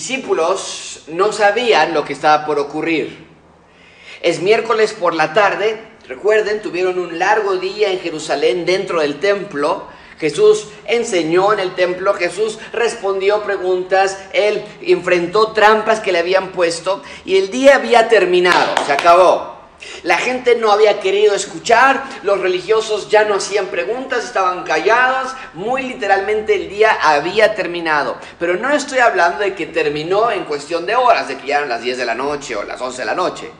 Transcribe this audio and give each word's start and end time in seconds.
discípulos 0.00 1.02
no 1.08 1.30
sabían 1.30 1.92
lo 1.92 2.06
que 2.06 2.14
estaba 2.14 2.46
por 2.46 2.58
ocurrir. 2.58 3.28
Es 4.22 4.40
miércoles 4.40 4.94
por 4.94 5.14
la 5.14 5.34
tarde, 5.34 5.78
recuerden, 6.08 6.62
tuvieron 6.62 6.98
un 6.98 7.18
largo 7.18 7.56
día 7.56 7.90
en 7.90 8.00
Jerusalén 8.00 8.64
dentro 8.64 9.02
del 9.02 9.20
templo. 9.20 9.88
Jesús 10.18 10.68
enseñó 10.86 11.52
en 11.52 11.60
el 11.60 11.74
templo, 11.74 12.14
Jesús 12.14 12.58
respondió 12.72 13.42
preguntas, 13.42 14.16
él 14.32 14.64
enfrentó 14.80 15.52
trampas 15.52 16.00
que 16.00 16.12
le 16.12 16.20
habían 16.20 16.52
puesto 16.52 17.02
y 17.26 17.36
el 17.36 17.50
día 17.50 17.76
había 17.76 18.08
terminado, 18.08 18.72
se 18.86 18.92
acabó. 18.92 19.59
La 20.02 20.18
gente 20.18 20.56
no 20.56 20.72
había 20.72 21.00
querido 21.00 21.34
escuchar, 21.34 22.04
los 22.22 22.40
religiosos 22.40 23.08
ya 23.08 23.24
no 23.24 23.34
hacían 23.34 23.66
preguntas, 23.66 24.24
estaban 24.24 24.64
callados, 24.64 25.32
muy 25.54 25.82
literalmente 25.82 26.54
el 26.54 26.68
día 26.68 26.98
había 27.00 27.54
terminado. 27.54 28.18
Pero 28.38 28.56
no 28.56 28.70
estoy 28.70 28.98
hablando 28.98 29.38
de 29.38 29.54
que 29.54 29.66
terminó 29.66 30.30
en 30.30 30.44
cuestión 30.44 30.86
de 30.86 30.96
horas, 30.96 31.28
de 31.28 31.36
que 31.36 31.46
ya 31.46 31.58
eran 31.58 31.68
las 31.68 31.82
10 31.82 31.98
de 31.98 32.06
la 32.06 32.14
noche 32.14 32.56
o 32.56 32.62
las 32.62 32.80
11 32.80 33.02
de 33.02 33.06
la 33.06 33.14
noche. 33.14 33.50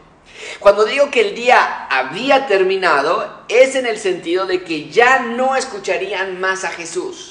Cuando 0.58 0.84
digo 0.84 1.10
que 1.10 1.20
el 1.20 1.34
día 1.34 1.86
había 1.90 2.46
terminado, 2.46 3.44
es 3.48 3.74
en 3.74 3.86
el 3.86 3.98
sentido 3.98 4.46
de 4.46 4.62
que 4.62 4.88
ya 4.90 5.20
no 5.20 5.56
escucharían 5.56 6.40
más 6.40 6.64
a 6.64 6.70
Jesús. 6.70 7.29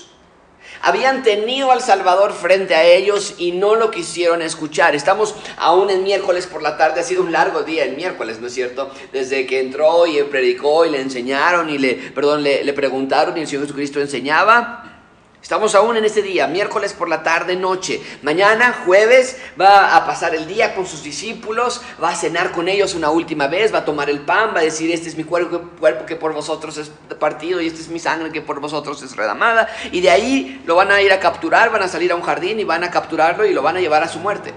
Habían 0.81 1.23
tenido 1.23 1.71
al 1.71 1.81
Salvador 1.81 2.33
frente 2.33 2.75
a 2.75 2.83
ellos 2.83 3.35
y 3.37 3.51
no 3.51 3.75
lo 3.75 3.91
quisieron 3.91 4.41
escuchar. 4.41 4.95
Estamos 4.95 5.35
aún 5.57 5.89
en 5.89 6.03
miércoles 6.03 6.47
por 6.47 6.61
la 6.61 6.77
tarde, 6.77 7.01
ha 7.01 7.03
sido 7.03 7.21
un 7.21 7.31
largo 7.31 7.63
día 7.63 7.83
el 7.83 7.95
miércoles, 7.95 8.39
¿no 8.39 8.47
es 8.47 8.53
cierto? 8.53 8.91
Desde 9.11 9.45
que 9.45 9.59
entró 9.59 10.07
y 10.07 10.21
predicó 10.23 10.85
y 10.85 10.91
le 10.91 11.01
enseñaron 11.01 11.69
y 11.69 11.77
le, 11.77 11.95
perdón, 11.95 12.43
le, 12.43 12.73
preguntaron 12.73 13.37
y 13.37 13.41
el 13.41 13.47
Señor 13.47 13.63
Jesucristo 13.63 13.99
enseñaba. 13.99 14.98
Estamos 15.41 15.73
aún 15.73 15.95
en 15.95 16.03
este 16.03 16.21
día, 16.21 16.47
miércoles 16.47 16.91
por 16.93 17.07
la 17.07 17.23
tarde, 17.23 17.55
noche. 17.55 18.01
Mañana, 18.23 18.83
jueves, 18.85 19.37
va 19.59 19.95
a 19.95 20.05
pasar 20.05 20.35
el 20.35 20.45
día 20.45 20.75
con 20.75 20.85
sus 20.85 21.01
discípulos, 21.01 21.81
va 22.01 22.09
a 22.09 22.15
cenar 22.15 22.51
con 22.51 22.67
ellos 22.67 22.93
una 22.93 23.09
última 23.09 23.47
vez, 23.47 23.73
va 23.73 23.79
a 23.79 23.85
tomar 23.85 24.09
el 24.09 24.19
pan, 24.19 24.51
va 24.53 24.59
a 24.59 24.63
decir, 24.63 24.91
este 24.91 25.07
es 25.07 25.15
mi 25.15 25.23
cuerpo, 25.23 25.61
que 26.05 26.17
por 26.17 26.33
vosotros 26.33 26.77
es 26.77 26.91
partido 27.19 27.61
y 27.61 27.67
este 27.67 27.79
es 27.79 27.87
mi 27.87 27.99
sangre 27.99 28.31
que 28.31 28.41
por 28.41 28.59
vosotros 28.59 29.01
es 29.01 29.15
redamada. 29.15 29.69
Y 29.93 30.01
de 30.01 30.09
ahí 30.09 30.61
lo 30.65 30.75
van 30.75 30.91
a 30.91 31.01
ir 31.01 31.11
a 31.13 31.21
capturar, 31.21 31.71
van 31.71 31.83
a 31.83 31.87
salir 31.87 32.11
a 32.11 32.15
un 32.15 32.21
jardín 32.21 32.59
y 32.59 32.65
van 32.65 32.83
a 32.83 32.91
capturarlo 32.91 33.45
y 33.45 33.53
lo 33.53 33.61
van 33.61 33.77
a 33.77 33.79
llevar 33.79 34.03
a 34.03 34.09
su 34.09 34.19
muerte. 34.19 34.53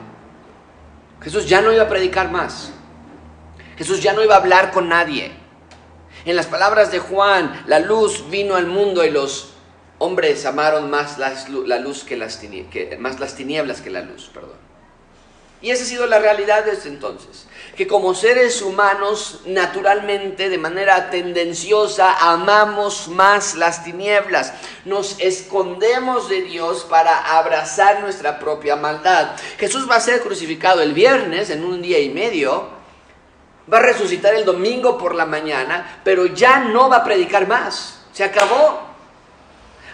Jesús 1.23 1.49
ya 1.49 1.61
no 1.61 1.73
iba 1.73 1.85
a 1.85 1.89
predicar 1.89 2.29
más. 2.33 2.73
Jesús 3.79 4.03
ya 4.03 4.13
no 4.13 4.23
iba 4.23 4.35
a 4.35 4.39
hablar 4.39 4.73
con 4.73 4.89
nadie. 4.89 5.31
En 6.25 6.35
las 6.35 6.47
palabras 6.47 6.91
de 6.91 6.99
Juan, 6.99 7.63
la 7.67 7.79
luz 7.79 8.29
vino 8.31 8.57
al 8.57 8.67
mundo 8.67 9.05
y 9.05 9.11
los 9.11 9.52
hombres 10.03 10.45
amaron 10.47 10.91
más 10.91 11.17
la 11.19 11.79
luz 11.79 12.03
que 12.03 12.17
las, 12.17 12.37
que, 12.37 12.97
más 12.99 13.21
las 13.21 13.37
tinieblas 13.37 13.81
que 13.81 13.91
la 13.91 14.03
luz, 14.03 14.29
perdón. 14.35 14.63
Y 15.63 15.71
esa 15.71 15.85
ha 15.85 15.87
sido 15.87 16.07
la 16.07 16.19
realidad 16.19 16.65
desde 16.65 16.89
entonces, 16.89 17.47
que 17.77 17.87
como 17.87 18.15
seres 18.15 18.63
humanos, 18.63 19.43
naturalmente, 19.47 20.49
de 20.49 20.59
manera 20.59 21.09
tendenciosa, 21.09 22.33
amamos 22.33 23.07
más 23.07 23.55
las 23.55 23.85
tinieblas, 23.85 24.53
nos 24.85 25.21
escondemos 25.21 26.29
de 26.29 26.43
Dios 26.43 26.85
para 26.91 27.39
abrazar 27.39 28.01
nuestra 28.01 28.41
propia 28.41 28.75
maldad. 28.75 29.37
Jesús 29.57 29.89
va 29.89 29.97
a 29.97 30.01
ser 30.01 30.21
crucificado 30.21 30.83
el 30.83 30.95
viernes, 30.95 31.49
en 31.51 31.65
un 31.65 31.81
día 31.81 32.01
y 32.01 32.09
medio, 32.09 32.69
va 33.73 33.79
a 33.79 33.83
resucitar 33.83 34.35
el 34.35 34.45
domingo 34.45 34.99
por 34.99 35.15
la 35.15 35.27
mañana, 35.27 36.01
pero 36.03 36.27
ya 36.27 36.59
no 36.59 36.89
va 36.89 36.97
a 36.97 37.05
predicar 37.05 37.47
más, 37.47 38.01
se 38.13 38.25
acabó. 38.25 38.92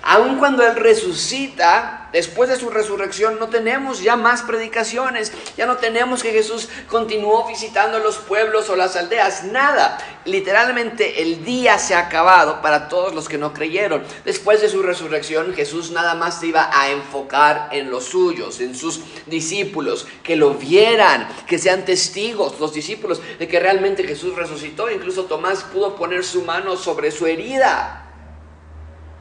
Aun 0.02 0.38
cuando 0.38 0.64
Él 0.64 0.76
resucita, 0.76 2.08
después 2.12 2.48
de 2.48 2.56
su 2.56 2.70
resurrección, 2.70 3.38
no 3.38 3.48
tenemos 3.48 4.00
ya 4.00 4.16
más 4.16 4.42
predicaciones. 4.42 5.32
Ya 5.56 5.66
no 5.66 5.76
tenemos 5.76 6.22
que 6.22 6.32
Jesús 6.32 6.68
continuó 6.88 7.46
visitando 7.48 7.98
los 7.98 8.16
pueblos 8.16 8.70
o 8.70 8.76
las 8.76 8.96
aldeas. 8.96 9.44
Nada. 9.44 9.98
Literalmente 10.24 11.22
el 11.22 11.44
día 11.44 11.78
se 11.78 11.94
ha 11.94 12.00
acabado 12.00 12.62
para 12.62 12.88
todos 12.88 13.14
los 13.14 13.28
que 13.28 13.38
no 13.38 13.52
creyeron. 13.52 14.04
Después 14.24 14.60
de 14.60 14.68
su 14.68 14.82
resurrección, 14.82 15.54
Jesús 15.54 15.90
nada 15.90 16.14
más 16.14 16.40
se 16.40 16.48
iba 16.48 16.70
a 16.72 16.90
enfocar 16.90 17.68
en 17.72 17.90
los 17.90 18.04
suyos, 18.04 18.60
en 18.60 18.74
sus 18.74 19.00
discípulos, 19.26 20.06
que 20.22 20.36
lo 20.36 20.54
vieran, 20.54 21.28
que 21.46 21.58
sean 21.58 21.84
testigos 21.84 22.60
los 22.60 22.72
discípulos 22.72 23.20
de 23.38 23.48
que 23.48 23.60
realmente 23.60 24.04
Jesús 24.04 24.36
resucitó. 24.36 24.90
Incluso 24.90 25.24
Tomás 25.24 25.64
pudo 25.64 25.96
poner 25.96 26.24
su 26.24 26.42
mano 26.42 26.76
sobre 26.76 27.10
su 27.10 27.26
herida 27.26 28.07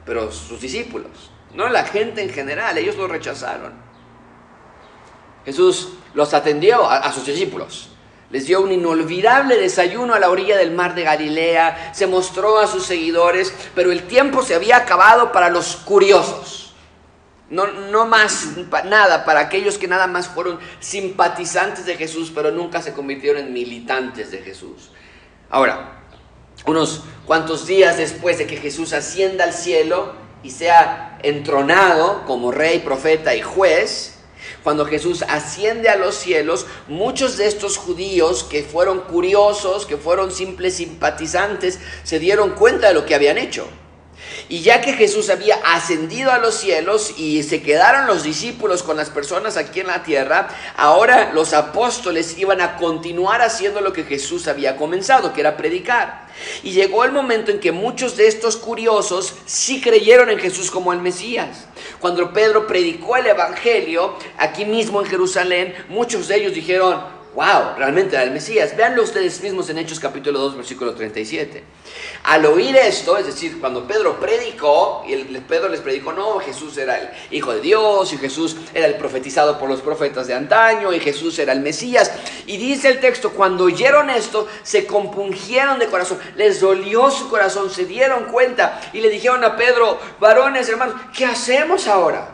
pero 0.08 0.32
sus 0.32 0.58
discípulos, 0.58 1.30
no 1.52 1.68
la 1.68 1.84
gente 1.84 2.22
en 2.22 2.30
general, 2.30 2.78
ellos 2.78 2.96
lo 2.96 3.06
rechazaron. 3.06 3.74
Jesús 5.44 5.90
los 6.14 6.32
atendió 6.32 6.88
a, 6.88 7.12
sus 7.12 7.26
discípulos. 7.26 7.90
Les 8.30 8.46
dio 8.46 8.62
un 8.62 8.72
inolvidable 8.72 9.58
desayuno 9.58 10.14
a 10.14 10.18
la 10.18 10.30
orilla 10.30 10.56
del 10.56 10.70
mar 10.70 10.94
de 10.94 11.02
Galilea, 11.02 11.92
se 11.92 12.06
mostró 12.06 12.58
a 12.58 12.66
sus 12.66 12.86
seguidores, 12.86 13.52
pero 13.74 13.92
el 13.92 14.06
tiempo 14.06 14.42
se 14.42 14.54
había 14.54 14.78
acabado 14.78 15.30
para 15.30 15.50
los 15.50 15.76
curiosos. 15.76 16.74
No, 17.50 17.66
no 17.66 18.06
más 18.06 18.56
nada 18.86 19.26
para 19.26 19.40
aquellos 19.40 19.76
que 19.76 19.88
nada 19.88 20.06
más 20.06 20.26
fueron 20.26 20.58
simpatizantes 20.80 21.84
de 21.84 21.96
Jesús, 21.96 22.32
pero 22.34 22.50
nunca 22.50 22.80
se 22.80 22.94
convirtieron 22.94 23.42
en 23.44 23.52
militantes 23.52 24.30
de 24.30 24.38
Jesús. 24.38 24.90
Ahora, 25.50 25.97
unos 26.68 27.02
cuantos 27.26 27.66
días 27.66 27.96
después 27.96 28.38
de 28.38 28.46
que 28.46 28.56
Jesús 28.56 28.92
ascienda 28.92 29.44
al 29.44 29.52
cielo 29.52 30.12
y 30.42 30.50
sea 30.50 31.18
entronado 31.22 32.24
como 32.26 32.52
rey, 32.52 32.80
profeta 32.80 33.34
y 33.34 33.42
juez, 33.42 34.14
cuando 34.62 34.84
Jesús 34.84 35.24
asciende 35.28 35.88
a 35.88 35.96
los 35.96 36.14
cielos, 36.14 36.66
muchos 36.86 37.36
de 37.36 37.46
estos 37.46 37.76
judíos 37.76 38.44
que 38.44 38.62
fueron 38.62 39.00
curiosos, 39.00 39.86
que 39.86 39.96
fueron 39.96 40.30
simples 40.30 40.76
simpatizantes, 40.76 41.78
se 42.02 42.18
dieron 42.18 42.50
cuenta 42.50 42.88
de 42.88 42.94
lo 42.94 43.06
que 43.06 43.14
habían 43.14 43.38
hecho. 43.38 43.66
Y 44.50 44.60
ya 44.62 44.80
que 44.80 44.94
Jesús 44.94 45.28
había 45.28 45.56
ascendido 45.56 46.30
a 46.32 46.38
los 46.38 46.54
cielos 46.54 47.14
y 47.18 47.42
se 47.42 47.62
quedaron 47.62 48.06
los 48.06 48.22
discípulos 48.22 48.82
con 48.82 48.96
las 48.96 49.10
personas 49.10 49.58
aquí 49.58 49.80
en 49.80 49.88
la 49.88 50.02
tierra, 50.02 50.48
ahora 50.76 51.32
los 51.34 51.52
apóstoles 51.52 52.38
iban 52.38 52.62
a 52.62 52.76
continuar 52.76 53.42
haciendo 53.42 53.82
lo 53.82 53.92
que 53.92 54.04
Jesús 54.04 54.48
había 54.48 54.76
comenzado, 54.76 55.34
que 55.34 55.42
era 55.42 55.58
predicar. 55.58 56.28
Y 56.62 56.70
llegó 56.70 57.04
el 57.04 57.12
momento 57.12 57.50
en 57.50 57.60
que 57.60 57.72
muchos 57.72 58.16
de 58.16 58.26
estos 58.26 58.56
curiosos 58.56 59.34
sí 59.44 59.82
creyeron 59.82 60.30
en 60.30 60.38
Jesús 60.38 60.70
como 60.70 60.94
el 60.94 61.00
Mesías. 61.00 61.66
Cuando 62.00 62.32
Pedro 62.32 62.66
predicó 62.66 63.16
el 63.16 63.26
Evangelio 63.26 64.16
aquí 64.38 64.64
mismo 64.64 65.00
en 65.00 65.08
Jerusalén, 65.08 65.74
muchos 65.88 66.28
de 66.28 66.36
ellos 66.36 66.54
dijeron, 66.54 67.17
wow, 67.38 67.76
realmente 67.76 68.16
era 68.16 68.24
el 68.24 68.32
Mesías. 68.32 68.76
Véanlo 68.76 69.04
ustedes 69.04 69.40
mismos 69.40 69.70
en 69.70 69.78
Hechos 69.78 70.00
capítulo 70.00 70.40
2, 70.40 70.56
versículo 70.56 70.92
37. 70.92 71.62
Al 72.24 72.44
oír 72.46 72.74
esto, 72.74 73.16
es 73.16 73.26
decir, 73.26 73.60
cuando 73.60 73.86
Pedro 73.86 74.18
predicó, 74.18 75.04
y 75.06 75.12
el, 75.12 75.24
Pedro 75.42 75.68
les 75.68 75.78
predicó, 75.78 76.12
no, 76.12 76.40
Jesús 76.40 76.76
era 76.78 76.98
el 76.98 77.10
Hijo 77.30 77.52
de 77.52 77.60
Dios, 77.60 78.12
y 78.12 78.18
Jesús 78.18 78.56
era 78.74 78.86
el 78.86 78.96
profetizado 78.96 79.56
por 79.56 79.68
los 79.68 79.82
profetas 79.82 80.26
de 80.26 80.34
antaño, 80.34 80.92
y 80.92 80.98
Jesús 80.98 81.38
era 81.38 81.52
el 81.52 81.60
Mesías. 81.60 82.10
Y 82.46 82.56
dice 82.56 82.88
el 82.88 82.98
texto, 82.98 83.30
cuando 83.30 83.66
oyeron 83.66 84.10
esto, 84.10 84.48
se 84.64 84.84
compungieron 84.84 85.78
de 85.78 85.86
corazón, 85.86 86.18
les 86.34 86.60
dolió 86.60 87.08
su 87.08 87.28
corazón, 87.30 87.70
se 87.70 87.84
dieron 87.84 88.24
cuenta, 88.32 88.80
y 88.92 89.00
le 89.00 89.10
dijeron 89.10 89.44
a 89.44 89.56
Pedro, 89.56 90.00
varones, 90.18 90.68
hermanos, 90.68 90.96
¿qué 91.16 91.24
hacemos 91.24 91.86
ahora? 91.86 92.30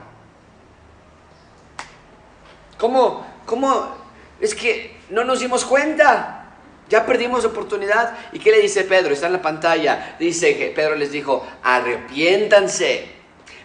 ¿Cómo, 2.78 3.26
cómo 3.44 4.02
es 4.40 4.54
que 4.54 4.93
no 5.10 5.24
nos 5.24 5.40
dimos 5.40 5.64
cuenta. 5.64 6.40
Ya 6.88 7.06
perdimos 7.06 7.44
oportunidad. 7.44 8.14
¿Y 8.32 8.38
qué 8.38 8.50
le 8.50 8.60
dice 8.60 8.84
Pedro? 8.84 9.14
Está 9.14 9.26
en 9.26 9.32
la 9.34 9.42
pantalla. 9.42 10.16
Dice 10.18 10.56
que 10.56 10.68
Pedro 10.68 10.96
les 10.96 11.10
dijo, 11.12 11.46
arrepiéntanse, 11.62 13.08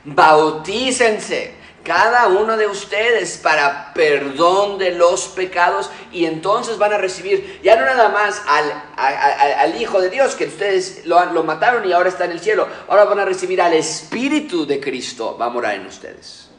bautícense 0.06 1.60
cada 1.84 2.28
uno 2.28 2.58
de 2.58 2.68
ustedes 2.68 3.38
para 3.38 3.94
perdón 3.94 4.78
de 4.78 4.92
los 4.92 5.30
pecados 5.30 5.90
y 6.12 6.26
entonces 6.26 6.78
van 6.78 6.94
a 6.94 6.98
recibir 6.98 7.60
ya 7.64 7.76
no 7.76 7.86
nada 7.86 8.10
más 8.10 8.44
al, 8.46 9.82
Hijo 9.82 10.02
de 10.02 10.10
Dios 10.10 10.36
que 10.36 10.46
ustedes 10.46 11.06
lo, 11.06 11.24
lo 11.32 11.44
mataron 11.44 11.88
y 11.88 11.94
ahora 11.94 12.10
está 12.10 12.26
en 12.26 12.32
el 12.32 12.40
cielo, 12.40 12.68
ahora 12.88 13.06
van 13.06 13.20
a 13.20 13.26
recibir 13.26 13.62
al 13.62 13.74
Espíritu 13.74 14.66
de 14.66 14.80
Cristo, 14.80 15.38
va 15.40 15.46
a 15.46 15.50
morar 15.50 15.76
en 15.76 15.86
ustedes. 15.86 16.50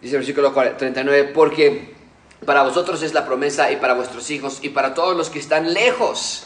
Dice 0.00 0.16
el 0.16 0.20
versículo 0.20 0.52
39, 0.52 1.30
porque 1.32 1.93
para 2.44 2.62
vosotros 2.62 3.02
es 3.02 3.14
la 3.14 3.24
promesa 3.26 3.70
y 3.70 3.76
para 3.76 3.94
vuestros 3.94 4.30
hijos 4.30 4.58
y 4.62 4.70
para 4.70 4.94
todos 4.94 5.16
los 5.16 5.30
que 5.30 5.38
están 5.38 5.72
lejos, 5.72 6.44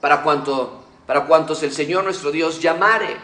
para, 0.00 0.22
cuanto, 0.22 0.84
para 1.06 1.26
cuantos 1.26 1.62
el 1.62 1.72
Señor 1.72 2.04
nuestro 2.04 2.30
Dios 2.30 2.60
llamare. 2.60 3.16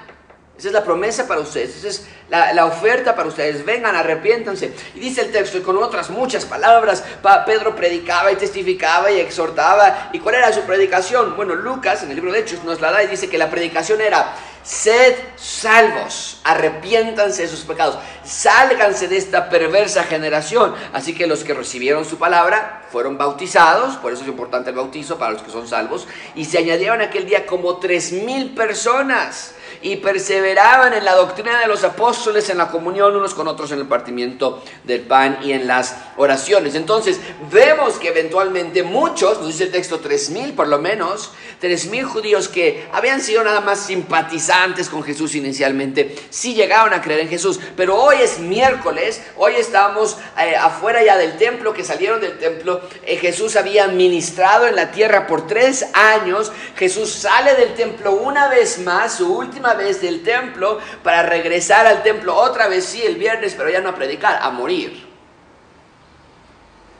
Esa 0.56 0.68
es 0.68 0.74
la 0.74 0.84
promesa 0.84 1.26
para 1.26 1.40
ustedes, 1.40 1.76
esa 1.78 1.88
es 1.88 2.06
la, 2.28 2.64
oferta 2.66 3.16
para 3.16 3.28
ustedes. 3.28 3.64
Vengan, 3.64 3.96
arrepiéntanse. 3.96 4.72
Y 4.94 5.00
dice 5.00 5.22
el 5.22 5.32
texto, 5.32 5.58
y 5.58 5.62
con 5.62 5.76
otras 5.76 6.10
muchas 6.10 6.44
palabras, 6.44 7.02
Pedro 7.44 7.74
predicaba 7.74 8.30
y 8.30 8.36
testificaba 8.36 9.10
y 9.10 9.18
exhortaba. 9.18 10.10
¿Y 10.12 10.20
cuál 10.20 10.36
era 10.36 10.52
su 10.52 10.60
predicación? 10.60 11.34
Bueno, 11.34 11.56
Lucas 11.56 12.04
en 12.04 12.10
el 12.10 12.14
libro 12.14 12.30
de 12.30 12.38
Hechos 12.38 12.62
nos 12.62 12.80
la 12.80 12.92
da 12.92 13.02
y 13.02 13.08
dice 13.08 13.28
que 13.28 13.36
la 13.36 13.50
predicación 13.50 14.00
era, 14.00 14.36
sed 14.64 15.14
salvos, 15.36 16.40
arrepiéntanse 16.42 17.42
de 17.42 17.48
sus 17.48 17.60
pecados, 17.60 17.98
sálganse 18.24 19.08
de 19.08 19.18
esta 19.18 19.50
perversa 19.50 20.04
generación. 20.04 20.74
Así 20.92 21.14
que 21.14 21.26
los 21.26 21.44
que 21.44 21.54
recibieron 21.54 22.04
su 22.04 22.18
palabra 22.18 22.82
fueron 22.90 23.18
bautizados, 23.18 23.96
por 23.96 24.12
eso 24.12 24.22
es 24.22 24.28
importante 24.28 24.70
el 24.70 24.76
bautizo 24.76 25.18
para 25.18 25.32
los 25.32 25.42
que 25.42 25.50
son 25.50 25.68
salvos, 25.68 26.08
y 26.34 26.46
se 26.46 26.58
añadieron 26.58 27.02
aquel 27.02 27.26
día 27.26 27.46
como 27.46 27.76
tres 27.76 28.12
mil 28.12 28.54
personas 28.54 29.54
y 29.82 29.96
perseveraban 29.96 30.94
en 30.94 31.04
la 31.04 31.14
doctrina 31.14 31.60
de 31.60 31.66
los 31.66 31.84
apóstoles, 31.84 32.48
en 32.50 32.58
la 32.58 32.70
comunión 32.70 33.14
unos 33.16 33.34
con 33.34 33.48
otros, 33.48 33.72
en 33.72 33.78
el 33.80 33.86
partimiento 33.86 34.62
del 34.84 35.00
pan 35.00 35.38
y 35.42 35.52
en 35.52 35.66
las 35.66 35.96
oraciones. 36.16 36.74
Entonces 36.74 37.20
vemos 37.50 37.94
que 37.94 38.08
eventualmente 38.08 38.82
muchos, 38.82 39.38
nos 39.38 39.48
dice 39.48 39.64
el 39.64 39.72
texto, 39.72 40.00
tres 40.00 40.30
mil 40.30 40.52
por 40.52 40.68
lo 40.68 40.78
menos, 40.78 41.32
tres 41.60 41.86
mil 41.86 42.04
judíos 42.04 42.48
que 42.48 42.86
habían 42.92 43.20
sido 43.20 43.42
nada 43.44 43.60
más 43.60 43.80
simpatizantes 43.80 44.88
con 44.88 45.02
Jesús 45.02 45.34
inicialmente, 45.34 46.14
sí 46.30 46.54
llegaron 46.54 46.92
a 46.92 47.00
creer 47.00 47.20
en 47.20 47.28
Jesús. 47.28 47.60
Pero 47.76 47.96
hoy 47.96 48.16
es 48.20 48.38
miércoles, 48.38 49.22
hoy 49.36 49.54
estamos 49.56 50.18
eh, 50.38 50.56
afuera 50.56 51.02
ya 51.02 51.16
del 51.16 51.36
templo, 51.36 51.72
que 51.72 51.84
salieron 51.84 52.20
del 52.20 52.38
templo. 52.38 52.80
Eh, 53.04 53.16
Jesús 53.16 53.56
había 53.56 53.88
ministrado 53.88 54.66
en 54.66 54.76
la 54.76 54.90
tierra 54.90 55.26
por 55.26 55.46
tres 55.46 55.86
años. 55.94 56.52
Jesús 56.76 57.10
sale 57.10 57.54
del 57.54 57.74
templo 57.74 58.12
una 58.12 58.48
vez 58.48 58.78
más, 58.78 59.14
su 59.14 59.34
última 59.34 59.63
vez 59.72 60.02
del 60.02 60.22
templo 60.22 60.78
para 61.02 61.22
regresar 61.22 61.86
al 61.86 62.02
templo 62.02 62.36
otra 62.36 62.68
vez, 62.68 62.84
sí, 62.84 63.00
el 63.00 63.16
viernes, 63.16 63.54
pero 63.56 63.70
ya 63.70 63.80
no 63.80 63.88
a 63.88 63.94
predicar, 63.94 64.38
a 64.42 64.50
morir. 64.50 65.06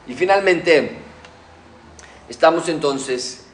Y 0.07 0.15
finalmente, 0.15 0.97
estamos 2.29 2.69
entonces 2.71 3.45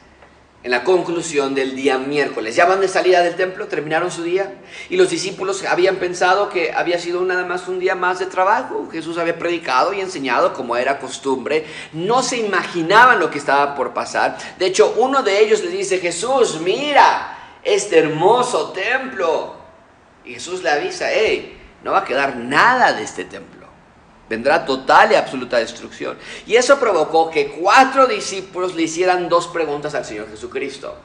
en 0.63 0.69
la 0.69 0.83
conclusión 0.83 1.55
del 1.55 1.75
día 1.75 1.97
miércoles. 1.97 2.55
Ya 2.55 2.65
van 2.65 2.81
de 2.81 2.87
salida 2.87 3.23
del 3.23 3.35
templo, 3.35 3.67
terminaron 3.67 4.11
su 4.11 4.23
día 4.23 4.59
y 4.89 4.95
los 4.95 5.09
discípulos 5.09 5.63
habían 5.65 5.95
pensado 5.95 6.49
que 6.49 6.71
había 6.71 6.99
sido 6.99 7.21
nada 7.23 7.45
más 7.45 7.67
un 7.67 7.79
día 7.79 7.95
más 7.95 8.19
de 8.19 8.27
trabajo. 8.27 8.87
Jesús 8.91 9.17
había 9.17 9.39
predicado 9.39 9.93
y 9.93 10.01
enseñado 10.01 10.53
como 10.53 10.75
era 10.75 10.99
costumbre. 10.99 11.65
No 11.93 12.21
se 12.21 12.37
imaginaban 12.37 13.19
lo 13.19 13.31
que 13.31 13.39
estaba 13.39 13.75
por 13.75 13.93
pasar. 13.93 14.37
De 14.59 14.67
hecho, 14.67 14.93
uno 14.97 15.23
de 15.23 15.39
ellos 15.39 15.63
le 15.63 15.71
dice, 15.71 15.97
Jesús, 15.97 16.59
mira, 16.61 17.40
este 17.63 17.99
hermoso 17.99 18.71
templo. 18.71 19.55
Y 20.23 20.33
Jesús 20.33 20.61
le 20.63 20.69
avisa, 20.69 21.11
hey, 21.11 21.59
no 21.83 21.91
va 21.91 21.99
a 21.99 22.05
quedar 22.05 22.37
nada 22.37 22.93
de 22.93 23.03
este 23.03 23.25
templo. 23.25 23.67
Vendrá 24.29 24.65
total 24.65 25.11
y 25.11 25.15
absoluta 25.15 25.57
destrucción. 25.57 26.17
Y 26.45 26.55
eso 26.55 26.79
provocó 26.79 27.29
que 27.29 27.51
cuatro 27.51 28.07
discípulos 28.07 28.75
le 28.75 28.83
hicieran 28.83 29.27
dos 29.27 29.47
preguntas 29.47 29.93
al 29.93 30.05
Señor 30.05 30.29
Jesucristo. 30.29 30.95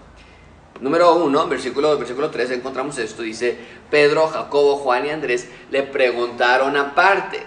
Número 0.81 1.15
uno, 1.17 1.49
versículo, 1.49 1.97
versículo 1.99 2.31
3, 2.31 2.51
encontramos 2.53 2.99
esto. 2.99 3.23
Dice, 3.23 3.57
Pedro, 3.91 4.29
Jacobo, 4.29 4.77
Juan 4.77 5.07
y 5.07 5.11
Andrés 5.11 5.49
le 5.71 5.83
preguntaron 5.83 6.77
aparte, 6.77 7.43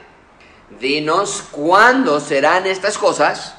dinos 0.79 1.43
cuándo 1.51 2.19
serán 2.19 2.65
estas 2.65 2.97
cosas, 2.97 3.55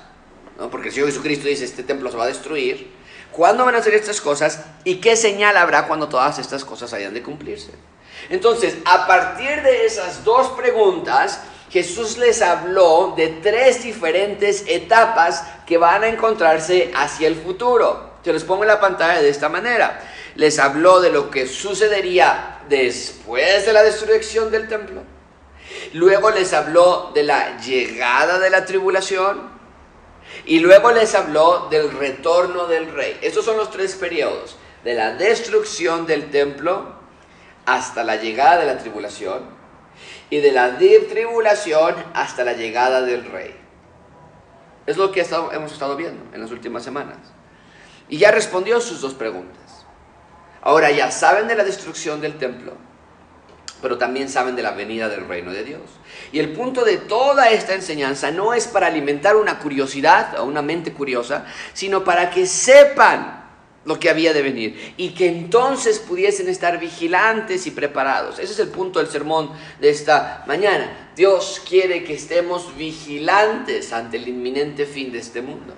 porque 0.70 0.88
el 0.88 0.94
Señor 0.94 1.08
Jesucristo 1.08 1.46
dice, 1.49 1.64
este 1.64 1.85
templo 1.85 2.11
se 2.11 2.17
va 2.17 2.25
a 2.25 2.29
destruir. 2.29 3.00
¿Cuándo 3.32 3.65
van 3.65 3.75
a 3.75 3.79
hacer 3.79 3.94
estas 3.94 4.21
cosas? 4.21 4.65
¿Y 4.85 4.97
qué 4.97 5.17
señal 5.17 5.56
habrá 5.56 5.87
cuando 5.87 6.09
todas 6.09 6.38
estas 6.38 6.65
cosas 6.65 6.93
hayan 6.93 7.15
de 7.15 7.23
cumplirse? 7.23 7.73
Entonces, 8.29 8.77
a 8.85 9.06
partir 9.06 9.62
de 9.62 9.87
esas 9.87 10.25
dos 10.25 10.49
preguntas, 10.50 11.41
Jesús 11.71 12.19
les 12.19 12.43
habló 12.43 13.15
de 13.17 13.29
tres 13.29 13.85
diferentes 13.85 14.65
etapas 14.67 15.44
que 15.67 15.79
van 15.79 16.03
a 16.03 16.09
encontrarse 16.09 16.91
hacia 16.94 17.29
el 17.29 17.37
futuro. 17.37 18.11
Se 18.25 18.32
los 18.32 18.44
pongo 18.44 18.65
en 18.65 18.69
la 18.69 18.81
pantalla 18.81 19.23
de 19.23 19.29
esta 19.29 19.49
manera. 19.49 20.00
Les 20.35 20.59
habló 20.59 21.00
de 21.00 21.11
lo 21.11 21.31
que 21.31 21.47
sucedería 21.47 22.61
después 22.69 23.65
de 23.67 23.73
la 23.73 23.82
destrucción 23.82 24.50
del 24.50 24.69
templo. 24.69 25.03
Luego 25.93 26.31
les 26.31 26.53
habló 26.53 27.12
de 27.15 27.23
la 27.23 27.56
llegada 27.59 28.38
de 28.38 28.50
la 28.50 28.65
tribulación. 28.65 29.50
Y 30.45 30.61
luego 30.61 30.93
les 30.93 31.15
habló 31.15 31.69
del 31.71 31.91
retorno 31.93 32.67
del 32.67 32.93
rey. 32.93 33.19
Estos 33.23 33.45
son 33.45 33.57
los 33.57 33.71
tres 33.71 33.95
periodos. 33.95 34.57
De 34.85 34.95
la 34.95 35.15
destrucción 35.15 36.07
del 36.07 36.31
templo 36.31 36.95
hasta 37.67 38.03
la 38.03 38.17
llegada 38.17 38.61
de 38.61 38.67
la 38.67 38.79
tribulación. 38.79 39.43
Y 40.31 40.39
de 40.39 40.53
la 40.53 40.79
tribulación 40.79 41.95
hasta 42.15 42.45
la 42.45 42.55
llegada 42.55 43.03
del 43.03 43.25
rey. 43.25 43.55
Es 44.87 44.97
lo 44.97 45.13
que 45.13 45.21
hemos 45.21 45.73
estado 45.73 45.97
viendo 45.97 46.35
en 46.35 46.41
las 46.41 46.51
últimas 46.51 46.83
semanas. 46.83 47.19
Y 48.09 48.19
ya 48.19 48.31
respondió 48.31 48.81
sus 48.81 49.01
dos 49.01 49.15
preguntas. 49.15 49.87
Ahora 50.63 50.91
ya 50.91 51.11
saben 51.11 51.49
de 51.49 51.55
la 51.55 51.65
destrucción 51.65 52.21
del 52.21 52.39
templo 52.39 52.90
pero 53.81 53.99
también 53.99 54.29
saben 54.29 54.56
de 54.56 54.62
la 54.62 54.73
venida 54.73 55.09
del 55.09 55.27
reino 55.27 55.53
de 55.53 55.65
Dios. 55.65 55.82
Y 56.32 56.38
el 56.38 56.53
punto 56.53 56.85
de 56.85 56.97
toda 56.97 57.50
esta 57.50 57.75
enseñanza 57.75 58.31
no 58.31 58.55
es 58.55 58.67
para 58.67 58.87
alimentar 58.87 59.37
una 59.37 59.59
curiosidad 59.59 60.38
o 60.38 60.44
una 60.44 60.62
mente 60.62 60.93
curiosa, 60.93 61.47
sino 61.73 62.05
para 62.05 62.31
que 62.31 62.47
sepan 62.47 63.41
lo 63.85 63.99
que 63.99 64.11
había 64.11 64.32
de 64.35 64.43
venir 64.43 64.94
y 64.97 65.11
que 65.11 65.29
entonces 65.29 65.99
pudiesen 65.99 66.49
estar 66.49 66.79
vigilantes 66.79 67.67
y 67.67 67.71
preparados. 67.71 68.38
Ese 68.38 68.53
es 68.53 68.59
el 68.59 68.69
punto 68.69 68.99
del 68.99 69.09
sermón 69.09 69.50
de 69.81 69.88
esta 69.91 70.44
mañana. 70.47 71.11
Dios 71.17 71.62
quiere 71.67 72.05
que 72.05 72.15
estemos 72.15 72.77
vigilantes 72.77 73.93
ante 73.93 74.19
el 74.19 74.29
inminente 74.29 74.85
fin 74.85 75.11
de 75.12 75.19
este 75.19 75.41
mundo. 75.41 75.75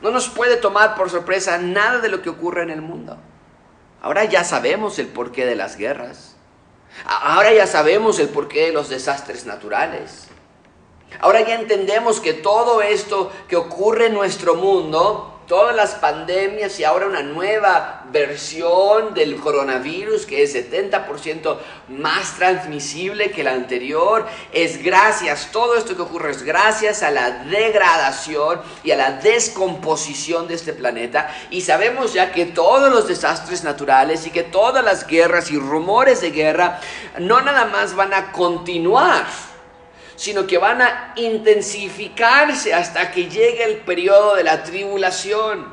No 0.00 0.10
nos 0.10 0.28
puede 0.28 0.56
tomar 0.56 0.96
por 0.96 1.10
sorpresa 1.10 1.58
nada 1.58 2.00
de 2.00 2.08
lo 2.08 2.20
que 2.20 2.28
ocurre 2.28 2.62
en 2.62 2.70
el 2.70 2.82
mundo. 2.82 3.16
Ahora 4.02 4.24
ya 4.24 4.44
sabemos 4.44 4.98
el 4.98 5.06
porqué 5.06 5.46
de 5.46 5.54
las 5.54 5.78
guerras. 5.78 6.33
Ahora 7.04 7.52
ya 7.52 7.66
sabemos 7.66 8.18
el 8.18 8.28
porqué 8.28 8.66
de 8.66 8.72
los 8.72 8.88
desastres 8.88 9.46
naturales. 9.46 10.28
Ahora 11.20 11.40
ya 11.42 11.54
entendemos 11.54 12.20
que 12.20 12.32
todo 12.34 12.82
esto 12.82 13.30
que 13.48 13.56
ocurre 13.56 14.06
en 14.06 14.14
nuestro 14.14 14.54
mundo 14.56 15.33
todas 15.46 15.74
las 15.74 15.94
pandemias 15.94 16.78
y 16.80 16.84
ahora 16.84 17.06
una 17.06 17.22
nueva 17.22 18.04
versión 18.10 19.14
del 19.14 19.36
coronavirus 19.36 20.26
que 20.26 20.42
es 20.42 20.54
70% 20.54 21.58
más 21.88 22.36
transmisible 22.36 23.30
que 23.30 23.44
la 23.44 23.52
anterior, 23.52 24.26
es 24.52 24.82
gracias, 24.82 25.50
todo 25.52 25.76
esto 25.76 25.96
que 25.96 26.02
ocurre 26.02 26.30
es 26.30 26.42
gracias 26.42 27.02
a 27.02 27.10
la 27.10 27.30
degradación 27.44 28.60
y 28.82 28.90
a 28.90 28.96
la 28.96 29.12
descomposición 29.12 30.48
de 30.48 30.54
este 30.54 30.72
planeta. 30.72 31.34
Y 31.50 31.60
sabemos 31.60 32.12
ya 32.12 32.32
que 32.32 32.46
todos 32.46 32.92
los 32.92 33.08
desastres 33.08 33.64
naturales 33.64 34.26
y 34.26 34.30
que 34.30 34.42
todas 34.42 34.84
las 34.84 35.06
guerras 35.06 35.50
y 35.50 35.58
rumores 35.58 36.20
de 36.20 36.30
guerra 36.30 36.80
no 37.18 37.40
nada 37.40 37.66
más 37.66 37.94
van 37.94 38.14
a 38.14 38.32
continuar, 38.32 39.26
sino 40.16 40.46
que 40.46 40.58
van 40.58 40.82
a 40.82 41.12
intensificarse 41.16 42.74
hasta 42.74 43.10
que 43.10 43.28
llegue 43.28 43.64
el 43.64 43.78
periodo 43.78 44.36
de 44.36 44.44
la 44.44 44.62
tribulación. 44.62 45.72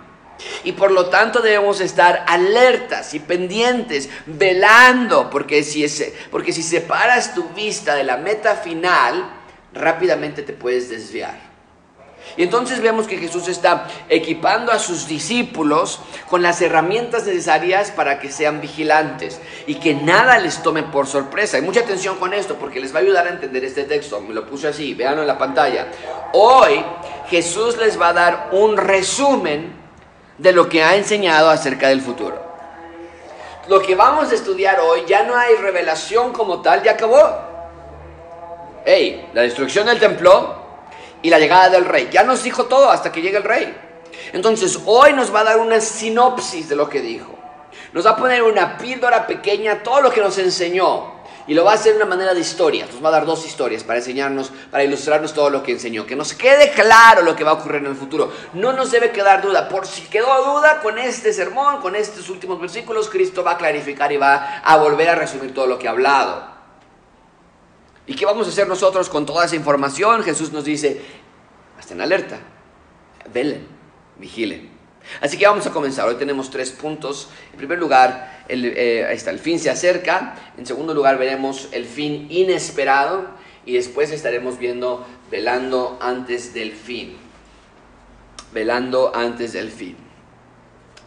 Y 0.64 0.72
por 0.72 0.92
lo 0.92 1.08
tanto 1.08 1.42
debemos 1.42 1.82
estar 1.82 2.26
alertas 2.28 3.14
y 3.14 3.20
pendientes, 3.20 4.10
velando, 4.26 5.30
porque 5.30 5.64
si, 5.64 5.86
porque 6.32 6.52
si 6.52 6.64
separas 6.64 7.36
tu 7.36 7.50
vista 7.50 7.96
de 7.96 8.04
la 8.04 8.18
meta 8.18 8.56
final, 8.56 9.32
rápidamente 9.74 10.42
te 10.42 10.54
puedes 10.54 10.90
desviar. 10.90 11.51
Y 12.38 12.44
entonces 12.44 12.82
vemos 12.82 13.08
que 13.08 13.18
Jesús 13.18 13.48
está 13.48 13.88
equipando 14.10 14.72
a 14.72 14.80
sus 14.80 15.08
discípulos 15.08 16.00
con 16.30 16.42
las 16.42 16.62
herramientas 16.62 17.26
necesarias 17.26 17.92
para 17.92 18.20
que 18.20 18.32
sean 18.32 18.62
vigilantes 18.62 19.40
y 19.68 19.76
que 19.76 19.94
nada 19.94 20.40
les 20.40 20.64
tome 20.64 20.84
por 20.84 21.08
sorpresa. 21.08 21.58
Y 21.58 21.62
mucha 21.62 21.82
atención 21.82 22.18
con 22.18 22.34
esto 22.34 22.56
porque 22.56 22.80
les 22.80 22.94
va 22.94 23.00
a 23.00 23.02
ayudar 23.02 23.28
a 23.28 23.32
entender 23.32 23.64
este 23.66 23.84
texto. 23.84 24.22
Me 24.22 24.34
lo 24.34 24.46
puse 24.48 24.70
así, 24.70 24.94
véanlo 24.94 25.22
en 25.22 25.28
la 25.28 25.38
pantalla. 25.38 25.88
Hoy 26.34 26.84
Jesús 27.30 27.78
les 27.78 28.00
va 28.00 28.10
a 28.10 28.14
dar 28.14 28.50
un 28.52 28.78
resumen 28.78 29.74
de 30.38 30.52
lo 30.54 30.70
que 30.70 30.84
ha 30.84 30.96
enseñado 30.96 31.50
acerca 31.50 31.90
del 31.90 32.02
futuro. 32.02 32.52
Lo 33.68 33.82
que 33.82 33.96
vamos 33.96 34.32
a 34.32 34.36
estudiar 34.36 34.80
hoy 34.80 35.04
ya 35.08 35.24
no 35.24 35.36
hay 35.36 35.56
revelación 35.56 36.34
como 36.34 36.62
tal, 36.62 36.82
ya 36.82 36.94
acabó. 36.94 37.52
Hey, 38.84 39.30
la 39.34 39.42
destrucción 39.42 39.86
del 39.86 40.00
templo 40.00 40.61
y 41.22 41.30
la 41.30 41.40
llegada 41.40 41.70
del 41.70 41.86
rey. 41.86 42.10
Ya 42.12 42.24
nos 42.24 42.44
dijo 42.44 42.66
todo 42.66 42.90
hasta 42.90 43.12
que 43.12 43.22
llegue 43.22 43.38
el 43.38 43.44
rey. 43.44 43.76
Entonces 44.34 44.80
hoy 44.86 45.14
nos 45.14 45.34
va 45.34 45.42
a 45.42 45.46
dar 45.46 45.58
una 45.58 45.80
sinopsis 45.80 46.70
de 46.70 46.76
lo 46.76 46.90
que 46.90 47.02
dijo. 47.02 47.38
Nos 47.94 48.06
va 48.06 48.12
a 48.12 48.16
poner 48.16 48.44
una 48.44 48.78
píldora 48.78 49.28
pequeña, 49.28 49.84
todo 49.84 50.02
lo 50.02 50.12
que 50.12 50.22
nos 50.22 50.38
enseñó. 50.38 51.20
Y 51.48 51.54
lo 51.54 51.66
va 51.66 51.72
a 51.72 51.76
hacer 51.76 51.94
de 51.94 51.98
una 51.98 52.06
manera 52.06 52.34
de 52.34 52.40
historia. 52.40 52.86
Nos 52.86 53.04
va 53.04 53.10
a 53.10 53.14
dar 53.14 53.26
dos 53.26 53.46
historias 53.46 53.84
para 53.84 54.00
enseñarnos, 54.00 54.52
para 54.70 54.84
ilustrarnos 54.84 55.34
todo 55.34 55.50
lo 55.50 55.64
que 55.64 55.72
enseñó. 55.72 56.06
Que 56.06 56.16
nos 56.16 56.34
quede 56.34 56.72
claro 56.72 57.24
lo 57.24 57.36
que 57.36 57.44
va 57.44 57.52
a 57.52 57.54
ocurrir 57.56 57.82
en 57.82 57.88
el 57.88 57.96
futuro. 57.96 58.32
No 58.54 58.72
nos 58.74 58.92
debe 58.92 59.12
quedar 59.12 59.42
duda. 59.42 59.68
Por 59.68 59.88
si 59.88 60.04
quedó 60.04 60.54
duda 60.54 60.80
con 60.82 60.98
este 60.98 61.34
sermón, 61.34 61.82
con 61.82 61.96
estos 61.96 62.30
últimos 62.30 62.62
versículos, 62.62 63.10
Cristo 63.10 63.44
va 63.44 63.52
a 63.52 63.58
clarificar 63.58 64.12
y 64.12 64.18
va 64.18 64.62
a 64.64 64.78
volver 64.78 65.10
a 65.10 65.16
resumir 65.16 65.54
todo 65.54 65.66
lo 65.66 65.80
que 65.80 65.88
ha 65.88 65.92
hablado. 65.92 66.51
¿Y 68.12 68.14
qué 68.14 68.26
vamos 68.26 68.46
a 68.46 68.50
hacer 68.50 68.68
nosotros 68.68 69.08
con 69.08 69.26
toda 69.26 69.46
esa 69.46 69.56
información? 69.56 70.22
Jesús 70.22 70.52
nos 70.52 70.66
dice, 70.66 71.00
estén 71.80 72.02
alerta, 72.02 72.42
velen, 73.34 73.66
vigilen. 74.18 74.70
Así 75.22 75.38
que 75.38 75.48
vamos 75.48 75.66
a 75.66 75.72
comenzar. 75.72 76.10
Hoy 76.10 76.16
tenemos 76.16 76.52
tres 76.52 76.72
puntos. 76.72 77.30
En 77.54 77.58
primer 77.58 77.80
lugar, 77.80 78.44
el, 78.50 78.66
eh, 78.66 79.14
está, 79.14 79.32
el 79.32 79.40
fin 79.40 79.60
se 79.60 79.70
acerca. 79.70 80.36
En 80.58 80.66
segundo 80.66 80.94
lugar, 80.94 81.18
veremos 81.18 81.70
el 81.72 81.86
fin 81.86 82.28
inesperado. 82.30 83.28
Y 83.66 83.76
después 83.76 84.12
estaremos 84.12 84.60
viendo 84.60 85.08
velando 85.32 85.98
antes 86.02 86.54
del 86.54 86.74
fin. 86.74 87.16
Velando 88.52 89.16
antes 89.16 89.54
del 89.54 89.72
fin. 89.72 89.96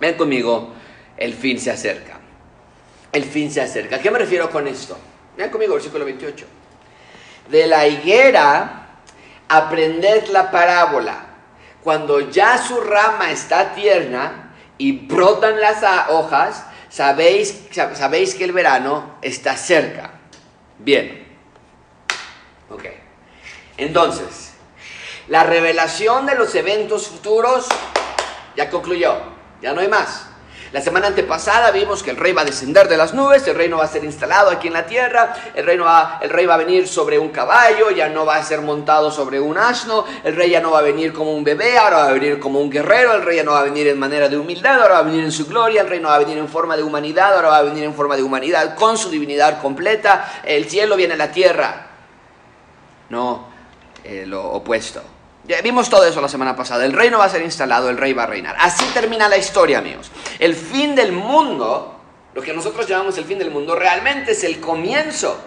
Ven 0.00 0.16
conmigo, 0.16 0.72
el 1.18 1.34
fin 1.34 1.60
se 1.60 1.70
acerca. 1.70 2.18
El 3.12 3.24
fin 3.24 3.50
se 3.50 3.60
acerca. 3.60 3.96
¿A 3.96 3.98
qué 3.98 4.10
me 4.10 4.18
refiero 4.18 4.48
con 4.50 4.66
esto? 4.66 4.96
Vean 5.36 5.50
conmigo, 5.50 5.74
versículo 5.74 6.06
28. 6.06 6.63
De 7.48 7.66
la 7.66 7.86
higuera, 7.86 8.98
aprended 9.48 10.28
la 10.28 10.50
parábola. 10.50 11.26
Cuando 11.82 12.20
ya 12.30 12.58
su 12.58 12.80
rama 12.80 13.30
está 13.30 13.74
tierna 13.74 14.54
y 14.78 15.06
brotan 15.06 15.60
las 15.60 15.82
hojas, 16.08 16.64
sabéis, 16.88 17.66
sabéis 17.72 18.34
que 18.34 18.44
el 18.44 18.52
verano 18.52 19.16
está 19.20 19.56
cerca. 19.56 20.12
Bien. 20.78 21.26
Ok. 22.70 22.84
Entonces, 23.76 24.54
la 25.28 25.42
revelación 25.42 26.26
de 26.26 26.34
los 26.34 26.54
eventos 26.54 27.08
futuros 27.08 27.66
ya 28.56 28.70
concluyó. 28.70 29.16
Ya 29.60 29.72
no 29.72 29.80
hay 29.80 29.88
más. 29.88 30.23
La 30.74 30.80
semana 30.80 31.06
antepasada 31.06 31.70
vimos 31.70 32.02
que 32.02 32.10
el 32.10 32.16
rey 32.16 32.32
va 32.32 32.42
a 32.42 32.44
descender 32.44 32.88
de 32.88 32.96
las 32.96 33.14
nubes, 33.14 33.46
el 33.46 33.54
reino 33.54 33.78
va 33.78 33.84
a 33.84 33.86
ser 33.86 34.02
instalado 34.02 34.50
aquí 34.50 34.66
en 34.66 34.72
la 34.72 34.84
tierra, 34.84 35.32
el, 35.54 35.64
reino 35.64 35.84
va, 35.84 36.18
el 36.20 36.30
rey 36.30 36.46
va 36.46 36.54
a 36.54 36.56
venir 36.56 36.88
sobre 36.88 37.16
un 37.16 37.28
caballo, 37.28 37.92
ya 37.92 38.08
no 38.08 38.26
va 38.26 38.38
a 38.38 38.42
ser 38.42 38.60
montado 38.60 39.12
sobre 39.12 39.38
un 39.38 39.56
asno, 39.56 40.04
el 40.24 40.34
rey 40.34 40.50
ya 40.50 40.60
no 40.60 40.72
va 40.72 40.80
a 40.80 40.82
venir 40.82 41.12
como 41.12 41.32
un 41.32 41.44
bebé, 41.44 41.78
ahora 41.78 41.98
va 41.98 42.08
a 42.08 42.12
venir 42.12 42.40
como 42.40 42.58
un 42.58 42.70
guerrero, 42.70 43.14
el 43.14 43.22
rey 43.22 43.36
ya 43.36 43.44
no 43.44 43.52
va 43.52 43.60
a 43.60 43.62
venir 43.62 43.86
en 43.86 43.96
manera 43.96 44.28
de 44.28 44.36
humildad, 44.36 44.82
ahora 44.82 44.94
va 44.94 44.98
a 44.98 45.02
venir 45.04 45.22
en 45.22 45.30
su 45.30 45.46
gloria, 45.46 45.82
el 45.82 45.88
rey 45.88 46.00
no 46.00 46.08
va 46.08 46.16
a 46.16 46.18
venir 46.18 46.38
en 46.38 46.48
forma 46.48 46.76
de 46.76 46.82
humanidad, 46.82 47.36
ahora 47.36 47.50
va 47.50 47.58
a 47.58 47.62
venir 47.62 47.84
en 47.84 47.94
forma 47.94 48.16
de 48.16 48.24
humanidad 48.24 48.74
con 48.74 48.98
su 48.98 49.10
divinidad 49.10 49.62
completa, 49.62 50.42
el 50.42 50.68
cielo 50.68 50.96
viene 50.96 51.14
a 51.14 51.18
la 51.18 51.30
tierra. 51.30 51.86
No, 53.10 53.46
eh, 54.02 54.24
lo 54.26 54.44
opuesto. 54.44 55.13
Ya 55.46 55.60
vimos 55.60 55.90
todo 55.90 56.06
eso 56.06 56.22
la 56.22 56.28
semana 56.28 56.56
pasada. 56.56 56.86
El 56.86 56.94
reino 56.94 57.18
va 57.18 57.26
a 57.26 57.28
ser 57.28 57.42
instalado, 57.42 57.90
el 57.90 57.98
rey 57.98 58.14
va 58.14 58.22
a 58.22 58.26
reinar. 58.26 58.56
Así 58.58 58.84
termina 58.94 59.28
la 59.28 59.36
historia, 59.36 59.78
amigos. 59.78 60.10
El 60.38 60.54
fin 60.54 60.94
del 60.94 61.12
mundo, 61.12 62.00
lo 62.32 62.40
que 62.40 62.54
nosotros 62.54 62.88
llamamos 62.88 63.18
el 63.18 63.26
fin 63.26 63.38
del 63.38 63.50
mundo, 63.50 63.76
realmente 63.76 64.32
es 64.32 64.42
el 64.42 64.58
comienzo 64.58 65.38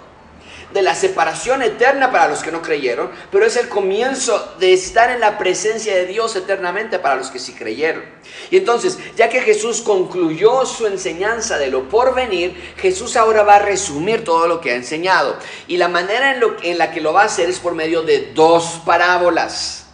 de 0.72 0.84
la 0.84 0.94
separación 0.94 1.64
eterna 1.64 2.12
para 2.12 2.28
los 2.28 2.44
que 2.44 2.52
no 2.52 2.62
creyeron, 2.62 3.10
pero 3.32 3.46
es 3.46 3.56
el 3.56 3.70
comienzo 3.70 4.54
de 4.60 4.74
estar 4.74 5.10
en 5.10 5.20
la 5.20 5.40
presencia 5.40 5.96
de 5.96 6.06
Dios 6.06 6.36
eternamente 6.36 7.00
para 7.00 7.16
los 7.16 7.32
que 7.32 7.40
sí 7.40 7.54
creyeron. 7.54 8.04
Y 8.52 8.58
entonces, 8.58 9.00
ya 9.16 9.30
que 9.30 9.42
Jesús 9.42 9.82
concluyó 9.82 10.66
su 10.66 10.86
enseñanza 10.86 11.58
de 11.58 11.72
lo 11.72 11.90
por 11.90 12.14
venir, 12.14 12.76
Jesús 12.78 13.16
ahora 13.16 13.42
va 13.42 13.56
a 13.56 13.60
resumir 13.60 14.24
todo 14.24 14.48
lo 14.48 14.62
que 14.62 14.72
ha 14.72 14.76
enseñado. 14.76 15.38
Y 15.68 15.78
la 15.78 15.88
manera 15.88 16.36
en, 16.36 16.44
en 16.62 16.78
la 16.78 16.92
que 16.92 17.02
lo 17.02 17.14
va 17.14 17.24
a 17.24 17.26
hacer 17.26 17.50
es 17.50 17.60
por 17.60 17.74
medio 17.74 18.04
de 18.04 18.34
dos 18.34 18.82
parábolas. 18.86 19.87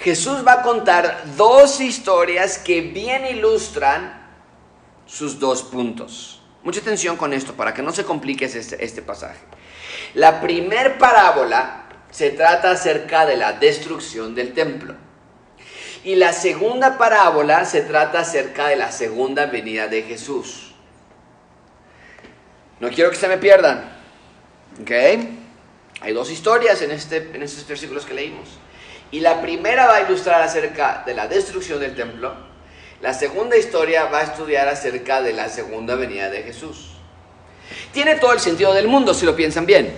Jesús 0.00 0.46
va 0.46 0.54
a 0.54 0.62
contar 0.62 1.22
dos 1.36 1.80
historias 1.80 2.58
que 2.58 2.80
bien 2.80 3.26
ilustran 3.26 4.28
sus 5.06 5.38
dos 5.38 5.62
puntos. 5.62 6.42
Mucha 6.62 6.80
atención 6.80 7.16
con 7.16 7.32
esto 7.32 7.54
para 7.54 7.72
que 7.72 7.82
no 7.82 7.92
se 7.92 8.04
complique 8.04 8.44
este, 8.44 8.84
este 8.84 9.02
pasaje. 9.02 9.40
La 10.14 10.40
primer 10.40 10.98
parábola 10.98 11.84
se 12.10 12.30
trata 12.30 12.72
acerca 12.72 13.26
de 13.26 13.36
la 13.36 13.52
destrucción 13.54 14.34
del 14.34 14.52
templo. 14.52 14.94
Y 16.02 16.16
la 16.16 16.32
segunda 16.32 16.96
parábola 16.98 17.64
se 17.64 17.82
trata 17.82 18.20
acerca 18.20 18.68
de 18.68 18.76
la 18.76 18.90
segunda 18.90 19.46
venida 19.46 19.86
de 19.86 20.02
Jesús. 20.02 20.74
No 22.80 22.88
quiero 22.88 23.10
que 23.10 23.16
se 23.16 23.28
me 23.28 23.36
pierdan. 23.36 23.92
¿Ok? 24.80 24.90
Hay 26.00 26.12
dos 26.14 26.30
historias 26.30 26.80
en, 26.80 26.90
este, 26.90 27.30
en 27.34 27.42
estos 27.42 27.66
versículos 27.66 28.06
que 28.06 28.14
leímos. 28.14 28.59
Y 29.10 29.20
la 29.20 29.40
primera 29.40 29.86
va 29.86 29.96
a 29.96 30.02
ilustrar 30.02 30.42
acerca 30.42 31.02
de 31.04 31.14
la 31.14 31.26
destrucción 31.26 31.80
del 31.80 31.94
templo. 31.94 32.32
La 33.00 33.14
segunda 33.14 33.56
historia 33.56 34.04
va 34.06 34.18
a 34.18 34.22
estudiar 34.22 34.68
acerca 34.68 35.22
de 35.22 35.32
la 35.32 35.48
segunda 35.48 35.94
venida 35.94 36.30
de 36.30 36.42
Jesús. 36.42 36.92
Tiene 37.92 38.16
todo 38.16 38.32
el 38.32 38.40
sentido 38.40 38.72
del 38.74 38.88
mundo 38.88 39.14
si 39.14 39.26
lo 39.26 39.34
piensan 39.34 39.66
bien. 39.66 39.92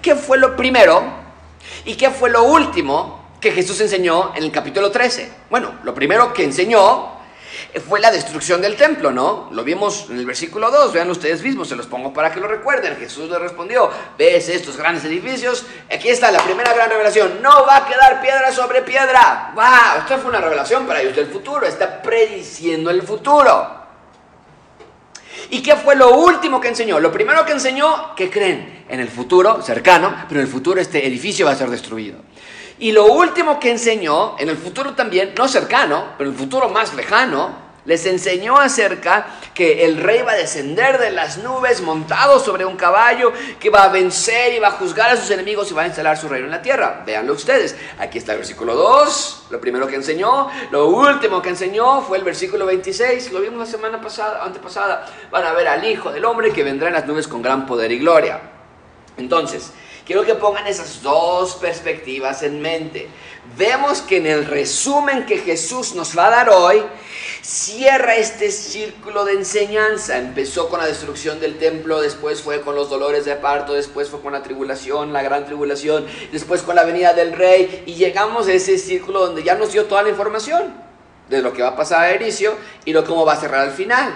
¿Qué 0.00 0.14
fue 0.14 0.38
lo 0.38 0.56
primero 0.56 1.02
y 1.84 1.96
qué 1.96 2.10
fue 2.10 2.30
lo 2.30 2.44
último 2.44 3.20
que 3.40 3.52
Jesús 3.52 3.80
enseñó 3.80 4.32
en 4.34 4.44
el 4.44 4.52
capítulo 4.52 4.90
13? 4.90 5.30
Bueno, 5.50 5.78
lo 5.82 5.94
primero 5.94 6.32
que 6.32 6.44
enseñó 6.44 7.19
fue 7.86 8.00
la 8.00 8.10
destrucción 8.10 8.60
del 8.60 8.76
templo, 8.76 9.10
¿no? 9.10 9.48
Lo 9.52 9.64
vimos 9.64 10.06
en 10.10 10.18
el 10.18 10.26
versículo 10.26 10.70
2, 10.70 10.92
vean 10.92 11.10
ustedes 11.10 11.42
mismos, 11.42 11.68
se 11.68 11.76
los 11.76 11.86
pongo 11.86 12.12
para 12.12 12.32
que 12.32 12.40
lo 12.40 12.48
recuerden. 12.48 12.96
Jesús 12.96 13.30
le 13.30 13.38
respondió, 13.38 13.90
ves 14.18 14.48
estos 14.48 14.76
grandes 14.76 15.04
edificios, 15.04 15.66
aquí 15.92 16.08
está 16.08 16.30
la 16.30 16.42
primera 16.42 16.72
gran 16.72 16.90
revelación, 16.90 17.42
no 17.42 17.66
va 17.66 17.78
a 17.78 17.86
quedar 17.86 18.20
piedra 18.20 18.52
sobre 18.52 18.82
piedra. 18.82 19.52
¡Wow! 19.54 20.00
Esto 20.00 20.18
fue 20.18 20.30
una 20.30 20.40
revelación 20.40 20.86
para 20.86 21.00
ellos 21.00 21.16
del 21.16 21.26
futuro, 21.26 21.66
está 21.66 22.02
prediciendo 22.02 22.90
el 22.90 23.02
futuro. 23.02 23.80
¿Y 25.50 25.62
qué 25.62 25.74
fue 25.76 25.96
lo 25.96 26.14
último 26.16 26.60
que 26.60 26.68
enseñó? 26.68 27.00
Lo 27.00 27.10
primero 27.10 27.44
que 27.44 27.52
enseñó, 27.52 28.14
que 28.14 28.30
creen 28.30 28.84
en 28.88 29.00
el 29.00 29.08
futuro 29.08 29.62
cercano, 29.62 30.24
pero 30.28 30.40
en 30.40 30.46
el 30.46 30.52
futuro 30.52 30.80
este 30.80 31.06
edificio 31.06 31.46
va 31.46 31.52
a 31.52 31.56
ser 31.56 31.70
destruido. 31.70 32.18
Y 32.80 32.92
lo 32.92 33.04
último 33.04 33.60
que 33.60 33.70
enseñó, 33.70 34.36
en 34.38 34.48
el 34.48 34.56
futuro 34.56 34.94
también, 34.94 35.34
no 35.36 35.46
cercano, 35.48 36.14
pero 36.16 36.30
en 36.30 36.34
el 36.34 36.40
futuro 36.40 36.70
más 36.70 36.94
lejano, 36.94 37.70
les 37.84 38.06
enseñó 38.06 38.58
acerca 38.58 39.26
que 39.52 39.84
el 39.84 39.98
rey 39.98 40.22
va 40.22 40.32
a 40.32 40.36
descender 40.36 40.98
de 40.98 41.10
las 41.10 41.36
nubes 41.38 41.82
montado 41.82 42.40
sobre 42.40 42.64
un 42.64 42.76
caballo, 42.76 43.34
que 43.58 43.68
va 43.68 43.84
a 43.84 43.88
vencer 43.88 44.54
y 44.54 44.58
va 44.58 44.68
a 44.68 44.72
juzgar 44.72 45.10
a 45.10 45.16
sus 45.18 45.30
enemigos 45.30 45.70
y 45.70 45.74
va 45.74 45.82
a 45.82 45.86
instalar 45.88 46.16
su 46.16 46.26
reino 46.26 46.46
en 46.46 46.52
la 46.52 46.62
tierra. 46.62 47.02
Véanlo 47.04 47.34
ustedes. 47.34 47.76
Aquí 47.98 48.16
está 48.16 48.32
el 48.32 48.38
versículo 48.38 48.74
2, 48.74 49.48
lo 49.50 49.60
primero 49.60 49.86
que 49.86 49.96
enseñó. 49.96 50.48
Lo 50.70 50.88
último 50.88 51.42
que 51.42 51.50
enseñó 51.50 52.00
fue 52.00 52.16
el 52.16 52.24
versículo 52.24 52.64
26, 52.64 53.30
lo 53.32 53.42
vimos 53.42 53.58
la 53.58 53.66
semana 53.66 54.00
pasada, 54.00 54.42
antepasada. 54.42 55.06
Van 55.30 55.44
a 55.44 55.52
ver 55.52 55.68
al 55.68 55.84
Hijo 55.84 56.12
del 56.12 56.24
Hombre 56.24 56.50
que 56.50 56.62
vendrá 56.62 56.88
en 56.88 56.94
las 56.94 57.06
nubes 57.06 57.28
con 57.28 57.42
gran 57.42 57.66
poder 57.66 57.92
y 57.92 57.98
gloria. 57.98 58.40
Entonces, 59.18 59.72
Quiero 60.10 60.24
que 60.24 60.34
pongan 60.34 60.66
esas 60.66 61.04
dos 61.04 61.54
perspectivas 61.54 62.42
en 62.42 62.60
mente. 62.60 63.06
Vemos 63.56 64.02
que 64.02 64.16
en 64.16 64.26
el 64.26 64.44
resumen 64.44 65.24
que 65.24 65.38
Jesús 65.38 65.94
nos 65.94 66.18
va 66.18 66.26
a 66.26 66.30
dar 66.30 66.50
hoy, 66.50 66.82
cierra 67.42 68.16
este 68.16 68.50
círculo 68.50 69.24
de 69.24 69.34
enseñanza. 69.34 70.18
Empezó 70.18 70.68
con 70.68 70.80
la 70.80 70.86
destrucción 70.86 71.38
del 71.38 71.58
templo, 71.58 72.00
después 72.00 72.42
fue 72.42 72.60
con 72.60 72.74
los 72.74 72.90
dolores 72.90 73.24
de 73.24 73.36
parto, 73.36 73.74
después 73.74 74.08
fue 74.08 74.20
con 74.20 74.32
la 74.32 74.42
tribulación, 74.42 75.12
la 75.12 75.22
gran 75.22 75.46
tribulación, 75.46 76.04
después 76.32 76.62
con 76.62 76.74
la 76.74 76.82
venida 76.82 77.12
del 77.12 77.32
rey 77.32 77.84
y 77.86 77.94
llegamos 77.94 78.48
a 78.48 78.52
ese 78.52 78.78
círculo 78.78 79.24
donde 79.24 79.44
ya 79.44 79.54
nos 79.54 79.70
dio 79.70 79.84
toda 79.84 80.02
la 80.02 80.08
información 80.08 80.74
de 81.28 81.40
lo 81.40 81.52
que 81.52 81.62
va 81.62 81.68
a 81.68 81.76
pasar 81.76 82.00
a 82.00 82.10
Ericio 82.10 82.56
y 82.84 82.92
lo 82.92 83.04
cómo 83.04 83.24
va 83.24 83.34
a 83.34 83.40
cerrar 83.40 83.60
al 83.60 83.74
final. 83.74 84.12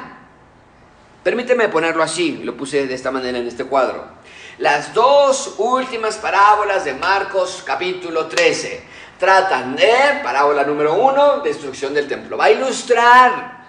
Permíteme 1.23 1.69
ponerlo 1.69 2.03
así, 2.03 2.41
lo 2.43 2.57
puse 2.57 2.89
de 2.89 2.95
esta 2.95 3.13
manera 3.13 3.39
en 3.39 3.47
este 3.47 3.65
cuadro. 3.65 4.24
Las 4.59 4.95
dos 4.95 5.57
últimas 5.59 6.17
parábolas 6.17 6.85
de 6.85 6.95
Marcos 6.95 7.65
capítulo 7.67 8.27
13 8.27 8.85
tratan 9.19 9.75
de, 9.75 10.21
parábola 10.23 10.63
número 10.63 10.95
uno, 10.95 11.41
destrucción 11.41 11.93
del 11.93 12.07
templo. 12.07 12.37
Va 12.37 12.45
a 12.45 12.51
ilustrar, 12.53 13.65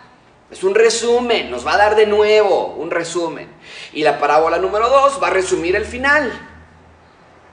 es 0.51 0.63
un 0.63 0.75
resumen, 0.75 1.49
nos 1.49 1.65
va 1.65 1.73
a 1.73 1.77
dar 1.77 1.95
de 1.95 2.05
nuevo 2.05 2.75
un 2.77 2.91
resumen. 2.91 3.49
Y 3.93 4.03
la 4.03 4.19
parábola 4.19 4.59
número 4.59 4.87
dos 4.87 5.19
va 5.21 5.27
a 5.27 5.31
resumir 5.31 5.75
el 5.75 5.85
final, 5.85 6.31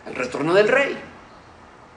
el 0.06 0.14
retorno 0.14 0.52
del 0.52 0.68
rey. 0.68 0.98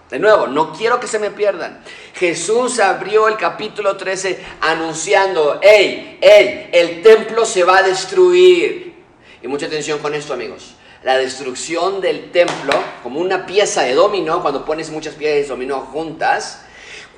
De 0.09 0.19
nuevo, 0.19 0.47
no 0.47 0.71
quiero 0.71 1.01
que 1.01 1.07
se 1.07 1.19
me 1.19 1.31
pierdan. 1.31 1.83
Jesús 2.13 2.79
abrió 2.79 3.27
el 3.27 3.35
capítulo 3.35 3.97
13 3.97 4.41
anunciando, 4.61 5.59
hey, 5.61 6.17
hey, 6.21 6.69
el 6.71 7.01
templo 7.01 7.45
se 7.45 7.65
va 7.65 7.79
a 7.79 7.83
destruir. 7.83 9.03
Y 9.41 9.47
mucha 9.49 9.65
atención 9.65 9.99
con 9.99 10.13
esto, 10.13 10.33
amigos 10.33 10.74
la 11.05 11.19
destrucción 11.19 12.01
del 12.01 12.31
templo 12.31 12.73
como 13.03 13.19
una 13.19 13.45
pieza 13.45 13.83
de 13.83 13.93
dominó, 13.93 14.41
cuando 14.41 14.65
pones 14.65 14.89
muchas 14.89 15.13
piezas 15.13 15.43
de 15.43 15.47
dominó 15.47 15.81
juntas, 15.81 16.63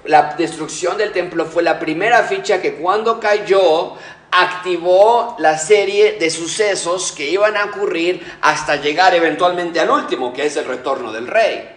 la 0.04 0.36
destrucción 0.38 0.98
del 0.98 1.14
templo 1.14 1.46
fue 1.46 1.64
la 1.64 1.80
primera 1.80 2.24
ficha 2.24 2.62
que 2.62 2.76
cuando 2.76 3.18
cayó 3.22 3.94
activó 4.30 5.38
la 5.40 5.58
serie 5.58 6.18
de 6.20 6.30
sucesos 6.30 7.14
que 7.14 7.30
iban 7.30 7.56
a 7.56 7.64
ocurrir 7.64 8.30
hasta 8.42 8.76
llegar 8.76 9.16
eventualmente 9.16 9.80
al 9.80 9.90
último, 9.90 10.34
que 10.34 10.46
es 10.46 10.58
el 10.58 10.66
retorno 10.66 11.14
del 11.14 11.26
rey. 11.26 11.70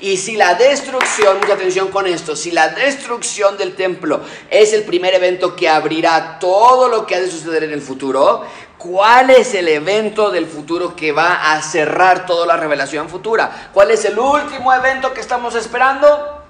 Y 0.00 0.16
si 0.16 0.34
la 0.36 0.56
destrucción, 0.56 1.38
mucha 1.38 1.52
atención 1.52 1.92
con 1.92 2.08
esto, 2.08 2.34
si 2.34 2.50
la 2.50 2.70
destrucción 2.70 3.56
del 3.56 3.76
templo 3.76 4.20
es 4.50 4.72
el 4.72 4.82
primer 4.82 5.14
evento 5.14 5.54
que 5.54 5.68
abrirá 5.68 6.40
todo 6.40 6.88
lo 6.88 7.06
que 7.06 7.14
ha 7.14 7.20
de 7.20 7.30
suceder 7.30 7.62
en 7.62 7.72
el 7.72 7.80
futuro, 7.80 8.44
¿Cuál 8.80 9.28
es 9.28 9.52
el 9.52 9.68
evento 9.68 10.30
del 10.30 10.46
futuro 10.46 10.96
que 10.96 11.12
va 11.12 11.52
a 11.52 11.60
cerrar 11.60 12.24
toda 12.24 12.46
la 12.46 12.56
revelación 12.56 13.10
futura? 13.10 13.68
¿Cuál 13.74 13.90
es 13.90 14.06
el 14.06 14.18
último 14.18 14.72
evento 14.72 15.12
que 15.12 15.20
estamos 15.20 15.54
esperando? 15.54 16.42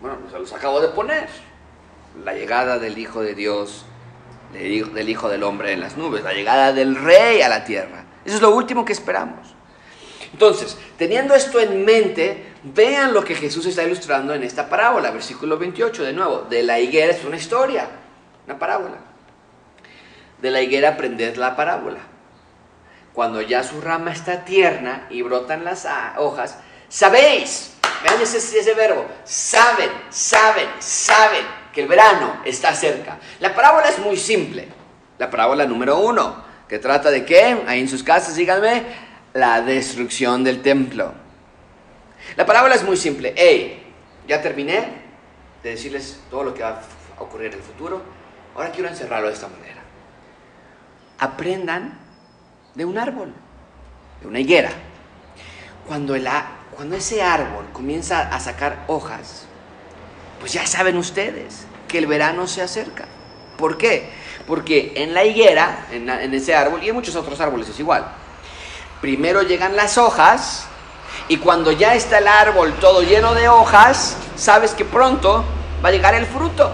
Bueno, 0.00 0.16
se 0.30 0.38
los 0.38 0.50
acabo 0.54 0.80
de 0.80 0.88
poner. 0.88 1.28
la 2.24 2.32
llegada 2.32 2.78
del 2.78 2.96
Hijo 2.96 3.20
de 3.20 3.34
Dios, 3.34 3.84
del 4.54 5.08
Hijo 5.10 5.28
del 5.28 5.42
Hombre 5.42 5.72
en 5.72 5.80
las 5.80 5.98
nubes, 5.98 6.24
la 6.24 6.32
llegada 6.32 6.72
del 6.72 6.96
Rey 6.96 7.42
a 7.42 7.50
la 7.50 7.62
tierra. 7.64 8.06
Eso 8.24 8.36
es 8.36 8.40
lo 8.40 8.54
último 8.54 8.82
que 8.86 8.94
esperamos. 8.94 9.54
Entonces, 10.32 10.78
teniendo 10.96 11.34
esto 11.34 11.60
en 11.60 11.84
mente, 11.84 12.54
vean 12.62 13.12
lo 13.12 13.22
que 13.22 13.34
Jesús 13.34 13.66
está 13.66 13.82
ilustrando 13.82 14.32
en 14.32 14.44
esta 14.44 14.66
parábola, 14.70 15.10
versículo 15.10 15.58
28, 15.58 16.04
de 16.04 16.14
nuevo, 16.14 16.46
de 16.48 16.62
la 16.62 16.80
higuera 16.80 17.12
es 17.12 17.22
una 17.22 17.36
historia, 17.36 17.86
una 18.46 18.58
parábola. 18.58 18.96
De 20.40 20.50
la 20.50 20.60
higuera 20.60 20.90
aprended 20.90 21.36
la 21.36 21.56
parábola. 21.56 22.00
Cuando 23.12 23.40
ya 23.40 23.62
su 23.62 23.80
rama 23.80 24.12
está 24.12 24.44
tierna 24.44 25.06
y 25.08 25.22
brotan 25.22 25.64
las 25.64 25.86
hojas, 26.18 26.58
sabéis, 26.88 27.74
vean 28.02 28.20
ese, 28.20 28.36
ese 28.36 28.74
verbo, 28.74 29.06
saben, 29.24 29.90
saben, 30.10 30.68
saben 30.78 31.44
que 31.72 31.82
el 31.82 31.88
verano 31.88 32.40
está 32.44 32.74
cerca. 32.74 33.18
La 33.40 33.54
parábola 33.54 33.88
es 33.88 33.98
muy 33.98 34.16
simple. 34.16 34.68
La 35.18 35.30
parábola 35.30 35.64
número 35.64 35.98
uno, 35.98 36.44
que 36.68 36.78
trata 36.78 37.10
de 37.10 37.24
qué, 37.24 37.62
ahí 37.66 37.80
en 37.80 37.88
sus 37.88 38.02
casas, 38.02 38.36
díganme, 38.36 38.84
la 39.32 39.62
destrucción 39.62 40.44
del 40.44 40.62
templo. 40.62 41.14
La 42.36 42.44
parábola 42.44 42.74
es 42.74 42.82
muy 42.82 42.96
simple. 42.96 43.32
Hey, 43.36 43.94
ya 44.26 44.42
terminé 44.42 44.88
de 45.62 45.70
decirles 45.70 46.20
todo 46.30 46.44
lo 46.44 46.54
que 46.54 46.62
va 46.62 46.82
a 47.18 47.22
ocurrir 47.22 47.48
en 47.48 47.54
el 47.54 47.62
futuro. 47.62 48.02
Ahora 48.54 48.70
quiero 48.70 48.88
encerrarlo 48.88 49.28
de 49.28 49.34
esta 49.34 49.48
manera. 49.48 49.82
Aprendan 51.18 51.98
de 52.74 52.84
un 52.84 52.98
árbol, 52.98 53.32
de 54.20 54.28
una 54.28 54.40
higuera. 54.40 54.70
Cuando, 55.86 56.14
el, 56.14 56.28
cuando 56.74 56.96
ese 56.96 57.22
árbol 57.22 57.66
comienza 57.72 58.34
a 58.34 58.40
sacar 58.40 58.84
hojas, 58.86 59.46
pues 60.40 60.52
ya 60.52 60.66
saben 60.66 60.96
ustedes 60.96 61.66
que 61.88 61.98
el 61.98 62.06
verano 62.06 62.46
se 62.46 62.62
acerca. 62.62 63.06
¿Por 63.56 63.78
qué? 63.78 64.10
Porque 64.46 64.92
en 64.96 65.14
la 65.14 65.24
higuera, 65.24 65.86
en, 65.90 66.08
en 66.08 66.34
ese 66.34 66.54
árbol, 66.54 66.82
y 66.82 66.88
en 66.88 66.94
muchos 66.94 67.16
otros 67.16 67.40
árboles 67.40 67.68
es 67.68 67.80
igual, 67.80 68.06
primero 69.00 69.42
llegan 69.42 69.76
las 69.76 69.98
hojas 69.98 70.66
y 71.28 71.38
cuando 71.38 71.72
ya 71.72 71.94
está 71.94 72.18
el 72.18 72.28
árbol 72.28 72.74
todo 72.80 73.02
lleno 73.02 73.34
de 73.34 73.48
hojas, 73.48 74.16
sabes 74.36 74.72
que 74.72 74.84
pronto 74.84 75.44
va 75.84 75.88
a 75.88 75.92
llegar 75.92 76.14
el 76.14 76.26
fruto. 76.26 76.72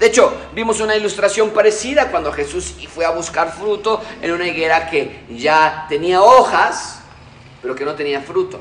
De 0.00 0.06
hecho, 0.06 0.32
vimos 0.54 0.80
una 0.80 0.96
ilustración 0.96 1.50
parecida 1.50 2.10
cuando 2.10 2.32
Jesús 2.32 2.74
fue 2.88 3.04
a 3.04 3.10
buscar 3.10 3.52
fruto 3.52 4.00
en 4.22 4.32
una 4.32 4.48
higuera 4.48 4.88
que 4.88 5.26
ya 5.28 5.84
tenía 5.90 6.22
hojas, 6.22 7.02
pero 7.60 7.74
que 7.74 7.84
no 7.84 7.94
tenía 7.94 8.22
fruto. 8.22 8.60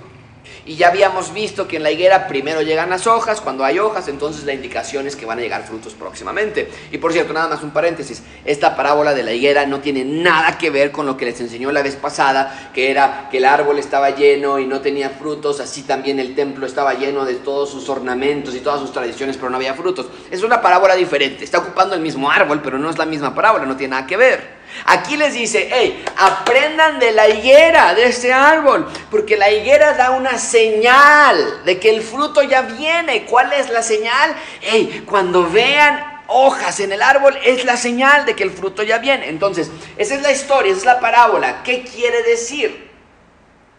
Y 0.66 0.76
ya 0.76 0.90
habíamos 0.90 1.34
visto 1.34 1.68
que 1.68 1.78
en 1.78 1.84
la 1.84 1.92
higuera 1.92 2.28
primero 2.28 2.62
llegan 2.62 2.90
las 2.90 3.08
hojas, 3.08 3.42
cuando 3.42 3.64
hay 3.64 3.80
hojas 3.80 4.08
entonces 4.08 4.44
la 4.44 4.54
indicación 4.54 5.08
es 5.08 5.16
que 5.16 5.26
van 5.26 5.40
a 5.40 5.42
llegar 5.42 5.64
frutos 5.64 5.94
próximamente. 5.94 6.70
Y 6.92 6.98
por 6.98 7.14
cierto, 7.14 7.34
nada 7.34 7.48
más 7.48 7.64
un 7.64 7.72
paréntesis, 7.72 8.22
esta 8.46 8.76
parábola 8.76 9.14
de 9.14 9.24
la 9.24 9.32
higuera 9.32 9.66
no 9.66 9.80
tiene 9.80 10.04
nada 10.04 10.58
que 10.58 10.70
ver 10.70 10.92
con 10.92 11.06
lo 11.06 11.18
que 11.18 11.26
les 11.26 11.40
enseñó 11.42 11.72
la 11.72 11.82
vez 11.82 11.96
pasada, 11.96 12.72
que 12.74 12.92
era 12.92 13.30
que 13.32 13.38
el 13.38 13.46
árbol 13.46 13.80
estaba 13.80 14.12
lleno 14.12 14.60
y 14.60 14.66
no 14.66 14.82
tenía 14.82 15.10
frutos, 15.10 15.60
así 15.60 15.84
también 15.84 16.20
el 16.20 16.36
templo 16.36 16.66
estaba 16.66 16.94
lleno 16.94 17.26
de 17.26 17.36
todos 17.36 17.72
sus 17.72 17.90
ornamentos 17.90 18.56
y 18.56 18.60
todas 18.60 18.80
sus 18.80 18.92
tradiciones, 18.92 19.38
pero 19.38 19.50
no 19.50 19.58
había 19.58 19.74
frutos. 19.74 20.08
Es 20.30 20.44
una 20.44 20.62
parábola 20.62 20.96
diferente, 20.96 21.44
está 21.44 21.60
ocupando 21.60 21.96
el 21.96 22.02
mismo 22.02 22.30
árbol, 22.30 22.62
pero 22.62 22.78
no 22.78 22.90
es 22.90 22.98
la 22.98 23.06
misma 23.06 23.34
parábola, 23.34 23.66
no 23.66 23.76
tiene 23.76 23.92
nada 23.92 24.08
que 24.08 24.18
ver. 24.18 24.59
Aquí 24.86 25.18
les 25.18 25.34
dice, 25.34 25.70
hey, 25.72 26.04
aprendan 26.18 27.00
de 27.00 27.12
la 27.12 27.28
higuera, 27.28 27.94
de 27.94 28.06
este 28.06 28.32
árbol, 28.34 28.88
porque 29.12 29.38
la 29.38 29.52
higuera 29.52 29.94
da 29.94 30.12
una 30.12 30.38
señal 30.38 31.64
de 31.66 31.80
que 31.80 31.90
el 31.90 32.02
fruto 32.02 32.42
ya 32.44 32.62
viene. 32.62 33.26
¿Cuál 33.26 33.54
es 33.54 33.70
la 33.70 33.82
señal? 33.82 34.36
Hey, 34.62 35.04
cuando 35.06 35.50
vean 35.50 36.24
hojas 36.28 36.80
en 36.80 36.92
el 36.92 37.02
árbol 37.02 37.38
es 37.44 37.66
la 37.66 37.76
señal 37.76 38.26
de 38.26 38.36
que 38.36 38.44
el 38.44 38.52
fruto 38.52 38.84
ya 38.84 39.00
viene. 39.00 39.30
Entonces, 39.30 39.70
esa 39.98 40.16
es 40.16 40.22
la 40.22 40.32
historia, 40.32 40.72
esa 40.72 40.80
es 40.80 40.86
la 40.86 41.00
parábola. 41.00 41.64
¿Qué 41.64 41.84
quiere 41.84 42.24
decir? 42.24 42.90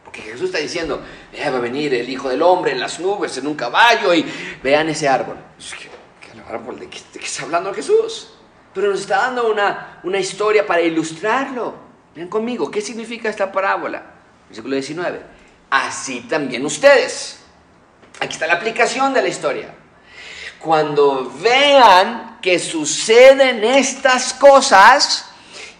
Porque 0.05 0.23
Jesús 0.23 0.47
está 0.47 0.59
diciendo, 0.59 1.03
va 1.41 1.57
a 1.57 1.61
venir 1.61 1.95
el 1.95 2.09
Hijo 2.09 2.29
del 2.29 2.43
Hombre 2.43 2.73
en 2.73 2.81
las 2.81 2.99
nubes, 2.99 3.37
en 3.39 3.47
un 3.47 3.55
caballo, 3.55 4.13
y 4.13 4.27
vean 4.63 4.89
ese 4.89 5.09
árbol. 5.09 5.37
¿Qué, 5.79 5.89
árbol? 6.53 6.81
¿De 6.81 6.89
qué 6.89 6.99
está 7.25 7.45
hablando 7.45 7.73
Jesús? 7.73 8.40
Pero 8.75 8.91
nos 8.91 9.01
está 9.01 9.19
dando 9.19 9.51
una, 9.51 10.01
una 10.03 10.19
historia 10.19 10.67
para 10.67 10.81
ilustrarlo. 10.81 11.75
Vean 12.15 12.29
conmigo, 12.29 12.71
¿qué 12.71 12.81
significa 12.81 13.29
esta 13.29 13.51
parábola? 13.51 14.03
Versículo 14.49 14.75
19. 14.75 15.21
Así 15.71 16.21
también 16.23 16.65
ustedes. 16.65 17.41
Aquí 18.21 18.35
está 18.35 18.47
la 18.47 18.55
aplicación 18.55 19.15
de 19.15 19.23
la 19.23 19.29
historia. 19.29 19.75
Cuando 20.59 21.33
vean 21.41 22.39
que 22.43 22.59
suceden 22.59 23.65
estas 23.65 24.35
cosas, 24.35 25.31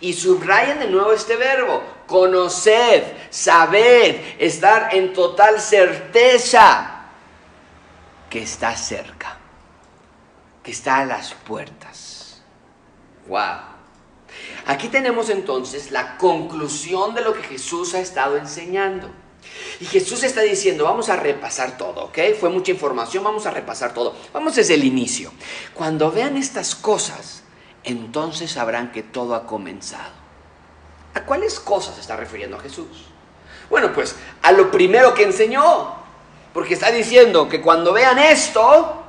y 0.01 0.15
subrayen 0.15 0.79
de 0.79 0.87
nuevo 0.87 1.13
este 1.13 1.37
verbo, 1.37 1.83
conoced, 2.07 3.05
saber, 3.29 4.37
estar 4.39 4.95
en 4.95 5.13
total 5.13 5.61
certeza 5.61 7.03
que 8.31 8.43
está 8.43 8.75
cerca, 8.77 9.37
que 10.63 10.71
está 10.71 10.99
a 10.99 11.05
las 11.05 11.35
puertas. 11.35 12.10
Wow. 13.31 13.61
Aquí 14.67 14.89
tenemos 14.89 15.31
entonces 15.31 15.93
la 15.93 16.19
conclusión 16.19 17.15
de 17.15 17.21
lo 17.23 17.33
que 17.33 17.43
Jesús 17.45 17.95
ha 17.95 18.01
estado 18.01 18.37
enseñando. 18.37 19.09
Y 19.79 19.85
Jesús 19.85 20.25
está 20.25 20.41
diciendo, 20.41 20.85
vamos 20.85 21.09
a 21.09 21.17
repasar 21.17 21.79
todo, 21.79 22.07
¿ok? 22.07 22.19
Fue 22.39 22.51
mucha 22.51 22.73
información, 22.73 23.23
vamos 23.23 23.47
a 23.47 23.53
repasar 23.53 23.95
todo. 23.95 24.17
Vamos 24.33 24.57
desde 24.57 24.75
el 24.75 24.85
inicio. 24.85 25.33
Cuando 25.75 26.11
vean 26.11 26.37
estas 26.37 26.75
cosas, 26.75 27.45
entonces 27.85 28.51
sabrán 28.51 28.91
que 28.91 29.05
todo 29.05 29.37
ha 29.37 29.47
comenzado. 29.47 30.13
¿A 31.15 31.23
cuáles 31.23 31.61
cosas 31.61 31.99
está 31.99 32.17
refiriendo 32.17 32.59
Jesús? 32.59 33.07
Bueno, 33.71 33.93
pues 33.93 34.17
a 34.43 34.51
lo 34.51 34.73
primero 34.73 35.15
que 35.15 35.23
enseñó, 35.23 35.95
porque 36.53 36.75
está 36.75 36.91
diciendo 36.91 37.49
que 37.49 37.61
cuando 37.61 37.93
vean 37.93 38.19
esto, 38.19 39.05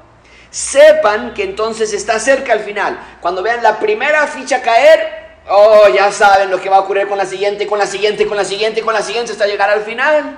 sepan 0.51 1.33
que 1.33 1.43
entonces 1.43 1.93
está 1.93 2.19
cerca 2.19 2.53
al 2.53 2.59
final. 2.59 2.99
Cuando 3.21 3.41
vean 3.41 3.63
la 3.63 3.79
primera 3.79 4.27
ficha 4.27 4.61
caer, 4.61 5.39
oh, 5.49 5.87
ya 5.87 6.11
saben 6.11 6.51
lo 6.51 6.61
que 6.61 6.69
va 6.69 6.77
a 6.77 6.81
ocurrir 6.81 7.07
con 7.07 7.17
la 7.17 7.25
siguiente, 7.25 7.65
con 7.65 7.79
la 7.79 7.87
siguiente, 7.87 8.27
con 8.27 8.37
la 8.37 8.45
siguiente, 8.45 8.81
con 8.81 8.93
la 8.93 9.01
siguiente, 9.01 9.31
hasta 9.31 9.47
llegar 9.47 9.69
al 9.69 9.81
final. 9.81 10.37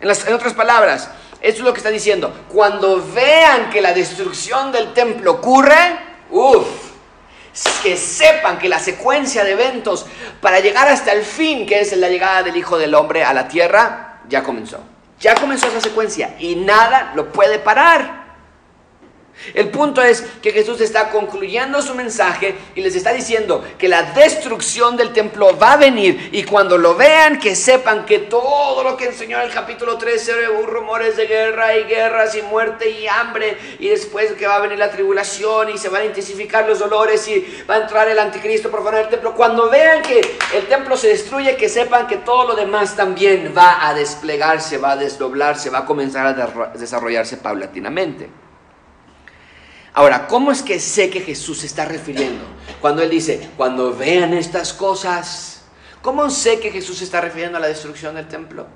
En, 0.00 0.08
en 0.08 0.32
otras 0.32 0.54
palabras, 0.54 1.10
esto 1.40 1.60
es 1.60 1.64
lo 1.64 1.72
que 1.72 1.78
está 1.78 1.90
diciendo. 1.90 2.32
Cuando 2.48 3.04
vean 3.12 3.68
que 3.68 3.82
la 3.82 3.92
destrucción 3.92 4.70
del 4.70 4.94
templo 4.94 5.32
ocurre, 5.32 5.98
uff, 6.30 6.66
que 7.82 7.96
sepan 7.96 8.58
que 8.58 8.68
la 8.68 8.78
secuencia 8.78 9.44
de 9.44 9.52
eventos 9.52 10.06
para 10.40 10.60
llegar 10.60 10.88
hasta 10.88 11.12
el 11.12 11.24
fin, 11.24 11.66
que 11.66 11.80
es 11.80 11.96
la 11.96 12.08
llegada 12.08 12.44
del 12.44 12.56
Hijo 12.56 12.78
del 12.78 12.94
Hombre 12.94 13.24
a 13.24 13.34
la 13.34 13.48
tierra, 13.48 14.20
ya 14.28 14.42
comenzó. 14.42 14.93
Ya 15.20 15.34
comenzó 15.34 15.66
esa 15.68 15.80
secuencia 15.80 16.36
y 16.38 16.56
nada 16.56 17.12
lo 17.14 17.32
puede 17.32 17.58
parar. 17.58 18.23
El 19.52 19.68
punto 19.68 20.00
es 20.00 20.22
que 20.42 20.52
Jesús 20.52 20.80
está 20.80 21.10
concluyendo 21.10 21.82
su 21.82 21.94
mensaje 21.94 22.54
y 22.74 22.80
les 22.80 22.94
está 22.94 23.12
diciendo 23.12 23.64
que 23.76 23.88
la 23.88 24.02
destrucción 24.14 24.96
del 24.96 25.12
templo 25.12 25.58
va 25.58 25.72
a 25.72 25.76
venir 25.76 26.30
y 26.32 26.44
cuando 26.44 26.78
lo 26.78 26.94
vean 26.94 27.38
que 27.38 27.54
sepan 27.54 28.06
que 28.06 28.20
todo 28.20 28.82
lo 28.82 28.96
que 28.96 29.06
enseñó 29.06 29.38
en 29.38 29.48
el 29.48 29.52
capítulo 29.52 29.98
13 29.98 30.48
hubo 30.50 30.66
rumores 30.66 31.16
de 31.16 31.26
guerra 31.26 31.76
y 31.76 31.84
guerras 31.84 32.34
y 32.36 32.42
muerte 32.42 32.88
y 32.88 33.06
hambre 33.06 33.58
y 33.78 33.88
después 33.88 34.32
que 34.32 34.46
va 34.46 34.56
a 34.56 34.60
venir 34.60 34.78
la 34.78 34.90
tribulación 34.90 35.70
y 35.70 35.78
se 35.78 35.88
van 35.88 36.02
a 36.02 36.06
intensificar 36.06 36.66
los 36.66 36.78
dolores 36.78 37.26
y 37.28 37.64
va 37.68 37.74
a 37.74 37.82
entrar 37.82 38.08
el 38.08 38.18
anticristo 38.18 38.70
profanar 38.70 39.02
el 39.02 39.08
templo. 39.08 39.34
Cuando 39.34 39.68
vean 39.68 40.02
que 40.02 40.20
el 40.54 40.66
templo 40.68 40.96
se 40.96 41.08
destruye, 41.08 41.56
que 41.56 41.68
sepan 41.68 42.06
que 42.06 42.16
todo 42.18 42.48
lo 42.48 42.54
demás 42.54 42.96
también 42.96 43.52
va 43.56 43.86
a 43.86 43.94
desplegarse, 43.94 44.78
va 44.78 44.92
a 44.92 44.96
desdoblarse, 44.96 45.70
va 45.70 45.80
a 45.80 45.84
comenzar 45.84 46.26
a 46.26 46.72
desarrollarse 46.76 47.36
paulatinamente. 47.36 48.43
Ahora, 49.96 50.26
¿cómo 50.26 50.50
es 50.50 50.62
que 50.62 50.80
sé 50.80 51.08
que 51.08 51.20
Jesús 51.20 51.60
se 51.60 51.66
está 51.66 51.84
refiriendo? 51.84 52.44
Cuando 52.80 53.00
Él 53.00 53.10
dice, 53.10 53.48
cuando 53.56 53.94
vean 53.94 54.34
estas 54.34 54.72
cosas, 54.72 55.62
¿cómo 56.02 56.30
sé 56.30 56.58
que 56.58 56.72
Jesús 56.72 56.98
se 56.98 57.04
está 57.04 57.20
refiriendo 57.20 57.58
a 57.58 57.60
la 57.60 57.68
destrucción 57.68 58.16
del 58.16 58.26
templo? 58.26 58.66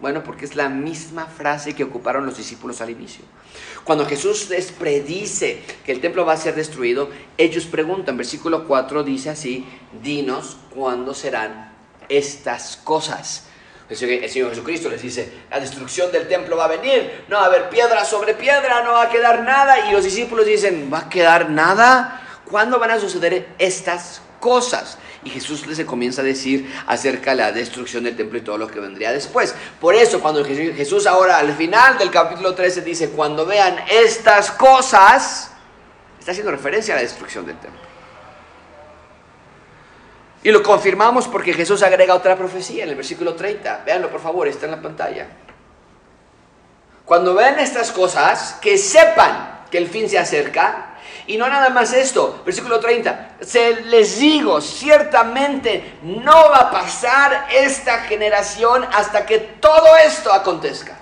Bueno, 0.00 0.24
porque 0.24 0.44
es 0.44 0.56
la 0.56 0.68
misma 0.68 1.26
frase 1.26 1.74
que 1.74 1.84
ocuparon 1.84 2.26
los 2.26 2.36
discípulos 2.36 2.80
al 2.80 2.90
inicio. 2.90 3.24
Cuando 3.84 4.04
Jesús 4.04 4.50
les 4.50 4.72
predice 4.72 5.62
que 5.86 5.92
el 5.92 6.00
templo 6.00 6.26
va 6.26 6.32
a 6.32 6.36
ser 6.36 6.56
destruido, 6.56 7.08
ellos 7.38 7.66
preguntan, 7.66 8.16
versículo 8.16 8.66
4 8.66 9.04
dice 9.04 9.30
así, 9.30 9.64
dinos 10.02 10.56
cuándo 10.74 11.14
serán 11.14 11.72
estas 12.08 12.76
cosas. 12.78 13.43
El 13.88 13.96
Señor 13.96 14.50
Jesucristo 14.50 14.88
les 14.88 15.02
dice, 15.02 15.30
la 15.50 15.60
destrucción 15.60 16.10
del 16.10 16.26
templo 16.26 16.56
va 16.56 16.64
a 16.64 16.68
venir, 16.68 17.24
no 17.28 17.36
va 17.36 17.42
a 17.42 17.46
haber 17.46 17.68
piedra 17.68 18.04
sobre 18.04 18.32
piedra, 18.32 18.82
no 18.82 18.92
va 18.92 19.02
a 19.02 19.10
quedar 19.10 19.42
nada. 19.42 19.88
Y 19.88 19.92
los 19.92 20.04
discípulos 20.04 20.46
dicen, 20.46 20.90
¿va 20.92 21.00
a 21.00 21.08
quedar 21.10 21.50
nada? 21.50 22.22
¿Cuándo 22.50 22.78
van 22.78 22.92
a 22.92 22.98
suceder 22.98 23.46
estas 23.58 24.22
cosas? 24.40 24.96
Y 25.22 25.28
Jesús 25.30 25.66
les 25.66 25.84
comienza 25.84 26.22
a 26.22 26.24
decir 26.24 26.72
acerca 26.86 27.32
de 27.32 27.36
la 27.36 27.52
destrucción 27.52 28.04
del 28.04 28.16
templo 28.16 28.38
y 28.38 28.42
todo 28.42 28.56
lo 28.56 28.68
que 28.68 28.80
vendría 28.80 29.12
después. 29.12 29.54
Por 29.80 29.94
eso 29.94 30.20
cuando 30.20 30.42
Jesús 30.44 31.06
ahora 31.06 31.38
al 31.38 31.54
final 31.54 31.98
del 31.98 32.10
capítulo 32.10 32.54
13 32.54 32.80
dice, 32.80 33.10
cuando 33.10 33.44
vean 33.44 33.76
estas 33.90 34.50
cosas, 34.50 35.50
está 36.18 36.32
haciendo 36.32 36.52
referencia 36.52 36.94
a 36.94 36.96
la 36.96 37.02
destrucción 37.02 37.44
del 37.44 37.58
templo. 37.58 37.93
Y 40.44 40.52
lo 40.52 40.62
confirmamos 40.62 41.26
porque 41.26 41.54
Jesús 41.54 41.82
agrega 41.82 42.14
otra 42.14 42.36
profecía 42.36 42.84
en 42.84 42.90
el 42.90 42.96
versículo 42.96 43.34
30. 43.34 43.82
Véanlo 43.86 44.10
por 44.10 44.20
favor, 44.20 44.46
está 44.46 44.66
en 44.66 44.72
la 44.72 44.82
pantalla. 44.82 45.26
Cuando 47.06 47.34
vean 47.34 47.58
estas 47.58 47.90
cosas, 47.90 48.58
que 48.60 48.76
sepan 48.76 49.64
que 49.70 49.78
el 49.78 49.88
fin 49.88 50.08
se 50.08 50.18
acerca. 50.18 50.96
Y 51.26 51.38
no 51.38 51.48
nada 51.48 51.70
más 51.70 51.94
esto, 51.94 52.42
versículo 52.44 52.78
30, 52.78 53.38
se 53.40 53.84
les 53.84 54.18
digo, 54.18 54.60
ciertamente 54.60 55.98
no 56.02 56.50
va 56.50 56.58
a 56.58 56.70
pasar 56.70 57.46
esta 57.50 58.00
generación 58.00 58.86
hasta 58.92 59.24
que 59.24 59.38
todo 59.38 59.96
esto 59.96 60.30
acontezca. 60.30 60.98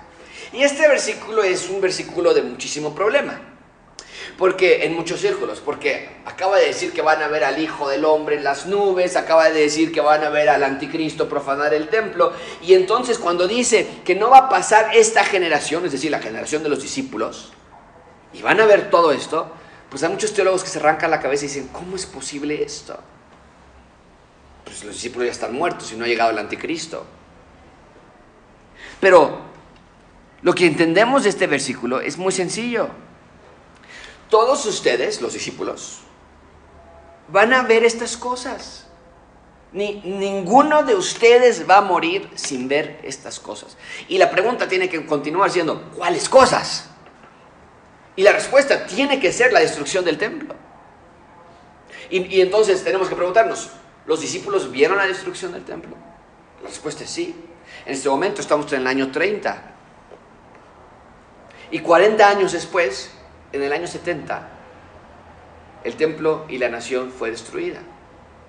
Y 0.52 0.62
este 0.62 0.86
versículo 0.86 1.42
es 1.42 1.68
un 1.68 1.80
versículo 1.80 2.32
de 2.32 2.42
muchísimo 2.42 2.94
problema. 2.94 3.51
Porque 4.42 4.84
en 4.84 4.96
muchos 4.96 5.20
círculos, 5.20 5.60
porque 5.60 6.16
acaba 6.24 6.58
de 6.58 6.66
decir 6.66 6.92
que 6.92 7.00
van 7.00 7.22
a 7.22 7.28
ver 7.28 7.44
al 7.44 7.62
Hijo 7.62 7.88
del 7.88 8.04
Hombre 8.04 8.38
en 8.38 8.42
las 8.42 8.66
nubes, 8.66 9.14
acaba 9.14 9.48
de 9.48 9.60
decir 9.60 9.92
que 9.92 10.00
van 10.00 10.24
a 10.24 10.30
ver 10.30 10.48
al 10.48 10.64
Anticristo 10.64 11.28
profanar 11.28 11.72
el 11.74 11.88
templo, 11.88 12.32
y 12.60 12.74
entonces 12.74 13.20
cuando 13.20 13.46
dice 13.46 13.86
que 14.04 14.16
no 14.16 14.30
va 14.30 14.38
a 14.38 14.48
pasar 14.48 14.96
esta 14.96 15.22
generación, 15.22 15.86
es 15.86 15.92
decir, 15.92 16.10
la 16.10 16.18
generación 16.18 16.64
de 16.64 16.70
los 16.70 16.82
discípulos, 16.82 17.52
y 18.32 18.42
van 18.42 18.60
a 18.60 18.66
ver 18.66 18.90
todo 18.90 19.12
esto, 19.12 19.48
pues 19.88 20.02
hay 20.02 20.10
muchos 20.10 20.34
teólogos 20.34 20.64
que 20.64 20.70
se 20.70 20.80
arrancan 20.80 21.12
la 21.12 21.20
cabeza 21.20 21.44
y 21.44 21.46
dicen, 21.46 21.68
¿cómo 21.68 21.94
es 21.94 22.04
posible 22.04 22.64
esto? 22.64 22.98
Pues 24.64 24.82
los 24.82 24.94
discípulos 24.94 25.26
ya 25.26 25.32
están 25.34 25.54
muertos 25.54 25.92
y 25.92 25.94
no 25.94 26.04
ha 26.04 26.08
llegado 26.08 26.32
el 26.32 26.38
Anticristo. 26.38 27.06
Pero 28.98 29.38
lo 30.42 30.52
que 30.52 30.66
entendemos 30.66 31.22
de 31.22 31.28
este 31.28 31.46
versículo 31.46 32.00
es 32.00 32.18
muy 32.18 32.32
sencillo 32.32 32.90
todos 34.32 34.64
ustedes, 34.64 35.20
los 35.20 35.34
discípulos, 35.34 35.98
van 37.28 37.52
a 37.52 37.64
ver 37.64 37.84
estas 37.84 38.16
cosas. 38.16 38.86
Ni, 39.72 39.96
ninguno 39.96 40.84
de 40.84 40.94
ustedes 40.94 41.68
va 41.68 41.76
a 41.76 41.80
morir 41.82 42.30
sin 42.34 42.66
ver 42.66 42.98
estas 43.02 43.38
cosas. 43.38 43.76
Y 44.08 44.16
la 44.16 44.30
pregunta 44.30 44.66
tiene 44.66 44.88
que 44.88 45.04
continuar 45.04 45.50
siendo, 45.50 45.82
¿cuáles 45.90 46.30
cosas? 46.30 46.88
Y 48.16 48.22
la 48.22 48.32
respuesta 48.32 48.86
tiene 48.86 49.20
que 49.20 49.34
ser 49.34 49.52
la 49.52 49.60
destrucción 49.60 50.02
del 50.02 50.16
templo. 50.16 50.54
Y, 52.08 52.34
y 52.34 52.40
entonces 52.40 52.82
tenemos 52.82 53.10
que 53.10 53.14
preguntarnos, 53.14 53.68
¿los 54.06 54.22
discípulos 54.22 54.72
vieron 54.72 54.96
la 54.96 55.06
destrucción 55.06 55.52
del 55.52 55.66
templo? 55.66 55.94
La 56.62 56.70
respuesta 56.70 57.04
es 57.04 57.10
sí. 57.10 57.36
En 57.84 57.92
este 57.92 58.08
momento 58.08 58.40
estamos 58.40 58.72
en 58.72 58.80
el 58.80 58.86
año 58.86 59.12
30. 59.12 59.62
Y 61.70 61.80
40 61.80 62.26
años 62.26 62.52
después, 62.52 63.10
en 63.52 63.62
el 63.62 63.72
año 63.72 63.86
70 63.86 64.48
el 65.84 65.96
templo 65.96 66.46
y 66.48 66.58
la 66.58 66.68
nación 66.68 67.12
fue 67.16 67.30
destruida. 67.30 67.80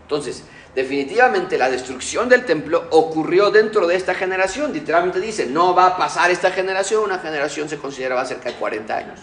Entonces, 0.04 0.44
definitivamente 0.76 1.58
la 1.58 1.70
destrucción 1.70 2.30
del 2.30 2.46
templo 2.46 2.88
ocurrió 2.92 3.52
dentro 3.52 3.88
de 3.88 3.96
esta 3.96 4.14
generación. 4.14 4.74
Literalmente 4.74 5.20
dice, 5.20 5.46
no 5.48 5.74
va 5.74 5.88
a 5.88 5.98
pasar 5.98 6.30
esta 6.30 6.52
generación, 6.52 7.04
una 7.04 7.20
generación 7.20 7.70
se 7.70 7.78
consideraba 7.78 8.26
cerca 8.26 8.50
de 8.50 8.56
40 8.56 8.96
años. 8.96 9.20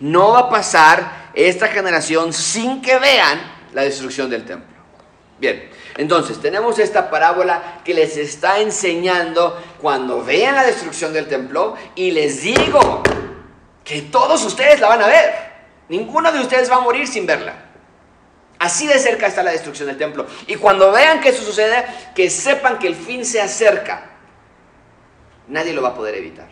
No 0.00 0.32
va 0.32 0.40
a 0.40 0.50
pasar 0.50 1.30
esta 1.34 1.68
generación 1.68 2.32
sin 2.32 2.82
que 2.82 2.98
vean 2.98 3.40
la 3.72 3.82
destrucción 3.82 4.30
del 4.30 4.44
templo. 4.44 4.80
Bien, 5.38 5.70
entonces 5.96 6.40
tenemos 6.40 6.78
esta 6.78 7.10
parábola 7.10 7.80
que 7.84 7.94
les 7.94 8.16
está 8.16 8.60
enseñando 8.60 9.62
cuando 9.80 10.22
vean 10.22 10.54
la 10.54 10.64
destrucción 10.64 11.12
del 11.12 11.26
templo 11.28 11.76
y 11.94 12.10
les 12.10 12.42
digo, 12.42 13.02
que 13.90 14.02
todos 14.02 14.44
ustedes 14.44 14.78
la 14.78 14.86
van 14.86 15.02
a 15.02 15.08
ver. 15.08 15.34
Ninguno 15.88 16.30
de 16.30 16.38
ustedes 16.38 16.70
va 16.70 16.76
a 16.76 16.80
morir 16.80 17.08
sin 17.08 17.26
verla. 17.26 17.54
Así 18.60 18.86
de 18.86 18.96
cerca 19.00 19.26
está 19.26 19.42
la 19.42 19.50
destrucción 19.50 19.88
del 19.88 19.98
templo. 19.98 20.28
Y 20.46 20.54
cuando 20.54 20.92
vean 20.92 21.20
que 21.20 21.30
eso 21.30 21.42
sucede, 21.42 21.84
que 22.14 22.30
sepan 22.30 22.78
que 22.78 22.86
el 22.86 22.94
fin 22.94 23.24
se 23.24 23.40
acerca. 23.40 24.04
Nadie 25.48 25.72
lo 25.72 25.82
va 25.82 25.88
a 25.88 25.94
poder 25.96 26.14
evitar. 26.14 26.46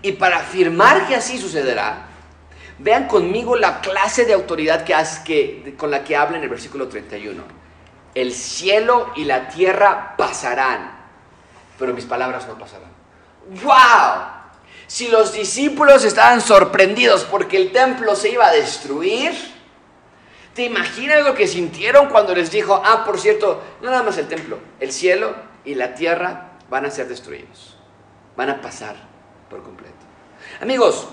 Y 0.00 0.12
para 0.12 0.38
afirmar 0.38 1.06
que 1.06 1.14
así 1.14 1.36
sucederá, 1.36 2.06
vean 2.78 3.06
conmigo 3.06 3.54
la 3.54 3.82
clase 3.82 4.24
de 4.24 4.32
autoridad 4.32 4.82
que, 4.82 4.94
que, 5.26 5.76
con 5.76 5.90
la 5.90 6.02
que 6.02 6.16
habla 6.16 6.38
en 6.38 6.44
el 6.44 6.48
versículo 6.48 6.88
31. 6.88 7.42
El 8.14 8.32
cielo 8.32 9.12
y 9.14 9.24
la 9.24 9.48
tierra 9.48 10.14
pasarán, 10.16 10.90
pero 11.78 11.92
mis 11.92 12.06
palabras 12.06 12.48
no 12.48 12.56
pasarán. 12.56 12.92
¡Wow! 13.62 14.41
Si 14.92 15.08
los 15.08 15.32
discípulos 15.32 16.04
estaban 16.04 16.42
sorprendidos 16.42 17.24
porque 17.24 17.56
el 17.56 17.72
templo 17.72 18.14
se 18.14 18.28
iba 18.28 18.46
a 18.46 18.52
destruir, 18.52 19.32
¿te 20.52 20.64
imaginas 20.64 21.24
lo 21.24 21.34
que 21.34 21.48
sintieron 21.48 22.10
cuando 22.10 22.34
les 22.34 22.50
dijo, 22.50 22.82
ah, 22.84 23.02
por 23.06 23.18
cierto, 23.18 23.62
no 23.80 23.90
nada 23.90 24.02
más 24.02 24.18
el 24.18 24.28
templo, 24.28 24.58
el 24.80 24.92
cielo 24.92 25.34
y 25.64 25.76
la 25.76 25.94
tierra 25.94 26.58
van 26.68 26.84
a 26.84 26.90
ser 26.90 27.08
destruidos, 27.08 27.74
van 28.36 28.50
a 28.50 28.60
pasar 28.60 28.96
por 29.48 29.62
completo? 29.62 29.96
Amigos, 30.60 31.08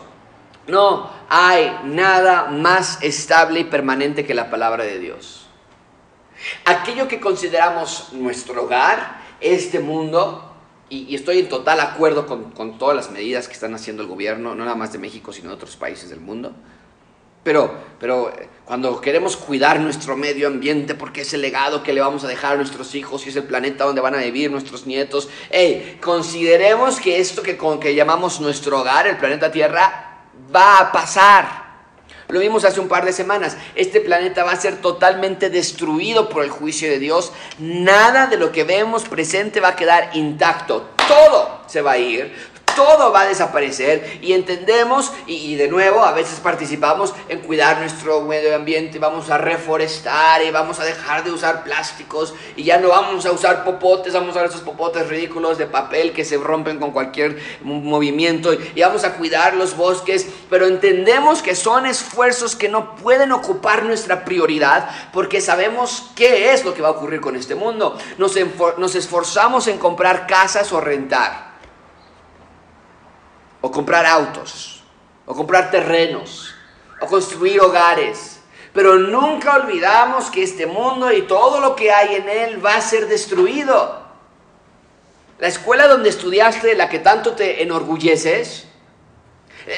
no 0.68 1.10
hay 1.30 1.80
nada 1.86 2.48
más 2.48 3.02
estable 3.02 3.62
y 3.62 3.64
permanente 3.64 4.26
que 4.26 4.34
la 4.34 4.50
palabra 4.50 4.84
de 4.84 5.00
Dios. 5.00 5.48
Aquello 6.66 7.08
que 7.08 7.22
consideramos 7.22 8.10
nuestro 8.12 8.64
hogar, 8.64 9.22
este 9.40 9.80
mundo, 9.80 10.49
y, 10.90 11.16
estoy 11.16 11.40
en 11.40 11.50
total 11.50 11.80
acuerdo 11.80 12.26
con, 12.26 12.78
todas 12.78 12.96
las 12.96 13.12
medidas 13.12 13.48
que 13.48 13.54
están 13.54 13.74
haciendo 13.76 14.04
el 14.04 14.10
gobierno, 14.10 14.56
no 14.56 14.64
nada 14.64 14.76
más 14.76 14.92
de 14.92 15.00
México, 15.00 15.32
sino 15.32 15.50
de 15.50 15.56
otros 15.56 15.76
países 15.76 16.10
del 16.10 16.20
mundo. 16.20 16.54
Pero, 17.44 17.74
pero 18.00 18.30
eh, 18.30 18.50
cuando 18.66 19.00
queremos 19.00 19.38
cuidar 19.38 19.80
nuestro 19.80 20.18
medio 20.18 20.48
ambiente, 20.48 20.94
porque 20.94 21.22
es 21.22 21.34
el 21.34 21.42
legado 21.42 21.84
que 21.84 21.94
le 21.94 22.02
vamos 22.02 22.24
a 22.24 22.28
dejar 22.28 22.54
a 22.54 22.58
nuestros 22.58 22.94
hijos 22.96 23.26
y 23.26 23.30
es 23.30 23.36
el 23.36 23.44
planeta 23.44 23.86
donde 23.86 24.02
van 24.02 24.16
a 24.16 24.20
vivir 24.20 24.52
nuestros 24.52 24.86
nietos, 24.86 25.30
hey, 25.50 25.98
consideremos 26.02 27.00
que 27.00 27.20
esto 27.20 27.42
que, 27.42 27.56
con, 27.56 27.80
que 27.80 27.96
llamamos 27.96 28.42
nuestro 28.42 28.82
hogar, 28.82 29.08
el 29.08 29.18
planeta 29.18 29.52
Tierra, 29.52 30.26
va 30.54 30.80
a 30.80 30.92
pasar. 30.92 31.69
Lo 32.30 32.40
vimos 32.40 32.64
hace 32.64 32.80
un 32.80 32.88
par 32.88 33.06
de 33.06 33.12
semanas. 33.12 33.58
Este 33.74 34.02
planeta 34.02 34.44
va 34.44 34.52
a 34.52 34.56
ser 34.56 34.78
totalmente 34.78 35.50
destruido 35.50 36.30
por 36.30 36.44
el 36.44 36.52
juicio 36.52 36.88
de 36.88 37.00
Dios. 37.00 37.32
Nada 37.58 38.28
de 38.28 38.38
lo 38.38 38.52
que 38.52 38.64
vemos 38.64 39.06
presente 39.06 39.60
va 39.60 39.70
a 39.70 39.76
quedar 39.76 40.12
intacto. 40.14 40.92
Todo 41.08 41.62
se 41.66 41.82
va 41.82 41.94
a 41.94 41.98
ir 41.98 42.32
todo 42.80 43.12
va 43.12 43.24
a 43.24 43.28
desaparecer 43.28 44.20
y 44.22 44.32
entendemos 44.32 45.12
y, 45.28 45.58
de 45.58 45.68
nuevo 45.68 46.02
a 46.02 46.14
veces 46.14 46.40
participamos 46.40 47.14
en 47.28 47.42
cuidar 47.42 47.80
nuestro 47.80 48.22
medio 48.22 48.56
ambiente, 48.56 49.00
vamos 49.00 49.30
a 49.30 49.38
reforestar 49.38 50.42
y 50.44 50.50
vamos 50.50 50.80
a 50.80 50.86
dejar 50.86 51.26
de 51.26 51.32
usar 51.32 51.66
plásticos 51.66 52.34
y 52.56 52.64
ya 52.64 52.78
no 52.78 52.88
vamos 52.88 53.26
a 53.26 53.34
usar 53.34 53.66
popotes, 53.66 54.14
vamos 54.14 54.30
a 54.30 54.32
usar 54.32 54.46
esos 54.46 54.62
popotes 54.62 55.10
ridículos 55.10 55.58
de 55.58 55.66
papel 55.66 56.14
que 56.14 56.24
se 56.24 56.38
rompen 56.38 56.80
con 56.80 56.92
cualquier 56.92 57.38
movimiento 57.64 58.54
y 58.54 58.80
vamos 58.80 59.04
a 59.04 59.16
cuidar 59.16 59.58
los 59.58 59.76
bosques, 59.76 60.30
pero 60.50 60.66
entendemos 60.66 61.42
que 61.42 61.58
son 61.58 61.86
esfuerzos 61.86 62.56
que 62.56 62.70
no 62.70 62.96
pueden 62.96 63.34
ocupar 63.34 63.84
nuestra 63.84 64.24
prioridad 64.24 64.90
porque 65.12 65.42
sabemos 65.42 66.12
qué 66.16 66.54
es 66.54 66.64
lo 66.64 66.74
que 66.74 66.82
va 66.82 66.88
a 66.88 66.92
ocurrir 66.92 67.20
con 67.20 67.36
este 67.36 67.56
mundo. 67.56 67.98
Nos, 68.18 68.38
esforzamos 68.96 69.68
en 69.68 69.78
comprar 69.78 70.28
casas 70.28 70.72
o 70.72 70.80
rentar 70.80 71.49
comprar 73.80 74.06
autos, 74.06 74.84
o 75.26 75.34
comprar 75.34 75.72
terrenos, 75.72 76.54
o 77.00 77.08
construir 77.08 77.62
hogares. 77.62 78.42
Pero 78.74 79.00
nunca 79.00 79.56
olvidamos 79.56 80.30
que 80.30 80.44
este 80.44 80.66
mundo 80.66 81.14
y 81.14 81.22
todo 81.22 81.62
lo 81.62 81.78
que 81.78 81.90
hay 81.90 82.16
en 82.16 82.28
él 82.28 82.66
va 82.66 82.76
a 82.76 82.82
ser 82.82 83.08
destruido. 83.08 84.04
La 85.38 85.48
escuela 85.48 85.88
donde 85.88 86.10
estudiaste, 86.10 86.76
la 86.76 86.90
que 86.90 87.00
tanto 87.00 87.38
te 87.38 87.64
enorgulleces, 87.64 88.68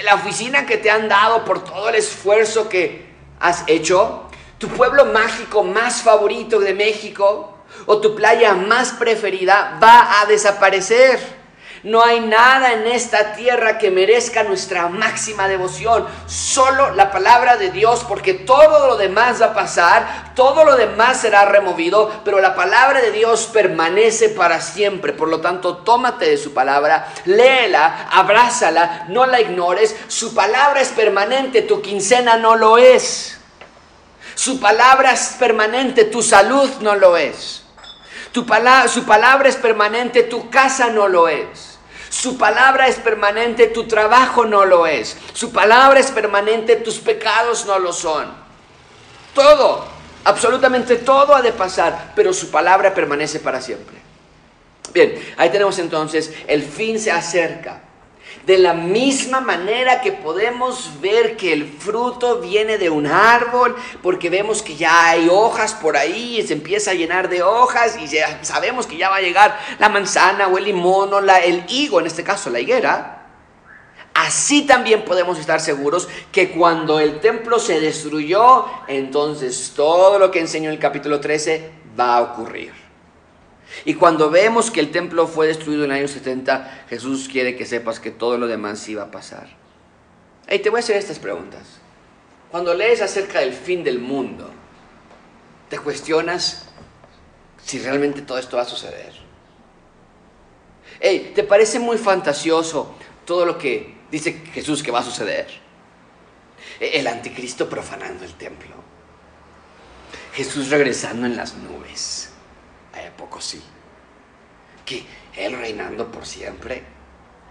la 0.03 0.15
oficina 0.15 0.65
que 0.65 0.77
te 0.77 0.89
han 0.89 1.07
dado 1.07 1.45
por 1.45 1.63
todo 1.63 1.89
el 1.89 1.95
esfuerzo 1.95 2.67
que 2.69 3.05
has 3.39 3.63
hecho, 3.67 4.23
tu 4.57 4.67
pueblo 4.67 5.05
mágico 5.05 5.63
más 5.63 6.01
favorito 6.01 6.59
de 6.59 6.73
México 6.73 7.55
o 7.85 8.01
tu 8.01 8.15
playa 8.15 8.55
más 8.55 8.93
preferida 8.93 9.77
va 9.79 10.21
a 10.21 10.25
desaparecer. 10.25 11.40
No 11.83 12.03
hay 12.03 12.19
nada 12.19 12.73
en 12.73 12.85
esta 12.85 13.33
tierra 13.33 13.79
que 13.79 13.89
merezca 13.89 14.43
nuestra 14.43 14.87
máxima 14.87 15.47
devoción, 15.47 16.07
solo 16.27 16.91
la 16.91 17.09
palabra 17.09 17.57
de 17.57 17.71
Dios, 17.71 18.05
porque 18.07 18.35
todo 18.35 18.85
lo 18.85 18.97
demás 18.97 19.41
va 19.41 19.47
a 19.47 19.53
pasar, 19.55 20.33
todo 20.35 20.63
lo 20.63 20.75
demás 20.75 21.21
será 21.21 21.45
removido, 21.45 22.21
pero 22.23 22.39
la 22.39 22.53
palabra 22.53 23.01
de 23.01 23.11
Dios 23.11 23.49
permanece 23.51 24.29
para 24.29 24.61
siempre. 24.61 25.13
Por 25.13 25.27
lo 25.27 25.41
tanto, 25.41 25.77
tómate 25.77 26.29
de 26.29 26.37
su 26.37 26.53
palabra, 26.53 27.11
léela, 27.25 28.09
abrázala, 28.11 29.05
no 29.09 29.25
la 29.25 29.41
ignores. 29.41 29.95
Su 30.07 30.35
palabra 30.35 30.81
es 30.81 30.89
permanente, 30.89 31.63
tu 31.63 31.81
quincena 31.81 32.37
no 32.37 32.55
lo 32.55 32.77
es. 32.77 33.39
Su 34.35 34.59
palabra 34.59 35.13
es 35.13 35.35
permanente, 35.39 36.05
tu 36.05 36.21
salud 36.21 36.69
no 36.81 36.93
lo 36.95 37.17
es. 37.17 37.63
Tu 38.31 38.45
su 38.87 39.05
palabra 39.05 39.49
es 39.49 39.55
permanente, 39.57 40.23
tu 40.23 40.49
casa 40.49 40.87
no 40.87 41.07
lo 41.07 41.27
es. 41.27 41.70
Su 42.11 42.37
palabra 42.37 42.89
es 42.89 42.97
permanente, 42.97 43.67
tu 43.67 43.87
trabajo 43.87 44.43
no 44.43 44.65
lo 44.65 44.85
es. 44.85 45.15
Su 45.31 45.53
palabra 45.53 45.97
es 45.97 46.11
permanente, 46.11 46.75
tus 46.75 46.97
pecados 46.97 47.65
no 47.65 47.79
lo 47.79 47.93
son. 47.93 48.27
Todo, 49.33 49.85
absolutamente 50.25 50.97
todo 50.97 51.33
ha 51.33 51.41
de 51.41 51.53
pasar, 51.53 52.11
pero 52.13 52.33
su 52.33 52.51
palabra 52.51 52.93
permanece 52.93 53.39
para 53.39 53.61
siempre. 53.61 53.95
Bien, 54.93 55.33
ahí 55.37 55.49
tenemos 55.51 55.79
entonces, 55.79 56.33
el 56.47 56.63
fin 56.63 56.99
se 56.99 57.13
acerca. 57.13 57.81
De 58.45 58.57
la 58.57 58.73
misma 58.73 59.39
manera 59.39 60.01
que 60.01 60.11
podemos 60.11 60.99
ver 60.99 61.37
que 61.37 61.53
el 61.53 61.67
fruto 61.67 62.39
viene 62.39 62.77
de 62.77 62.89
un 62.89 63.05
árbol, 63.05 63.75
porque 64.01 64.29
vemos 64.29 64.63
que 64.63 64.75
ya 64.75 65.09
hay 65.09 65.29
hojas 65.29 65.73
por 65.73 65.95
ahí 65.95 66.39
y 66.39 66.47
se 66.47 66.53
empieza 66.53 66.91
a 66.91 66.95
llenar 66.95 67.29
de 67.29 67.43
hojas 67.43 67.97
y 67.99 68.07
ya 68.07 68.43
sabemos 68.43 68.87
que 68.87 68.97
ya 68.97 69.09
va 69.09 69.17
a 69.17 69.21
llegar 69.21 69.59
la 69.77 69.89
manzana 69.89 70.47
o 70.47 70.57
el 70.57 70.63
limón 70.63 71.13
o 71.13 71.21
la, 71.21 71.39
el 71.39 71.65
higo, 71.69 71.99
en 71.99 72.07
este 72.07 72.23
caso 72.23 72.49
la 72.49 72.59
higuera. 72.59 73.21
Así 74.13 74.63
también 74.63 75.05
podemos 75.05 75.39
estar 75.39 75.61
seguros 75.61 76.09
que 76.31 76.51
cuando 76.51 76.99
el 76.99 77.19
templo 77.19 77.59
se 77.59 77.79
destruyó, 77.79 78.65
entonces 78.87 79.73
todo 79.75 80.19
lo 80.19 80.31
que 80.31 80.39
enseñó 80.39 80.69
el 80.69 80.79
capítulo 80.79 81.19
13 81.19 81.71
va 81.97 82.17
a 82.17 82.21
ocurrir. 82.21 82.80
Y 83.85 83.95
cuando 83.95 84.29
vemos 84.29 84.69
que 84.69 84.79
el 84.79 84.91
templo 84.91 85.27
fue 85.27 85.47
destruido 85.47 85.85
en 85.85 85.91
el 85.91 85.97
año 85.97 86.07
70, 86.07 86.85
Jesús 86.89 87.27
quiere 87.31 87.55
que 87.55 87.65
sepas 87.65 87.99
que 87.99 88.11
todo 88.11 88.37
lo 88.37 88.47
demás 88.47 88.87
iba 88.89 89.03
a 89.03 89.11
pasar. 89.11 89.47
Hey, 90.47 90.59
te 90.59 90.69
voy 90.69 90.79
a 90.79 90.83
hacer 90.83 90.97
estas 90.97 91.19
preguntas. 91.19 91.61
Cuando 92.49 92.73
lees 92.73 93.01
acerca 93.01 93.39
del 93.39 93.53
fin 93.53 93.83
del 93.83 93.99
mundo, 93.99 94.51
¿te 95.69 95.79
cuestionas 95.79 96.65
si 97.63 97.79
realmente 97.79 98.21
todo 98.21 98.37
esto 98.37 98.57
va 98.57 98.63
a 98.63 98.67
suceder? 98.67 99.13
Hey, 100.99 101.31
¿te 101.33 101.43
parece 101.43 101.79
muy 101.79 101.97
fantasioso 101.97 102.93
todo 103.25 103.45
lo 103.45 103.57
que 103.57 103.95
dice 104.11 104.33
Jesús 104.53 104.83
que 104.83 104.91
va 104.91 104.99
a 104.99 105.03
suceder? 105.03 105.47
El 106.79 107.07
anticristo 107.07 107.69
profanando 107.69 108.25
el 108.25 108.33
templo. 108.33 108.75
Jesús 110.33 110.69
regresando 110.69 111.25
en 111.25 111.37
las 111.37 111.55
nubes 111.55 112.30
hay 113.01 113.11
poco 113.11 113.41
sí. 113.41 113.61
Que 114.85 115.05
Él 115.35 115.57
reinando 115.57 116.11
por 116.11 116.25
siempre. 116.25 116.83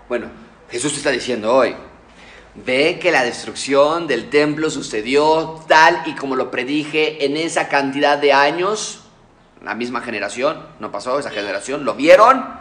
Bueno, 0.09 0.27
Jesús 0.71 0.97
está 0.97 1.11
diciendo 1.11 1.55
hoy, 1.55 1.75
ve 2.55 2.99
que 3.01 3.13
la 3.13 3.25
destrucción 3.25 4.07
del 4.07 4.29
templo 4.29 4.71
sucedió 4.71 5.65
tal 5.69 6.03
y 6.07 6.15
como 6.15 6.37
lo 6.37 6.51
predije 6.51 7.25
en 7.25 7.37
esa 7.37 7.69
cantidad 7.69 8.19
de 8.19 8.33
años, 8.33 9.03
la 9.63 9.75
misma 9.75 10.01
generación, 10.01 10.67
no 10.79 10.91
pasó 10.91 11.19
esa 11.19 11.31
generación, 11.31 11.85
lo 11.85 11.95
vieron. 11.95 12.59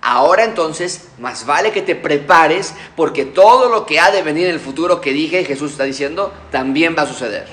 Ahora 0.00 0.44
entonces, 0.44 1.10
más 1.18 1.46
vale 1.46 1.70
que 1.70 1.80
te 1.80 1.94
prepares 1.94 2.74
porque 2.96 3.24
todo 3.24 3.68
lo 3.68 3.86
que 3.86 4.00
ha 4.00 4.10
de 4.10 4.22
venir 4.22 4.48
en 4.48 4.54
el 4.54 4.60
futuro 4.60 5.00
que 5.00 5.12
dije, 5.12 5.44
Jesús 5.44 5.72
está 5.72 5.84
diciendo, 5.84 6.34
también 6.50 6.96
va 6.98 7.02
a 7.02 7.06
suceder. 7.06 7.46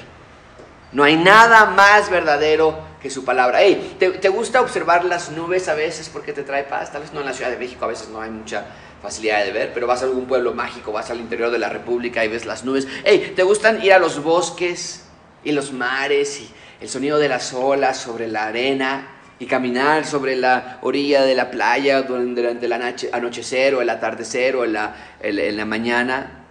No 0.92 1.04
hay 1.04 1.16
nada 1.16 1.66
más 1.66 2.10
verdadero 2.10 2.89
que 3.02 3.10
su 3.10 3.24
palabra. 3.24 3.62
Hey, 3.62 3.96
¿te, 3.98 4.30
gusta 4.30 4.62
observar 4.62 5.06
las 5.06 5.32
nubes 5.32 5.68
a 5.70 5.74
veces 5.74 6.10
porque 6.10 6.34
te 6.34 6.44
trae 6.44 6.64
paz? 6.64 6.92
Tal 6.92 7.02
vez 7.02 7.14
no 7.14 7.22
en 7.22 7.26
la 7.26 7.34
Ciudad 7.34 7.52
de 7.52 7.58
México, 7.58 7.86
a 7.86 7.88
veces 7.88 8.10
no 8.10 8.22
hay 8.22 8.30
mucha 8.30 8.66
facilidad 9.02 9.46
de 9.46 9.52
ver, 9.52 9.72
pero 9.74 9.88
vas 9.88 10.02
a 10.02 10.06
algún 10.06 10.26
pueblo 10.26 10.54
mágico, 10.54 10.92
vas 10.92 11.10
al 11.10 11.20
interior 11.20 11.50
de 11.50 11.60
la 11.60 11.70
República 11.70 12.26
y 12.26 12.28
ves 12.28 12.46
las 12.46 12.66
nubes. 12.66 12.88
Hey, 13.06 13.34
¿te 13.36 13.44
gustan 13.44 13.84
ir 13.84 13.94
a 13.94 14.00
los 14.00 14.22
bosques 14.22 15.06
y 15.44 15.54
los 15.54 15.72
mares 15.72 16.42
y 16.42 16.50
el 16.82 16.90
sonido 16.90 17.18
de 17.18 17.30
las 17.30 17.54
olas 17.54 17.98
sobre 17.98 18.28
la 18.28 18.48
arena 18.48 19.16
y 19.40 19.46
caminar 19.46 20.06
sobre 20.06 20.36
la 20.36 20.80
orilla 20.82 21.24
de 21.24 21.36
la 21.36 21.50
playa 21.50 22.02
durante 22.02 22.66
el 22.66 22.74
anochecer 23.14 23.76
o 23.76 23.82
el 23.82 23.90
atardecer 23.90 24.58
o 24.58 24.66
en 24.66 24.74
la, 24.74 24.96
en 25.22 25.56
la 25.56 25.66
mañana? 25.66 26.46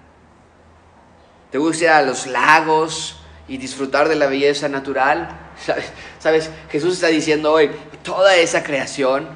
¿Te 1.50 1.58
gusta 1.58 1.84
ir 1.84 1.90
a 1.90 2.02
los 2.02 2.26
lagos 2.26 3.17
y 3.48 3.56
disfrutar 3.56 4.08
de 4.08 4.16
la 4.16 4.26
belleza 4.26 4.68
natural? 4.68 5.28
¿Sabes? 6.18 6.50
Jesús 6.70 6.94
está 6.94 7.08
diciendo 7.08 7.52
hoy, 7.52 7.70
toda 8.02 8.36
esa 8.36 8.62
creación 8.62 9.28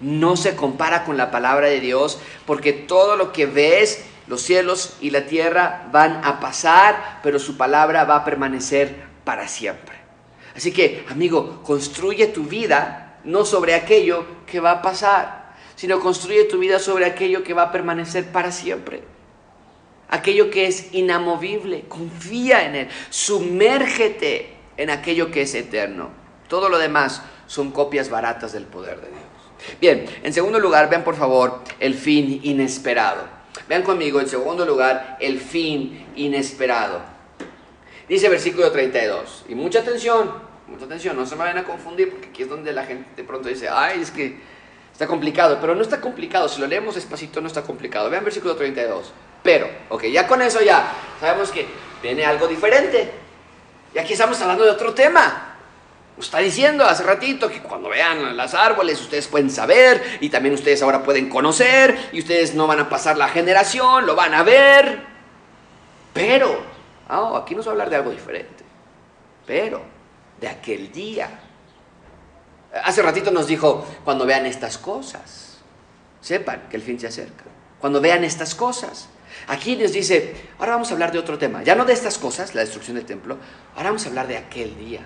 no 0.00 0.36
se 0.36 0.54
compara 0.54 1.04
con 1.04 1.16
la 1.16 1.30
palabra 1.30 1.68
de 1.68 1.80
Dios, 1.80 2.20
porque 2.46 2.72
todo 2.72 3.16
lo 3.16 3.32
que 3.32 3.46
ves, 3.46 4.04
los 4.26 4.42
cielos 4.42 4.96
y 5.00 5.10
la 5.10 5.26
tierra 5.26 5.88
van 5.90 6.24
a 6.24 6.40
pasar, 6.40 7.20
pero 7.22 7.38
su 7.38 7.56
palabra 7.56 8.04
va 8.04 8.16
a 8.16 8.24
permanecer 8.24 8.94
para 9.24 9.48
siempre. 9.48 9.96
Así 10.54 10.72
que, 10.72 11.04
amigo, 11.08 11.62
construye 11.62 12.26
tu 12.26 12.44
vida 12.44 13.18
no 13.24 13.44
sobre 13.44 13.74
aquello 13.74 14.24
que 14.46 14.60
va 14.60 14.72
a 14.72 14.82
pasar, 14.82 15.54
sino 15.76 16.00
construye 16.00 16.44
tu 16.44 16.58
vida 16.58 16.78
sobre 16.78 17.06
aquello 17.06 17.42
que 17.42 17.54
va 17.54 17.64
a 17.64 17.72
permanecer 17.72 18.26
para 18.32 18.50
siempre. 18.52 19.02
Aquello 20.08 20.50
que 20.50 20.66
es 20.66 20.94
inamovible, 20.94 21.84
confía 21.88 22.64
en 22.64 22.74
Él, 22.74 22.88
sumérgete 23.10 24.54
en 24.76 24.90
aquello 24.90 25.30
que 25.30 25.42
es 25.42 25.54
eterno. 25.54 26.10
Todo 26.48 26.68
lo 26.68 26.78
demás 26.78 27.22
son 27.46 27.70
copias 27.70 28.08
baratas 28.08 28.52
del 28.52 28.64
poder 28.64 29.00
de 29.00 29.08
Dios. 29.08 29.28
Bien, 29.80 30.06
en 30.22 30.32
segundo 30.32 30.58
lugar, 30.60 30.88
vean 30.88 31.04
por 31.04 31.16
favor 31.16 31.62
el 31.78 31.94
fin 31.94 32.40
inesperado. 32.42 33.24
Vean 33.68 33.82
conmigo, 33.82 34.20
en 34.20 34.28
segundo 34.28 34.64
lugar, 34.64 35.18
el 35.20 35.40
fin 35.40 36.06
inesperado. 36.16 37.02
Dice 38.08 38.28
versículo 38.28 38.70
32. 38.70 39.44
Y 39.48 39.54
mucha 39.54 39.80
atención, 39.80 40.32
mucha 40.68 40.86
atención, 40.86 41.16
no 41.16 41.26
se 41.26 41.34
me 41.34 41.40
vayan 41.42 41.58
a 41.58 41.64
confundir, 41.64 42.10
porque 42.10 42.28
aquí 42.28 42.42
es 42.42 42.48
donde 42.48 42.72
la 42.72 42.84
gente 42.84 43.10
de 43.16 43.24
pronto 43.24 43.48
dice, 43.48 43.68
ay, 43.68 44.00
es 44.00 44.10
que 44.10 44.38
está 44.90 45.06
complicado. 45.06 45.58
Pero 45.60 45.74
no 45.74 45.82
está 45.82 46.00
complicado, 46.00 46.48
si 46.48 46.60
lo 46.60 46.66
leemos 46.66 46.94
despacito 46.94 47.40
no 47.42 47.48
está 47.48 47.62
complicado. 47.62 48.08
Vean 48.08 48.24
versículo 48.24 48.56
32. 48.56 49.12
Pero, 49.42 49.68
ok, 49.88 50.04
ya 50.04 50.26
con 50.26 50.42
eso 50.42 50.60
ya 50.60 50.92
sabemos 51.20 51.50
que 51.50 51.66
viene 52.02 52.24
algo 52.24 52.46
diferente. 52.46 53.10
Y 53.94 53.98
aquí 53.98 54.12
estamos 54.12 54.40
hablando 54.40 54.64
de 54.64 54.70
otro 54.70 54.94
tema. 54.94 55.56
Está 56.18 56.38
diciendo 56.38 56.84
hace 56.84 57.04
ratito 57.04 57.48
que 57.48 57.62
cuando 57.62 57.88
vean 57.88 58.36
los 58.36 58.54
árboles 58.54 59.00
ustedes 59.00 59.28
pueden 59.28 59.50
saber 59.50 60.18
y 60.20 60.30
también 60.30 60.54
ustedes 60.54 60.82
ahora 60.82 61.04
pueden 61.04 61.28
conocer 61.28 61.96
y 62.12 62.18
ustedes 62.18 62.54
no 62.54 62.66
van 62.66 62.80
a 62.80 62.88
pasar 62.88 63.16
la 63.16 63.28
generación, 63.28 64.04
lo 64.04 64.16
van 64.16 64.34
a 64.34 64.42
ver. 64.42 65.00
Pero, 66.12 66.60
ah, 67.08 67.40
aquí 67.40 67.54
nos 67.54 67.66
va 67.66 67.70
a 67.70 67.72
hablar 67.72 67.90
de 67.90 67.96
algo 67.96 68.10
diferente. 68.10 68.64
Pero, 69.46 69.80
de 70.40 70.48
aquel 70.48 70.90
día. 70.90 71.40
Hace 72.84 73.00
ratito 73.02 73.30
nos 73.30 73.46
dijo, 73.46 73.86
cuando 74.04 74.26
vean 74.26 74.44
estas 74.44 74.76
cosas, 74.76 75.58
sepan 76.20 76.66
que 76.68 76.76
el 76.76 76.82
fin 76.82 76.98
se 76.98 77.06
acerca. 77.06 77.44
Cuando 77.80 78.00
vean 78.00 78.24
estas 78.24 78.54
cosas, 78.56 79.08
Aquí 79.46 79.76
nos 79.76 79.92
dice, 79.92 80.34
ahora 80.58 80.72
vamos 80.72 80.90
a 80.90 80.94
hablar 80.94 81.12
de 81.12 81.18
otro 81.18 81.38
tema, 81.38 81.62
ya 81.62 81.74
no 81.74 81.84
de 81.84 81.92
estas 81.92 82.18
cosas, 82.18 82.54
la 82.54 82.60
destrucción 82.60 82.96
del 82.96 83.06
templo, 83.06 83.38
ahora 83.76 83.90
vamos 83.90 84.04
a 84.04 84.08
hablar 84.08 84.26
de 84.26 84.36
aquel 84.36 84.76
día. 84.76 85.00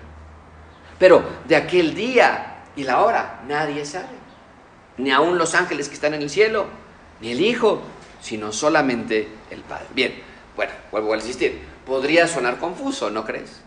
Pero 0.99 1.23
de 1.47 1.55
aquel 1.55 1.93
día 1.93 2.63
y 2.75 2.83
la 2.83 3.01
hora 3.01 3.41
nadie 3.47 3.85
sabe, 3.85 4.07
ni 4.97 5.11
aún 5.11 5.37
los 5.37 5.55
ángeles 5.55 5.87
que 5.87 5.95
están 5.95 6.13
en 6.13 6.21
el 6.21 6.29
cielo, 6.29 6.65
ni 7.21 7.31
el 7.31 7.41
Hijo, 7.41 7.81
sino 8.21 8.51
solamente 8.51 9.27
el 9.49 9.61
Padre. 9.61 9.87
Bien, 9.93 10.23
bueno, 10.55 10.71
vuelvo 10.91 11.13
a 11.13 11.17
insistir, 11.17 11.61
podría 11.85 12.27
sonar 12.27 12.57
confuso, 12.57 13.09
¿no 13.09 13.25
crees? 13.25 13.61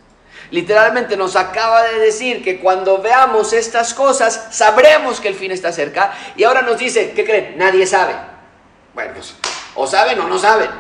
Literalmente 0.50 1.16
nos 1.16 1.34
acaba 1.34 1.82
de 1.84 1.98
decir 1.98 2.44
que 2.44 2.60
cuando 2.60 3.00
veamos 3.02 3.52
estas 3.52 3.94
cosas 3.94 4.48
sabremos 4.50 5.20
que 5.20 5.28
el 5.28 5.34
fin 5.34 5.50
está 5.50 5.72
cerca 5.72 6.12
y 6.36 6.44
ahora 6.44 6.62
nos 6.62 6.78
dice, 6.78 7.12
¿qué 7.12 7.24
creen? 7.24 7.54
Nadie 7.56 7.86
sabe. 7.86 8.14
Bueno, 8.94 9.14
pues 9.14 9.34
o 9.76 9.86
saben 9.86 10.20
o 10.20 10.28
no 10.28 10.38
saben. 10.38 10.70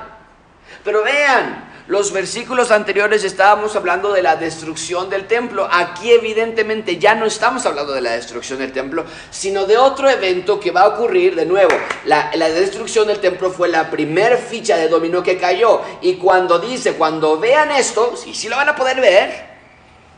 Pero 0.82 1.02
vean, 1.02 1.66
los 1.88 2.12
versículos 2.12 2.72
anteriores 2.72 3.22
estábamos 3.22 3.76
hablando 3.76 4.12
de 4.12 4.20
la 4.20 4.34
destrucción 4.34 5.08
del 5.08 5.28
templo. 5.28 5.68
Aquí 5.70 6.10
evidentemente 6.10 6.98
ya 6.98 7.14
no 7.14 7.26
estamos 7.26 7.64
hablando 7.64 7.92
de 7.92 8.00
la 8.00 8.10
destrucción 8.12 8.58
del 8.58 8.72
templo, 8.72 9.04
sino 9.30 9.66
de 9.66 9.78
otro 9.78 10.10
evento 10.10 10.58
que 10.58 10.72
va 10.72 10.80
a 10.80 10.88
ocurrir 10.88 11.36
de 11.36 11.46
nuevo. 11.46 11.70
La, 12.04 12.30
destrucción 12.48 13.06
del 13.06 13.20
templo 13.20 13.52
fue 13.52 13.68
la 13.68 13.88
primer 13.88 14.36
ficha 14.38 14.76
de 14.76 14.88
dominó 14.88 15.22
que 15.22 15.38
cayó. 15.38 15.80
Y 16.00 16.14
cuando 16.14 16.58
dice, 16.58 16.94
cuando 16.94 17.38
vean 17.38 17.70
esto, 17.70 18.14
y 18.26 18.34
sí 18.34 18.48
lo 18.48 18.56
van 18.56 18.70
a 18.70 18.74
poder 18.74 19.00
ver, 19.00 19.46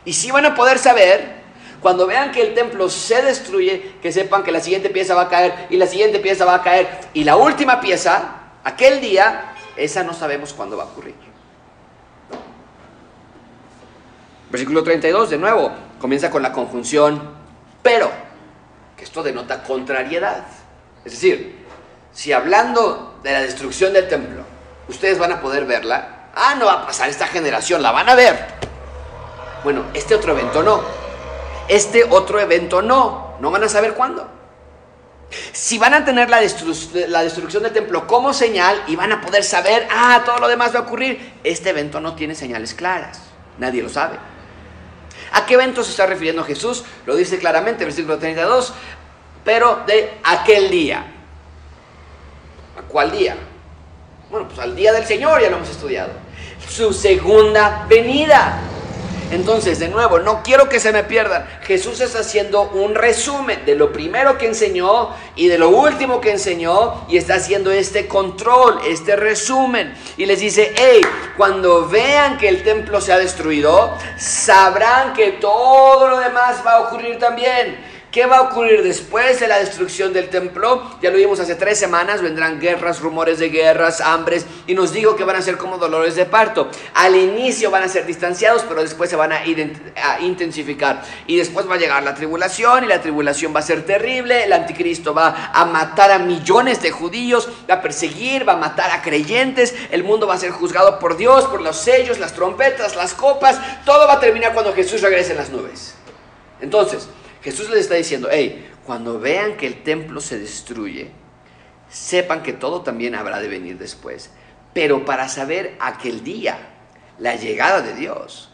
y 0.06 0.14
sí 0.14 0.30
van 0.30 0.46
a 0.46 0.54
poder 0.54 0.78
saber, 0.78 1.36
cuando 1.80 2.06
vean 2.06 2.32
que 2.32 2.40
el 2.40 2.54
templo 2.54 2.88
se 2.88 3.20
destruye, 3.20 3.96
que 4.00 4.10
sepan 4.10 4.42
que 4.42 4.52
la 4.52 4.60
siguiente 4.60 4.88
pieza 4.88 5.14
va 5.14 5.22
a 5.22 5.28
caer, 5.28 5.66
y 5.68 5.76
la 5.76 5.86
siguiente 5.86 6.18
pieza 6.18 6.46
va 6.46 6.54
a 6.54 6.62
caer, 6.62 6.88
y 7.12 7.24
la 7.24 7.36
última 7.36 7.78
pieza 7.78 8.37
Aquel 8.68 9.00
día, 9.00 9.54
esa 9.78 10.02
no 10.02 10.12
sabemos 10.12 10.52
cuándo 10.52 10.76
va 10.76 10.82
a 10.82 10.86
ocurrir. 10.88 11.14
Versículo 14.50 14.82
32, 14.82 15.30
de 15.30 15.38
nuevo, 15.38 15.72
comienza 15.98 16.30
con 16.30 16.42
la 16.42 16.52
conjunción 16.52 17.34
pero, 17.82 18.10
que 18.94 19.04
esto 19.04 19.22
denota 19.22 19.62
contrariedad. 19.62 20.44
Es 21.02 21.12
decir, 21.12 21.64
si 22.12 22.34
hablando 22.34 23.18
de 23.22 23.32
la 23.32 23.40
destrucción 23.40 23.94
del 23.94 24.06
templo, 24.06 24.42
ustedes 24.86 25.18
van 25.18 25.32
a 25.32 25.40
poder 25.40 25.64
verla, 25.64 26.28
ah, 26.34 26.54
no 26.58 26.66
va 26.66 26.74
a 26.74 26.86
pasar 26.86 27.08
esta 27.08 27.26
generación, 27.26 27.82
la 27.82 27.90
van 27.90 28.10
a 28.10 28.14
ver. 28.14 28.36
Bueno, 29.64 29.86
este 29.94 30.14
otro 30.14 30.32
evento 30.32 30.62
no. 30.62 30.82
Este 31.68 32.04
otro 32.04 32.38
evento 32.38 32.82
no. 32.82 33.38
No 33.40 33.50
van 33.50 33.64
a 33.64 33.68
saber 33.70 33.94
cuándo. 33.94 34.37
Si 35.52 35.78
van 35.78 35.92
a 35.92 36.04
tener 36.04 36.30
la, 36.30 36.40
destrucción 36.40 37.62
del 37.62 37.72
templo 37.72 38.06
como 38.06 38.32
señal 38.32 38.82
y 38.86 38.96
van 38.96 39.12
a 39.12 39.20
poder 39.20 39.44
saber, 39.44 39.86
ah, 39.90 40.22
todo 40.24 40.38
lo 40.38 40.48
demás 40.48 40.74
va 40.74 40.80
a 40.80 40.82
ocurrir, 40.82 41.34
este 41.44 41.70
evento 41.70 42.00
no 42.00 42.14
tiene 42.14 42.34
señales 42.34 42.74
claras. 42.74 43.20
Nadie 43.58 43.82
lo 43.82 43.88
sabe. 43.88 44.16
¿A 45.32 45.44
qué 45.44 45.54
evento 45.54 45.84
se 45.84 45.90
está 45.90 46.06
refiriendo 46.06 46.44
Jesús? 46.44 46.84
Lo 47.04 47.14
dice 47.14 47.38
claramente, 47.38 47.84
versículo 47.84 48.18
32, 48.18 48.72
pero 49.44 49.82
de 49.86 50.18
aquel 50.24 50.70
día. 50.70 51.04
¿A 52.78 52.82
cuál 52.82 53.10
día? 53.10 53.36
Bueno, 54.30 54.48
pues 54.48 54.58
al 54.60 54.74
día 54.74 54.92
del 54.92 55.04
Señor 55.04 55.42
ya 55.42 55.50
lo 55.50 55.56
hemos 55.56 55.68
estudiado. 55.68 56.12
Su 56.68 56.92
segunda 56.92 57.86
venida. 57.88 58.60
Entonces, 59.30 59.78
de 59.78 59.88
nuevo, 59.88 60.18
no 60.20 60.42
quiero 60.42 60.68
que 60.70 60.80
se 60.80 60.90
me 60.90 61.04
pierdan. 61.04 61.46
Jesús 61.62 62.00
está 62.00 62.20
haciendo 62.20 62.62
un 62.62 62.94
resumen 62.94 63.64
de 63.66 63.74
lo 63.74 63.92
primero 63.92 64.38
que 64.38 64.46
enseñó 64.46 65.10
y 65.36 65.48
de 65.48 65.58
lo 65.58 65.68
último 65.68 66.20
que 66.20 66.30
enseñó 66.30 67.04
y 67.08 67.18
está 67.18 67.34
haciendo 67.34 67.70
este 67.70 68.08
control, 68.08 68.80
este 68.86 69.16
resumen. 69.16 69.94
Y 70.16 70.24
les 70.24 70.40
dice, 70.40 70.72
hey, 70.76 71.02
cuando 71.36 71.86
vean 71.88 72.38
que 72.38 72.48
el 72.48 72.62
templo 72.62 73.02
se 73.02 73.12
ha 73.12 73.18
destruido, 73.18 73.92
sabrán 74.16 75.12
que 75.12 75.32
todo 75.32 76.08
lo 76.08 76.18
demás 76.20 76.62
va 76.66 76.72
a 76.72 76.80
ocurrir 76.80 77.18
también. 77.18 77.97
¿Qué 78.10 78.24
va 78.24 78.38
a 78.38 78.42
ocurrir 78.42 78.82
después 78.82 79.38
de 79.38 79.48
la 79.48 79.58
destrucción 79.58 80.14
del 80.14 80.30
templo? 80.30 80.82
Ya 81.02 81.10
lo 81.10 81.18
vimos 81.18 81.40
hace 81.40 81.56
tres 81.56 81.78
semanas, 81.78 82.22
vendrán 82.22 82.58
guerras, 82.58 83.00
rumores 83.00 83.38
de 83.38 83.50
guerras, 83.50 84.00
hambres, 84.00 84.46
y 84.66 84.72
nos 84.72 84.94
digo 84.94 85.14
que 85.14 85.24
van 85.24 85.36
a 85.36 85.42
ser 85.42 85.58
como 85.58 85.76
dolores 85.76 86.14
de 86.14 86.24
parto. 86.24 86.70
Al 86.94 87.14
inicio 87.14 87.70
van 87.70 87.82
a 87.82 87.88
ser 87.88 88.06
distanciados, 88.06 88.64
pero 88.66 88.80
después 88.80 89.10
se 89.10 89.16
van 89.16 89.32
a, 89.32 89.40
a 89.40 90.20
intensificar. 90.22 91.02
Y 91.26 91.36
después 91.36 91.68
va 91.68 91.74
a 91.74 91.78
llegar 91.78 92.02
la 92.02 92.14
tribulación, 92.14 92.84
y 92.84 92.86
la 92.86 93.02
tribulación 93.02 93.54
va 93.54 93.60
a 93.60 93.62
ser 93.62 93.84
terrible, 93.84 94.44
el 94.44 94.54
anticristo 94.54 95.12
va 95.12 95.50
a 95.52 95.66
matar 95.66 96.10
a 96.10 96.18
millones 96.18 96.80
de 96.80 96.90
judíos, 96.90 97.46
va 97.68 97.74
a 97.74 97.82
perseguir, 97.82 98.48
va 98.48 98.54
a 98.54 98.56
matar 98.56 98.90
a 98.90 99.02
creyentes, 99.02 99.74
el 99.90 100.02
mundo 100.02 100.26
va 100.26 100.32
a 100.32 100.38
ser 100.38 100.50
juzgado 100.50 100.98
por 100.98 101.18
Dios, 101.18 101.44
por 101.44 101.60
los 101.60 101.76
sellos, 101.76 102.18
las 102.18 102.32
trompetas, 102.32 102.96
las 102.96 103.12
copas, 103.12 103.60
todo 103.84 104.06
va 104.06 104.14
a 104.14 104.20
terminar 104.20 104.54
cuando 104.54 104.72
Jesús 104.72 105.02
regrese 105.02 105.32
en 105.32 105.36
las 105.36 105.50
nubes. 105.50 105.94
Entonces, 106.60 107.06
Jesús 107.42 107.70
les 107.70 107.80
está 107.80 107.94
diciendo, 107.94 108.28
hey, 108.30 108.68
cuando 108.84 109.20
vean 109.20 109.56
que 109.56 109.66
el 109.66 109.82
templo 109.82 110.20
se 110.20 110.38
destruye, 110.38 111.10
sepan 111.88 112.42
que 112.42 112.52
todo 112.52 112.82
también 112.82 113.14
habrá 113.14 113.38
de 113.40 113.48
venir 113.48 113.78
después. 113.78 114.30
Pero 114.74 115.04
para 115.04 115.28
saber 115.28 115.76
aquel 115.80 116.24
día, 116.24 116.58
la 117.18 117.36
llegada 117.36 117.80
de 117.80 117.94
Dios, 117.94 118.52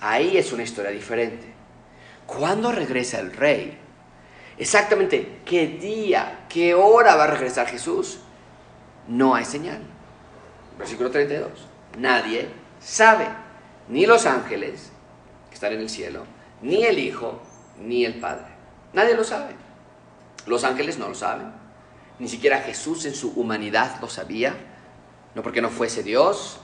ahí 0.00 0.36
es 0.36 0.52
una 0.52 0.62
historia 0.62 0.90
diferente. 0.90 1.46
¿Cuándo 2.26 2.72
regresa 2.72 3.20
el 3.20 3.32
rey? 3.32 3.78
Exactamente, 4.58 5.40
¿qué 5.44 5.66
día, 5.66 6.46
qué 6.48 6.74
hora 6.74 7.16
va 7.16 7.24
a 7.24 7.28
regresar 7.28 7.66
Jesús? 7.66 8.20
No 9.08 9.34
hay 9.34 9.44
señal. 9.44 9.80
Versículo 10.78 11.10
32. 11.10 11.50
Nadie 11.98 12.48
sabe, 12.80 13.26
ni 13.88 14.06
los 14.06 14.26
ángeles 14.26 14.92
que 15.48 15.54
están 15.54 15.72
en 15.72 15.80
el 15.80 15.90
cielo, 15.90 16.24
ni 16.62 16.84
el 16.84 16.98
Hijo, 16.98 17.42
ni 17.80 18.04
el 18.04 18.20
Padre. 18.20 18.46
Nadie 18.92 19.14
lo 19.14 19.24
sabe. 19.24 19.54
Los 20.46 20.64
ángeles 20.64 20.98
no 20.98 21.08
lo 21.08 21.14
saben. 21.14 21.52
Ni 22.18 22.28
siquiera 22.28 22.60
Jesús 22.60 23.04
en 23.06 23.14
su 23.14 23.30
humanidad 23.32 24.00
lo 24.00 24.08
sabía. 24.08 24.54
No 25.34 25.42
porque 25.42 25.62
no 25.62 25.70
fuese 25.70 26.02
Dios, 26.02 26.60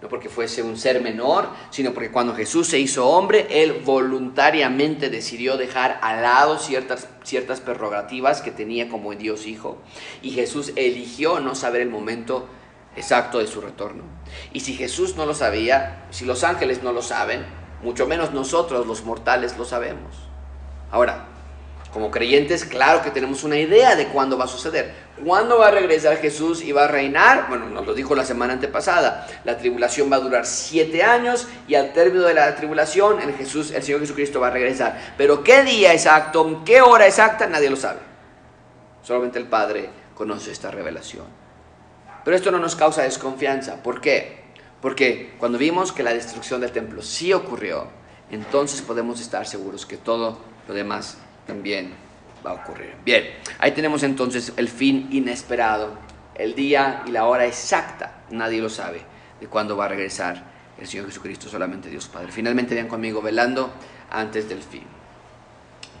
no 0.00 0.08
porque 0.08 0.28
fuese 0.28 0.62
un 0.62 0.76
ser 0.76 1.00
menor, 1.02 1.48
sino 1.70 1.92
porque 1.92 2.12
cuando 2.12 2.34
Jesús 2.34 2.68
se 2.68 2.78
hizo 2.78 3.08
hombre, 3.08 3.46
Él 3.50 3.82
voluntariamente 3.84 5.10
decidió 5.10 5.56
dejar 5.56 5.98
al 6.02 6.22
lado 6.22 6.58
ciertas, 6.58 7.08
ciertas 7.22 7.60
prerrogativas 7.60 8.40
que 8.40 8.50
tenía 8.50 8.88
como 8.88 9.14
Dios 9.14 9.46
Hijo. 9.46 9.78
Y 10.22 10.30
Jesús 10.30 10.72
eligió 10.76 11.40
no 11.40 11.54
saber 11.54 11.80
el 11.80 11.90
momento 11.90 12.46
exacto 12.96 13.38
de 13.38 13.46
su 13.46 13.60
retorno. 13.60 14.04
Y 14.52 14.60
si 14.60 14.74
Jesús 14.74 15.16
no 15.16 15.26
lo 15.26 15.34
sabía, 15.34 16.06
si 16.10 16.24
los 16.24 16.44
ángeles 16.44 16.82
no 16.82 16.92
lo 16.92 17.02
saben, 17.02 17.44
mucho 17.82 18.06
menos 18.06 18.32
nosotros 18.32 18.86
los 18.86 19.04
mortales 19.04 19.58
lo 19.58 19.64
sabemos. 19.64 20.14
Ahora, 20.94 21.24
como 21.92 22.08
creyentes, 22.12 22.64
claro 22.64 23.02
que 23.02 23.10
tenemos 23.10 23.42
una 23.42 23.56
idea 23.56 23.96
de 23.96 24.06
cuándo 24.06 24.38
va 24.38 24.44
a 24.44 24.46
suceder. 24.46 24.94
¿Cuándo 25.24 25.58
va 25.58 25.66
a 25.66 25.70
regresar 25.72 26.18
Jesús 26.18 26.62
y 26.62 26.70
va 26.70 26.84
a 26.84 26.86
reinar? 26.86 27.46
Bueno, 27.48 27.68
nos 27.68 27.84
lo 27.84 27.94
dijo 27.94 28.14
la 28.14 28.24
semana 28.24 28.52
antepasada. 28.52 29.26
La 29.42 29.58
tribulación 29.58 30.08
va 30.10 30.18
a 30.18 30.20
durar 30.20 30.46
siete 30.46 31.02
años 31.02 31.48
y 31.66 31.74
al 31.74 31.92
término 31.92 32.22
de 32.22 32.34
la 32.34 32.54
tribulación 32.54 33.20
el, 33.20 33.34
Jesús, 33.34 33.72
el 33.72 33.82
Señor 33.82 34.02
Jesucristo 34.02 34.38
va 34.38 34.46
a 34.46 34.50
regresar. 34.50 35.14
Pero 35.18 35.42
qué 35.42 35.64
día 35.64 35.92
exacto, 35.92 36.62
qué 36.64 36.80
hora 36.80 37.08
exacta, 37.08 37.48
nadie 37.48 37.70
lo 37.70 37.76
sabe. 37.76 37.98
Solamente 39.02 39.40
el 39.40 39.48
Padre 39.48 39.90
conoce 40.14 40.52
esta 40.52 40.70
revelación. 40.70 41.26
Pero 42.24 42.36
esto 42.36 42.52
no 42.52 42.60
nos 42.60 42.76
causa 42.76 43.02
desconfianza. 43.02 43.82
¿Por 43.82 44.00
qué? 44.00 44.44
Porque 44.80 45.34
cuando 45.40 45.58
vimos 45.58 45.90
que 45.90 46.04
la 46.04 46.14
destrucción 46.14 46.60
del 46.60 46.70
templo 46.70 47.02
sí 47.02 47.32
ocurrió, 47.32 47.88
entonces 48.30 48.80
podemos 48.80 49.20
estar 49.20 49.44
seguros 49.44 49.86
que 49.86 49.96
todo 49.96 50.53
lo 50.66 50.74
demás 50.74 51.18
también 51.46 51.94
va 52.44 52.50
a 52.50 52.54
ocurrir. 52.54 52.94
Bien, 53.04 53.24
ahí 53.58 53.72
tenemos 53.72 54.02
entonces 54.02 54.52
el 54.56 54.68
fin 54.68 55.08
inesperado, 55.10 55.96
el 56.34 56.54
día 56.54 57.02
y 57.06 57.10
la 57.10 57.26
hora 57.26 57.46
exacta, 57.46 58.24
nadie 58.30 58.60
lo 58.60 58.68
sabe, 58.68 59.02
de 59.40 59.46
cuándo 59.46 59.76
va 59.76 59.86
a 59.86 59.88
regresar 59.88 60.42
el 60.78 60.86
Señor 60.86 61.06
Jesucristo, 61.06 61.48
solamente 61.48 61.88
Dios 61.88 62.08
Padre. 62.08 62.32
Finalmente 62.32 62.74
vean 62.74 62.88
conmigo, 62.88 63.22
velando 63.22 63.72
antes 64.10 64.48
del 64.48 64.62
fin. 64.62 64.84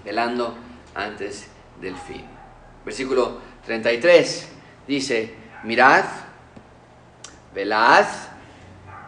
Velando 0.04 0.56
antes 0.94 1.48
del 1.80 1.96
fin. 1.96 2.24
Versículo 2.84 3.40
33 3.64 4.48
dice, 4.86 5.34
mirad, 5.62 6.04
velad 7.54 8.06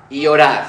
y 0.09 0.27
orad. 0.27 0.67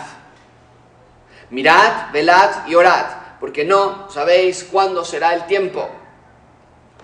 Mirad, 1.49 2.11
velad 2.11 2.67
y 2.67 2.75
orad 2.75 3.16
porque 3.39 3.65
no 3.65 4.09
sabéis 4.09 4.63
cuándo 4.63 5.05
será 5.05 5.33
el 5.33 5.45
tiempo. 5.45 5.89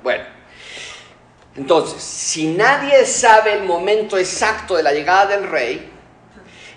Bueno, 0.01 0.25
entonces, 1.55 2.01
si 2.01 2.47
nadie 2.47 3.05
sabe 3.05 3.53
el 3.53 3.63
momento 3.63 4.17
exacto 4.17 4.75
de 4.75 4.83
la 4.83 4.91
llegada 4.91 5.27
del 5.27 5.47
rey, 5.47 5.91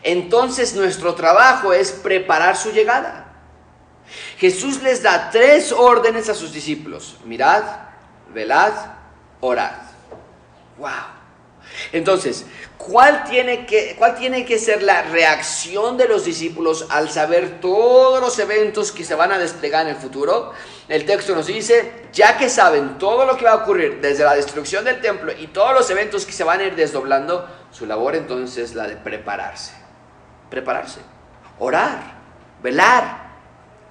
entonces 0.02 0.74
nuestro 0.74 1.14
trabajo 1.14 1.72
es 1.72 1.90
preparar 1.90 2.56
su 2.56 2.70
llegada. 2.70 3.26
Jesús 4.38 4.82
les 4.82 5.02
da 5.02 5.30
tres 5.30 5.72
órdenes 5.72 6.28
a 6.28 6.34
sus 6.34 6.52
discípulos. 6.52 7.16
Mirad, 7.24 7.64
velad, 8.32 8.72
orad. 9.40 9.72
¡Wow! 10.78 10.90
Entonces, 11.92 12.44
¿cuál 12.78 13.24
tiene, 13.24 13.66
que, 13.66 13.96
¿cuál 13.98 14.16
tiene 14.16 14.44
que 14.44 14.58
ser 14.58 14.82
la 14.82 15.02
reacción 15.02 15.96
de 15.96 16.08
los 16.08 16.24
discípulos 16.24 16.86
al 16.90 17.10
saber 17.10 17.60
todos 17.60 18.20
los 18.20 18.38
eventos 18.38 18.92
que 18.92 19.04
se 19.04 19.14
van 19.14 19.32
a 19.32 19.38
desplegar 19.38 19.86
en 19.86 19.94
el 19.94 20.00
futuro? 20.00 20.52
El 20.88 21.04
texto 21.04 21.34
nos 21.34 21.46
dice, 21.46 22.08
ya 22.12 22.36
que 22.38 22.48
saben 22.48 22.98
todo 22.98 23.24
lo 23.24 23.36
que 23.36 23.44
va 23.44 23.52
a 23.52 23.56
ocurrir 23.56 24.00
desde 24.00 24.24
la 24.24 24.34
destrucción 24.34 24.84
del 24.84 25.00
templo 25.00 25.32
y 25.32 25.48
todos 25.48 25.74
los 25.74 25.90
eventos 25.90 26.24
que 26.24 26.32
se 26.32 26.44
van 26.44 26.60
a 26.60 26.64
ir 26.64 26.76
desdoblando, 26.76 27.48
su 27.72 27.86
labor 27.86 28.14
entonces 28.14 28.70
es 28.70 28.74
la 28.76 28.86
de 28.86 28.96
prepararse. 28.96 29.72
Prepararse. 30.48 31.00
Orar, 31.58 31.98
velar, 32.62 33.26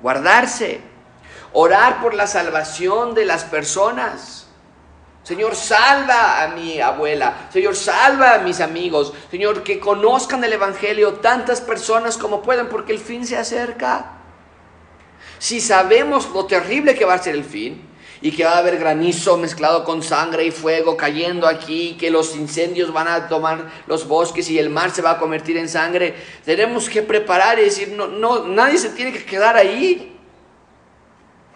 guardarse, 0.01 0.79
orar 1.51 2.01
por 2.01 2.13
la 2.13 2.27
salvación 2.27 3.13
de 3.13 3.25
las 3.25 3.43
personas 3.43 4.44
Señor, 5.25 5.55
salva 5.55 6.43
a 6.43 6.49
mi 6.49 6.79
abuela. 6.79 7.49
Señor, 7.51 7.75
salva 7.75 8.35
a 8.35 8.37
mis 8.37 8.61
amigos. 8.61 9.11
Señor, 9.31 9.63
que 9.63 9.79
conozcan 9.79 10.43
el 10.43 10.53
Evangelio 10.53 11.15
tantas 11.15 11.61
personas 11.61 12.15
como 12.15 12.43
puedan 12.43 12.69
porque 12.69 12.91
el 12.91 12.99
fin 12.99 13.25
se 13.25 13.35
acerca. 13.35 14.17
Si 15.39 15.59
sabemos 15.59 16.29
lo 16.29 16.45
terrible 16.45 16.93
que 16.93 17.05
va 17.05 17.15
a 17.15 17.23
ser 17.23 17.33
el 17.33 17.43
fin 17.43 17.89
y 18.21 18.33
que 18.33 18.45
va 18.45 18.51
a 18.51 18.57
haber 18.59 18.77
granizo 18.77 19.35
mezclado 19.35 19.83
con 19.83 20.03
sangre 20.03 20.45
y 20.45 20.51
fuego 20.51 20.95
cayendo 20.95 21.47
aquí, 21.47 21.97
que 21.99 22.11
los 22.11 22.35
incendios 22.35 22.93
van 22.93 23.07
a 23.07 23.27
tomar 23.27 23.65
los 23.87 24.07
bosques 24.07 24.47
y 24.51 24.59
el 24.59 24.69
mar 24.69 24.91
se 24.91 25.01
va 25.01 25.11
a 25.11 25.17
convertir 25.17 25.57
en 25.57 25.67
sangre, 25.67 26.15
tenemos 26.45 26.87
que 26.87 27.01
preparar 27.01 27.57
y 27.57 27.63
decir, 27.63 27.93
no, 27.97 28.05
no, 28.05 28.45
nadie 28.45 28.77
se 28.77 28.89
tiene 28.89 29.11
que 29.11 29.25
quedar 29.25 29.57
ahí. 29.57 30.19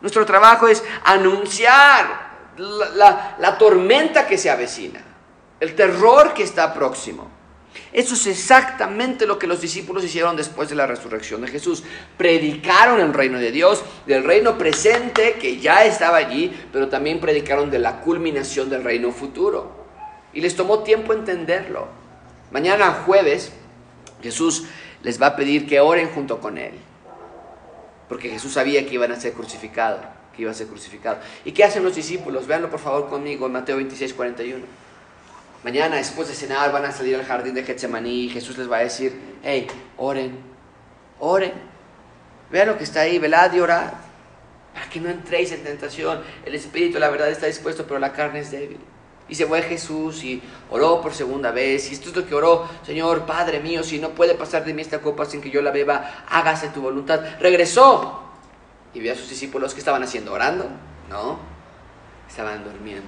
Nuestro 0.01 0.25
trabajo 0.25 0.67
es 0.67 0.83
anunciar 1.03 2.28
la, 2.59 3.57
tormenta 3.57 4.27
que 4.27 4.37
se 4.37 4.49
avecina, 4.49 5.01
el 5.59 5.75
terror 5.75 6.33
que 6.33 6.43
está 6.43 6.73
próximo. 6.73 7.27
Eso 7.93 8.15
es 8.15 8.27
exactamente 8.27 9.25
lo 9.25 9.39
que 9.39 9.47
los 9.47 9.61
discípulos 9.61 10.03
hicieron 10.03 10.35
después 10.35 10.69
de 10.69 10.75
la 10.75 10.87
resurrección 10.87 11.41
de 11.41 11.47
Jesús. 11.47 11.83
Predicaron 12.17 12.99
el 12.99 13.13
reino 13.13 13.39
de 13.39 13.51
Dios, 13.51 13.83
del 14.05 14.23
reino 14.23 14.57
presente 14.57 15.33
que 15.33 15.59
ya 15.59 15.85
estaba 15.85 16.17
allí, 16.17 16.53
pero 16.71 16.89
también 16.89 17.19
predicaron 17.19 17.69
de 17.69 17.79
la 17.79 18.01
culminación 18.01 18.69
del 18.69 18.83
reino 18.83 19.11
futuro. 19.11 19.71
Y 20.33 20.41
les 20.41 20.55
tomó 20.55 20.79
tiempo 20.79 21.13
entenderlo. 21.13 21.87
Mañana 22.51 23.03
jueves 23.05 23.51
Jesús 24.21 24.65
les 25.01 25.21
va 25.21 25.27
a 25.27 25.35
pedir 25.35 25.67
que 25.67 25.79
oren 25.79 26.09
junto 26.09 26.39
con 26.39 26.57
Él. 26.57 26.73
porque 28.07 28.29
Jesús 28.29 28.53
sabía 28.53 28.83
que 28.87 28.95
iban 28.95 29.11
a 29.11 29.19
ser 29.19 29.33
crucificados, 29.33 30.01
iba 30.43 30.51
a 30.51 30.53
ser 30.53 30.67
crucificado. 30.67 31.19
¿Y 31.45 31.51
qué 31.51 31.63
hacen 31.63 31.83
los 31.83 31.95
discípulos? 31.95 32.47
Véanlo 32.47 32.69
por 32.69 32.79
favor 32.79 33.09
conmigo 33.09 33.45
en 33.45 33.51
Mateo 33.53 33.77
26, 33.77 34.13
41. 34.13 34.65
Mañana, 35.63 35.97
después 35.97 36.29
de 36.29 36.33
cenar, 36.33 36.71
van 36.71 36.85
a 36.85 36.91
salir 36.91 37.15
al 37.15 37.25
jardín 37.25 37.53
de 37.53 37.63
Getsemaní 37.63 38.25
y 38.25 38.29
Jesús 38.29 38.57
les 38.57 38.71
va 38.71 38.77
a 38.77 38.81
decir, 38.81 39.19
hey, 39.43 39.67
oren, 39.97 40.37
oren. 41.19 41.51
Vean 42.49 42.67
lo 42.67 42.77
que 42.77 42.85
está 42.85 43.01
ahí, 43.01 43.19
velad 43.19 43.53
y 43.53 43.59
orad, 43.59 43.91
para 44.73 44.89
que 44.89 45.01
no 45.01 45.09
entréis 45.09 45.51
en 45.51 45.63
tentación. 45.63 46.21
El 46.45 46.55
espíritu, 46.55 46.97
la 46.97 47.09
verdad, 47.09 47.29
está 47.29 47.47
dispuesto, 47.47 47.85
pero 47.85 47.99
la 47.99 48.13
carne 48.13 48.39
es 48.39 48.51
débil. 48.51 48.79
Y 49.27 49.35
se 49.35 49.45
fue 49.45 49.61
Jesús 49.61 50.23
y 50.23 50.41
oró 50.71 51.01
por 51.01 51.13
segunda 51.13 51.51
vez. 51.51 51.91
Y 51.91 51.93
esto 51.93 52.09
es 52.09 52.15
lo 52.15 52.25
que 52.25 52.33
oró, 52.33 52.67
Señor, 52.85 53.25
Padre 53.25 53.59
mío, 53.59 53.83
si 53.83 53.99
no 53.99 54.09
puede 54.11 54.35
pasar 54.35 54.63
de 54.63 54.73
mí 54.73 54.81
esta 54.81 54.99
copa 55.01 55.25
sin 55.25 55.41
que 55.41 55.51
yo 55.51 55.61
la 55.61 55.71
beba, 55.71 56.23
hágase 56.29 56.69
tu 56.69 56.81
voluntad. 56.81 57.21
Regresó 57.39 58.28
y 58.93 58.99
vio 58.99 59.13
a 59.13 59.15
sus 59.15 59.29
discípulos 59.29 59.73
que 59.73 59.79
estaban 59.79 60.03
haciendo, 60.03 60.33
orando. 60.33 60.69
No, 61.09 61.39
estaban 62.27 62.63
durmiendo. 62.63 63.07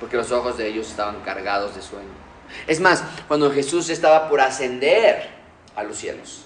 Porque 0.00 0.16
los 0.16 0.30
ojos 0.32 0.58
de 0.58 0.68
ellos 0.68 0.88
estaban 0.88 1.20
cargados 1.22 1.74
de 1.74 1.82
sueño. 1.82 2.08
Es 2.66 2.80
más, 2.80 3.02
cuando 3.28 3.50
Jesús 3.50 3.88
estaba 3.90 4.28
por 4.28 4.40
ascender 4.40 5.28
a 5.74 5.82
los 5.82 5.96
cielos, 5.96 6.44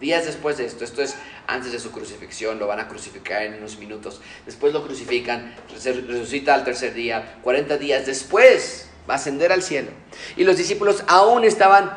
días 0.00 0.24
después 0.24 0.56
de 0.56 0.66
esto, 0.66 0.84
esto 0.84 1.02
es 1.02 1.16
antes 1.46 1.72
de 1.72 1.78
su 1.78 1.90
crucifixión, 1.90 2.58
lo 2.58 2.66
van 2.66 2.80
a 2.80 2.88
crucificar 2.88 3.42
en 3.42 3.54
unos 3.54 3.76
minutos, 3.78 4.20
después 4.46 4.72
lo 4.72 4.84
crucifican, 4.84 5.54
resucita 5.68 6.54
al 6.54 6.64
tercer 6.64 6.94
día, 6.94 7.38
40 7.42 7.76
días 7.76 8.06
después 8.06 8.88
va 9.08 9.14
a 9.14 9.16
ascender 9.16 9.52
al 9.52 9.62
cielo. 9.62 9.90
Y 10.36 10.44
los 10.44 10.56
discípulos 10.56 11.04
aún 11.06 11.44
estaban 11.44 11.90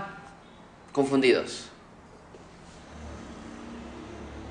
confundidos. 0.91 1.70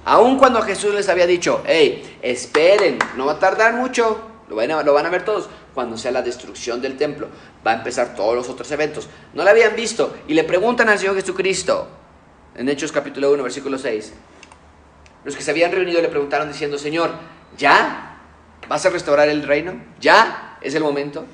Aún 0.04 0.38
cuando 0.38 0.62
Jesús 0.62 0.94
les 0.94 1.08
había 1.08 1.26
dicho, 1.26 1.62
hey, 1.66 2.18
esperen, 2.22 2.98
no 3.16 3.26
va 3.26 3.32
a 3.32 3.38
tardar 3.38 3.74
mucho, 3.74 4.20
lo 4.48 4.56
van, 4.56 5.06
a, 5.06 5.10
ver 5.10 5.24
todos, 5.24 5.48
cuando 5.74 5.96
sea 5.96 6.10
la 6.10 6.22
destrucción 6.22 6.82
del 6.82 6.96
templo, 6.96 7.28
va 7.66 7.72
a 7.72 7.74
empezar 7.76 8.14
todos 8.14 8.34
los 8.34 8.48
otros 8.48 8.70
eventos. 8.72 9.08
No 9.32 9.44
lo 9.44 9.50
habían 9.50 9.76
visto 9.76 10.14
y 10.26 10.34
le 10.34 10.44
preguntan 10.44 10.88
al 10.88 10.98
Señor 10.98 11.14
Jesucristo, 11.14 11.88
en 12.54 12.68
Hechos 12.68 12.92
capítulo 12.92 13.32
1, 13.32 13.42
versículo 13.42 13.78
6. 13.78 14.12
Los 15.24 15.36
que 15.36 15.42
se 15.42 15.50
habían 15.52 15.70
reunido 15.70 16.02
le 16.02 16.08
preguntaron 16.08 16.48
diciendo, 16.48 16.78
Señor, 16.78 17.12
¿ya? 17.56 18.18
¿Vas 18.68 18.84
a 18.84 18.90
restaurar 18.90 19.28
el 19.28 19.44
reino? 19.44 19.80
¿Ya? 20.00 20.58
¿Es 20.60 20.74
el 20.74 20.82
momento? 20.82 21.24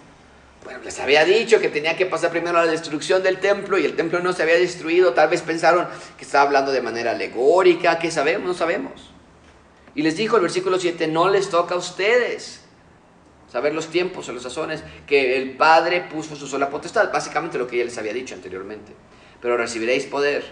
Les 0.85 0.99
había 1.01 1.25
dicho 1.25 1.61
que 1.61 1.69
tenía 1.69 1.97
que 1.97 2.07
pasar 2.07 2.31
primero 2.31 2.59
la 2.59 2.71
destrucción 2.71 3.23
del 3.23 3.39
templo 3.39 3.79
y 3.79 3.85
el 3.85 3.97
templo 3.97 4.21
no 4.21 4.33
se 4.33 4.43
había 4.43 4.57
destruido. 4.57 5.13
Tal 5.13 5.29
vez 5.29 5.43
pensaron 5.43 5.87
que 6.17 6.25
estaba 6.25 6.45
hablando 6.45 6.73
de 6.73 6.81
manera 6.81 7.13
alegórica, 7.13 7.99
¿qué 7.99 8.11
sabemos? 8.11 8.47
No 8.47 8.55
sabemos. 8.55 9.11
Y 9.95 10.03
les 10.03 10.17
dijo 10.17 10.37
el 10.37 10.43
versículo 10.43 10.79
7, 10.79 11.09
no 11.09 11.29
les 11.29 11.51
toca 11.51 11.75
a 11.75 11.79
ustedes 11.79 12.63
saber 13.51 13.75
los 13.75 13.89
tiempos 13.89 14.29
o 14.29 14.33
los 14.33 14.43
sazones 14.43 14.83
que 15.07 15.37
el 15.37 15.57
Padre 15.57 16.03
puso 16.03 16.37
su 16.37 16.47
sola 16.47 16.71
potestad. 16.71 17.11
Básicamente 17.13 17.59
lo 17.59 17.67
que 17.67 17.79
ya 17.79 17.85
les 17.85 17.99
había 17.99 18.13
dicho 18.13 18.35
anteriormente. 18.35 18.93
Pero 19.41 19.57
recibiréis 19.57 20.05
poder 20.07 20.45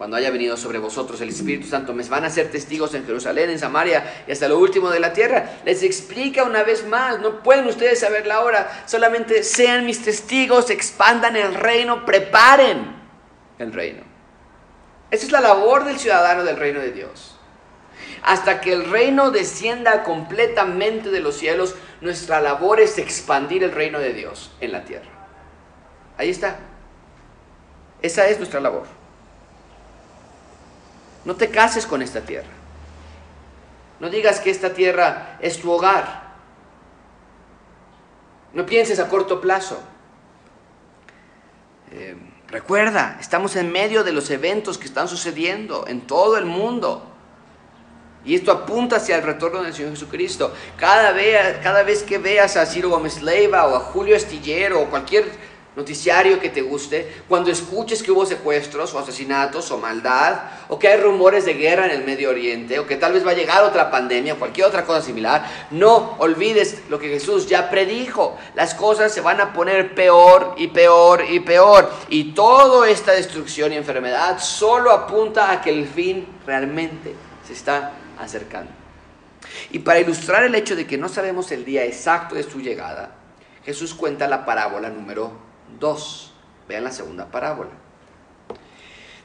cuando 0.00 0.16
haya 0.16 0.30
venido 0.30 0.56
sobre 0.56 0.78
vosotros 0.78 1.20
el 1.20 1.28
Espíritu 1.28 1.66
Santo, 1.66 1.92
me 1.92 2.02
van 2.04 2.24
a 2.24 2.30
ser 2.30 2.50
testigos 2.50 2.94
en 2.94 3.04
Jerusalén, 3.04 3.50
en 3.50 3.58
Samaria 3.58 4.24
y 4.26 4.32
hasta 4.32 4.48
lo 4.48 4.58
último 4.58 4.88
de 4.88 4.98
la 4.98 5.12
tierra. 5.12 5.60
Les 5.66 5.82
explica 5.82 6.42
una 6.42 6.62
vez 6.62 6.86
más, 6.86 7.20
no 7.20 7.42
pueden 7.42 7.66
ustedes 7.66 8.00
saber 8.00 8.26
la 8.26 8.40
hora, 8.40 8.84
solamente 8.86 9.42
sean 9.42 9.84
mis 9.84 10.02
testigos, 10.02 10.70
expandan 10.70 11.36
el 11.36 11.52
reino, 11.52 12.06
preparen 12.06 12.96
el 13.58 13.74
reino. 13.74 14.00
Esa 15.10 15.26
es 15.26 15.32
la 15.32 15.42
labor 15.42 15.84
del 15.84 15.98
ciudadano 15.98 16.44
del 16.44 16.56
reino 16.56 16.80
de 16.80 16.92
Dios. 16.92 17.36
Hasta 18.22 18.62
que 18.62 18.72
el 18.72 18.90
reino 18.90 19.30
descienda 19.30 20.02
completamente 20.02 21.10
de 21.10 21.20
los 21.20 21.36
cielos, 21.36 21.74
nuestra 22.00 22.40
labor 22.40 22.80
es 22.80 22.96
expandir 22.96 23.64
el 23.64 23.72
reino 23.72 23.98
de 23.98 24.14
Dios 24.14 24.50
en 24.62 24.72
la 24.72 24.82
tierra. 24.82 25.10
Ahí 26.16 26.30
está. 26.30 26.56
Esa 28.00 28.28
es 28.28 28.38
nuestra 28.38 28.60
labor. 28.60 28.99
No 31.24 31.36
te 31.36 31.50
cases 31.50 31.86
con 31.86 32.02
esta 32.02 32.20
tierra. 32.22 32.48
No 34.00 34.08
digas 34.08 34.40
que 34.40 34.50
esta 34.50 34.72
tierra 34.72 35.38
es 35.40 35.58
tu 35.60 35.70
hogar. 35.70 36.30
No 38.52 38.66
pienses 38.66 38.98
a 38.98 39.08
corto 39.08 39.40
plazo. 39.40 39.80
Eh, 41.92 42.16
recuerda, 42.48 43.18
estamos 43.20 43.56
en 43.56 43.70
medio 43.70 44.02
de 44.02 44.12
los 44.12 44.30
eventos 44.30 44.78
que 44.78 44.86
están 44.86 45.08
sucediendo 45.08 45.86
en 45.86 46.00
todo 46.06 46.38
el 46.38 46.46
mundo. 46.46 47.06
Y 48.24 48.34
esto 48.34 48.52
apunta 48.52 48.96
hacia 48.96 49.16
el 49.16 49.22
retorno 49.22 49.62
del 49.62 49.74
Señor 49.74 49.92
Jesucristo. 49.92 50.52
Cada 50.76 51.12
vez, 51.12 51.58
cada 51.62 51.82
vez 51.82 52.02
que 52.02 52.18
veas 52.18 52.56
a 52.56 52.66
Ciro 52.66 52.90
Gómez 52.90 53.22
Leiva 53.22 53.66
o 53.66 53.76
a 53.76 53.80
Julio 53.80 54.16
Astillero 54.16 54.80
o 54.80 54.90
cualquier 54.90 55.30
noticiario 55.76 56.40
que 56.40 56.48
te 56.48 56.62
guste, 56.62 57.22
cuando 57.28 57.50
escuches 57.50 58.02
que 58.02 58.10
hubo 58.10 58.26
secuestros 58.26 58.92
o 58.92 58.98
asesinatos 58.98 59.70
o 59.70 59.78
maldad, 59.78 60.40
o 60.68 60.78
que 60.78 60.88
hay 60.88 61.00
rumores 61.00 61.44
de 61.44 61.54
guerra 61.54 61.86
en 61.86 61.92
el 61.92 62.04
Medio 62.04 62.30
Oriente, 62.30 62.78
o 62.78 62.86
que 62.86 62.96
tal 62.96 63.12
vez 63.12 63.24
va 63.24 63.30
a 63.30 63.34
llegar 63.34 63.62
otra 63.62 63.90
pandemia 63.90 64.34
o 64.34 64.38
cualquier 64.38 64.66
otra 64.66 64.84
cosa 64.84 65.00
similar, 65.00 65.46
no 65.70 66.16
olvides 66.18 66.82
lo 66.88 66.98
que 66.98 67.08
Jesús 67.08 67.46
ya 67.46 67.70
predijo. 67.70 68.36
Las 68.54 68.74
cosas 68.74 69.12
se 69.14 69.20
van 69.20 69.40
a 69.40 69.52
poner 69.52 69.94
peor 69.94 70.54
y 70.58 70.68
peor 70.68 71.24
y 71.28 71.40
peor. 71.40 71.90
Y 72.08 72.32
toda 72.32 72.88
esta 72.88 73.12
destrucción 73.12 73.72
y 73.72 73.76
enfermedad 73.76 74.38
solo 74.40 74.90
apunta 74.90 75.52
a 75.52 75.60
que 75.60 75.70
el 75.70 75.86
fin 75.86 76.26
realmente 76.46 77.14
se 77.46 77.52
está 77.52 77.92
acercando. 78.18 78.72
Y 79.70 79.78
para 79.80 80.00
ilustrar 80.00 80.44
el 80.44 80.54
hecho 80.54 80.74
de 80.74 80.86
que 80.86 80.98
no 80.98 81.08
sabemos 81.08 81.50
el 81.52 81.64
día 81.64 81.84
exacto 81.84 82.34
de 82.34 82.42
su 82.42 82.60
llegada, 82.60 83.12
Jesús 83.64 83.94
cuenta 83.94 84.26
la 84.26 84.44
parábola 84.44 84.88
número 84.88 85.49
2. 85.80 86.32
Vean 86.68 86.84
la 86.84 86.92
segunda 86.92 87.26
parábola. 87.26 87.70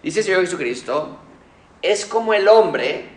Dice 0.01 0.19
el 0.19 0.25
Señor 0.25 0.41
Jesucristo, 0.41 1.17
es 1.81 2.05
como 2.05 2.33
el 2.33 2.47
hombre 2.47 3.09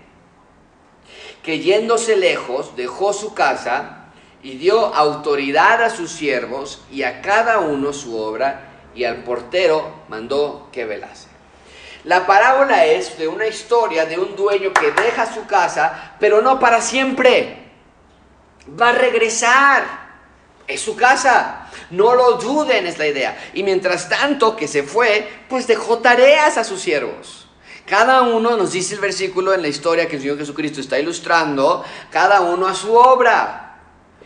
que 1.43 1.61
yéndose 1.61 2.17
lejos 2.17 2.77
dejó 2.77 3.13
su 3.13 3.33
casa 3.33 4.11
y 4.43 4.57
dio 4.57 4.95
autoridad 4.95 5.83
a 5.83 5.91
sus 5.91 6.11
siervos 6.11 6.83
y 6.91 7.03
a 7.03 7.23
cada 7.23 7.61
uno 7.61 7.93
su 7.93 8.19
obra 8.19 8.69
y 8.95 9.05
al 9.05 9.23
portero 9.25 10.03
mandó 10.09 10.69
que 10.73 10.85
velase. 10.85 11.29
La 12.05 12.27
parábola 12.27 12.87
es 12.87 13.19
de 13.19 13.29
una 13.29 13.47
historia 13.47 14.07
de 14.07 14.19
un 14.19 14.37
dueño 14.37 14.73
que 14.73 14.93
deja 14.93 15.33
su 15.33 15.47
casa, 15.47 16.17
pero 16.21 16.41
no 16.41 16.59
para 16.59 16.81
siempre. 16.81 17.71
Va 18.81 18.91
a 18.91 18.93
regresar 18.93 20.08
es 20.69 20.83
su 20.83 20.95
casa. 20.95 21.69
No 21.91 22.15
lo 22.15 22.33
duden, 22.35 22.87
es 22.87 22.99
la 22.99 23.07
idea. 23.07 23.37
Y 23.55 23.63
mientras 23.63 24.09
tanto 24.09 24.55
que 24.55 24.69
se 24.69 24.83
fue, 24.83 25.27
pues 25.49 25.67
dejó 25.67 25.99
tareas 25.99 26.59
a 26.59 26.65
sus 26.65 26.81
siervos. 26.81 27.47
Cada 27.87 28.21
uno, 28.21 28.57
nos 28.57 28.73
dice 28.73 28.95
el 28.95 29.01
versículo 29.01 29.55
en 29.55 29.63
la 29.63 29.69
historia 29.69 30.07
que 30.07 30.17
el 30.17 30.23
Señor 30.23 30.39
Jesucristo 30.39 30.81
está 30.81 30.99
ilustrando, 30.99 31.83
cada 32.11 32.43
uno 32.43 32.69
a 32.69 32.75
su 32.75 32.95
obra. 32.95 33.81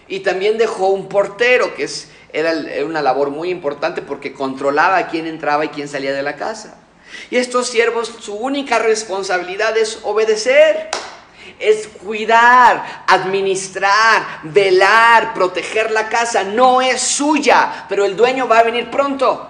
Y 0.08 0.20
también 0.20 0.58
dejó 0.58 0.88
un 0.88 1.08
portero, 1.08 1.72
que 1.76 1.84
es, 1.84 2.08
era 2.32 2.52
una 2.84 3.00
labor 3.00 3.30
muy 3.30 3.50
importante 3.50 4.02
porque 4.02 4.32
controlaba 4.34 5.06
quién 5.06 5.28
entraba 5.28 5.64
y 5.64 5.68
quién 5.68 5.86
salía 5.86 6.12
de 6.12 6.24
la 6.24 6.34
casa. 6.34 6.76
Y 7.30 7.36
estos 7.36 7.68
siervos, 7.68 8.12
su 8.20 8.34
única 8.34 8.80
responsabilidad 8.80 9.76
es 9.76 10.00
obedecer 10.02 10.90
es 11.62 11.86
cuidar, 11.86 13.04
administrar, 13.06 14.40
velar, 14.42 15.32
proteger 15.32 15.90
la 15.92 16.08
casa. 16.08 16.42
No 16.42 16.82
es 16.82 17.00
suya, 17.00 17.86
pero 17.88 18.04
el 18.04 18.16
dueño 18.16 18.48
va 18.48 18.58
a 18.58 18.64
venir 18.64 18.90
pronto. 18.90 19.48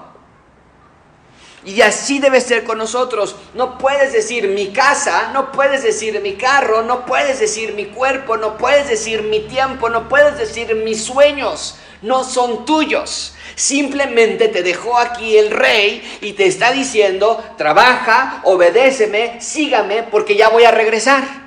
Y 1.64 1.80
así 1.80 2.18
debe 2.18 2.40
ser 2.40 2.64
con 2.64 2.78
nosotros. 2.78 3.36
No 3.54 3.78
puedes 3.78 4.12
decir 4.12 4.48
mi 4.48 4.72
casa, 4.72 5.30
no 5.32 5.52
puedes 5.52 5.82
decir 5.84 6.20
mi 6.20 6.34
carro, 6.34 6.82
no 6.82 7.06
puedes 7.06 7.38
decir 7.38 7.74
mi 7.74 7.86
cuerpo, 7.86 8.36
no 8.36 8.58
puedes 8.58 8.88
decir 8.88 9.22
mi 9.22 9.40
tiempo, 9.40 9.88
no 9.88 10.08
puedes 10.08 10.36
decir 10.38 10.74
mis 10.74 11.04
sueños. 11.04 11.76
No 12.02 12.24
son 12.24 12.64
tuyos. 12.64 13.34
Simplemente 13.54 14.48
te 14.48 14.64
dejó 14.64 14.98
aquí 14.98 15.38
el 15.38 15.52
rey 15.52 16.18
y 16.20 16.32
te 16.32 16.46
está 16.46 16.72
diciendo, 16.72 17.42
trabaja, 17.56 18.40
obedéceme, 18.42 19.40
sígame, 19.40 20.02
porque 20.02 20.34
ya 20.34 20.48
voy 20.48 20.64
a 20.64 20.72
regresar. 20.72 21.41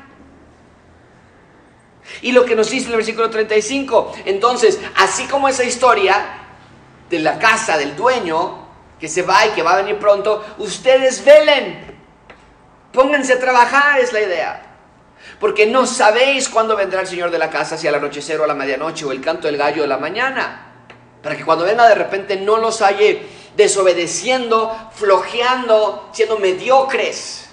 Y 2.21 2.31
lo 2.31 2.45
que 2.45 2.55
nos 2.55 2.69
dice 2.69 2.89
el 2.89 2.95
versículo 2.95 3.29
35, 3.29 4.13
entonces, 4.25 4.79
así 4.95 5.25
como 5.27 5.47
esa 5.47 5.63
historia 5.63 6.43
de 7.09 7.19
la 7.19 7.39
casa 7.39 7.77
del 7.77 7.95
dueño, 7.95 8.65
que 8.99 9.07
se 9.07 9.21
va 9.21 9.45
y 9.45 9.49
que 9.49 9.63
va 9.63 9.73
a 9.73 9.77
venir 9.77 9.97
pronto, 9.97 10.43
ustedes 10.57 11.23
velen, 11.23 11.99
pónganse 12.91 13.33
a 13.33 13.39
trabajar, 13.39 13.99
es 13.99 14.13
la 14.13 14.21
idea. 14.21 14.61
Porque 15.39 15.65
no 15.65 15.85
sabéis 15.85 16.47
cuándo 16.49 16.75
vendrá 16.75 17.01
el 17.01 17.07
Señor 17.07 17.31
de 17.31 17.39
la 17.39 17.49
casa, 17.49 17.77
si 17.77 17.87
al 17.87 17.95
anochecer 17.95 18.39
o 18.39 18.43
a 18.43 18.47
la 18.47 18.53
medianoche 18.53 19.05
o 19.05 19.11
el 19.11 19.21
canto 19.21 19.47
del 19.47 19.57
gallo 19.57 19.81
de 19.81 19.87
la 19.87 19.97
mañana. 19.97 20.73
Para 21.21 21.35
que 21.35 21.43
cuando 21.43 21.65
venga 21.65 21.87
de 21.87 21.95
repente 21.95 22.37
no 22.37 22.57
los 22.57 22.81
halle 22.81 23.27
desobedeciendo, 23.55 24.91
flojeando, 24.93 26.09
siendo 26.13 26.37
mediocres. 26.37 27.44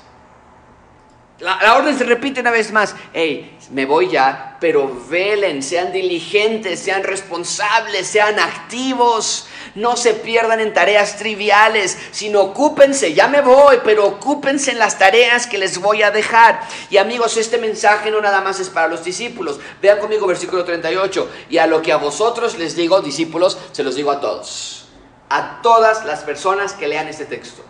La, 1.43 1.77
orden 1.77 1.99
se 1.99 2.05
repite 2.05 2.41
una 2.41 2.53
vez 2.53 2.71
más. 2.71 2.95
Hey, 3.13 3.59
me 3.73 3.85
voy 3.85 4.09
ya, 4.09 4.57
pero 4.61 4.89
velen, 5.09 5.61
sean 5.61 5.93
diligentes, 5.93 6.79
sean 6.79 7.03
responsables, 7.03 8.07
sean 8.07 8.39
activos. 8.39 9.49
No 9.75 9.97
se 9.97 10.15
pierdan 10.15 10.61
en 10.61 10.73
tareas 10.73 11.17
triviales, 11.17 11.99
sino 12.13 12.43
ocúpense, 12.43 13.13
ya 13.13 13.27
me 13.27 13.41
voy, 13.41 13.81
pero 13.83 14.07
ocúpense 14.07 14.71
en 14.71 14.79
las 14.79 15.01
tareas 15.01 15.49
que 15.49 15.59
les 15.59 15.79
voy 15.79 16.05
a 16.05 16.13
dejar. 16.13 16.61
Y 16.91 16.99
amigos, 16.99 17.37
este 17.37 17.59
mensaje 17.59 18.13
no 18.13 18.21
nada 18.21 18.41
más 18.41 18.61
es 18.61 18.71
para 18.71 18.87
los 18.87 19.03
discípulos. 19.03 19.59
Vean 19.81 19.99
conmigo 19.99 20.29
versículo 20.29 20.65
38. 20.65 21.29
Y 21.51 21.59
a 21.59 21.67
lo 21.67 21.83
que 21.83 21.91
a 21.91 21.97
vosotros 21.97 22.57
les 22.57 22.77
digo, 22.77 23.01
discípulos, 23.01 23.59
se 23.73 23.83
los 23.83 23.97
digo 23.97 24.13
a 24.13 24.21
todos. 24.21 24.87
A 25.29 25.61
todas 25.61 26.05
las 26.05 26.21
personas 26.21 26.75
que 26.75 26.87
lean 26.87 27.09
este 27.09 27.25
texto. 27.25 27.65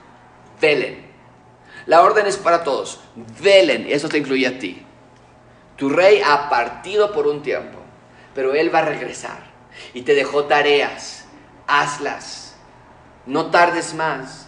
Velen. 0.60 1.11
La 1.86 2.02
orden 2.02 2.26
es 2.26 2.36
para 2.36 2.64
todos. 2.64 3.00
Velen, 3.40 3.86
eso 3.88 4.08
te 4.08 4.18
incluye 4.18 4.46
a 4.46 4.58
ti. 4.58 4.84
Tu 5.76 5.88
rey 5.88 6.22
ha 6.24 6.48
partido 6.48 7.12
por 7.12 7.26
un 7.26 7.42
tiempo, 7.42 7.78
pero 8.34 8.54
él 8.54 8.72
va 8.74 8.80
a 8.80 8.84
regresar 8.84 9.50
y 9.94 10.02
te 10.02 10.14
dejó 10.14 10.44
tareas 10.44 11.22
hazlas. 11.66 12.54
No 13.26 13.46
tardes 13.46 13.94
más. 13.94 14.46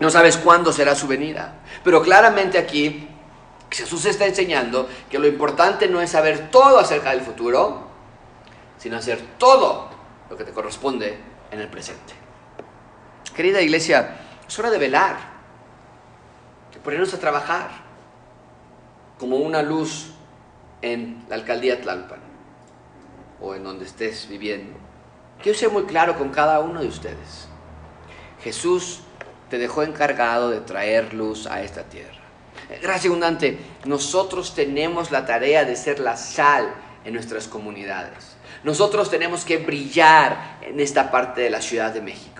No 0.00 0.10
sabes 0.10 0.36
cuándo 0.36 0.72
será 0.72 0.94
su 0.94 1.06
venida. 1.06 1.54
Pero 1.82 2.02
claramente 2.02 2.58
aquí 2.58 3.08
Jesús 3.70 4.04
está 4.06 4.26
enseñando 4.26 4.88
que 5.10 5.18
lo 5.18 5.26
importante 5.26 5.88
no 5.88 6.00
es 6.00 6.10
saber 6.10 6.50
todo 6.50 6.78
acerca 6.78 7.10
del 7.10 7.20
futuro, 7.20 7.88
sino 8.78 8.96
hacer 8.96 9.20
todo 9.38 9.90
lo 10.30 10.36
que 10.36 10.44
te 10.44 10.52
corresponde 10.52 11.18
en 11.50 11.60
el 11.60 11.68
presente. 11.68 12.14
Querida 13.34 13.60
iglesia, 13.60 14.23
es 14.48 14.58
hora 14.58 14.70
de 14.70 14.78
velar, 14.78 15.16
de 16.72 16.80
ponernos 16.80 17.12
a 17.14 17.18
trabajar 17.18 17.70
como 19.18 19.36
una 19.36 19.62
luz 19.62 20.10
en 20.82 21.24
la 21.28 21.36
alcaldía 21.36 21.80
Tlalpan 21.80 22.20
o 23.40 23.54
en 23.54 23.64
donde 23.64 23.84
estés 23.84 24.28
viviendo. 24.28 24.76
Quiero 25.42 25.58
ser 25.58 25.70
muy 25.70 25.84
claro 25.84 26.16
con 26.16 26.30
cada 26.30 26.60
uno 26.60 26.80
de 26.80 26.88
ustedes. 26.88 27.48
Jesús 28.42 29.00
te 29.48 29.58
dejó 29.58 29.82
encargado 29.82 30.50
de 30.50 30.60
traer 30.60 31.14
luz 31.14 31.46
a 31.46 31.62
esta 31.62 31.84
tierra. 31.84 32.20
Gracias 32.82 33.06
abundante, 33.06 33.58
nosotros 33.84 34.54
tenemos 34.54 35.10
la 35.10 35.26
tarea 35.26 35.64
de 35.64 35.76
ser 35.76 36.00
la 36.00 36.16
sal 36.16 36.74
en 37.04 37.14
nuestras 37.14 37.46
comunidades. 37.46 38.36
Nosotros 38.62 39.10
tenemos 39.10 39.44
que 39.44 39.58
brillar 39.58 40.58
en 40.62 40.80
esta 40.80 41.10
parte 41.10 41.42
de 41.42 41.50
la 41.50 41.60
Ciudad 41.60 41.92
de 41.92 42.00
México. 42.00 42.33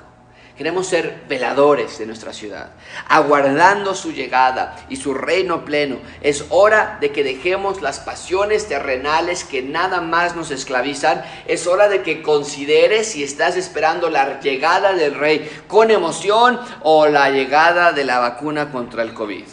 Queremos 0.56 0.86
ser 0.86 1.24
veladores 1.28 1.98
de 1.98 2.06
nuestra 2.06 2.32
ciudad, 2.32 2.70
aguardando 3.08 3.92
su 3.92 4.12
llegada 4.12 4.76
y 4.88 4.94
su 4.94 5.12
reino 5.12 5.64
pleno. 5.64 5.98
Es 6.20 6.44
hora 6.50 6.98
de 7.00 7.10
que 7.10 7.24
dejemos 7.24 7.82
las 7.82 7.98
pasiones 7.98 8.68
terrenales 8.68 9.42
que 9.42 9.62
nada 9.62 10.00
más 10.00 10.36
nos 10.36 10.52
esclavizan. 10.52 11.24
Es 11.48 11.66
hora 11.66 11.88
de 11.88 12.02
que 12.02 12.22
consideres 12.22 13.08
si 13.08 13.24
estás 13.24 13.56
esperando 13.56 14.10
la 14.10 14.38
llegada 14.38 14.92
del 14.92 15.16
rey 15.16 15.50
con 15.66 15.90
emoción 15.90 16.60
o 16.82 17.08
la 17.08 17.30
llegada 17.30 17.90
de 17.90 18.04
la 18.04 18.20
vacuna 18.20 18.70
contra 18.70 19.02
el 19.02 19.12
COVID. 19.12 19.46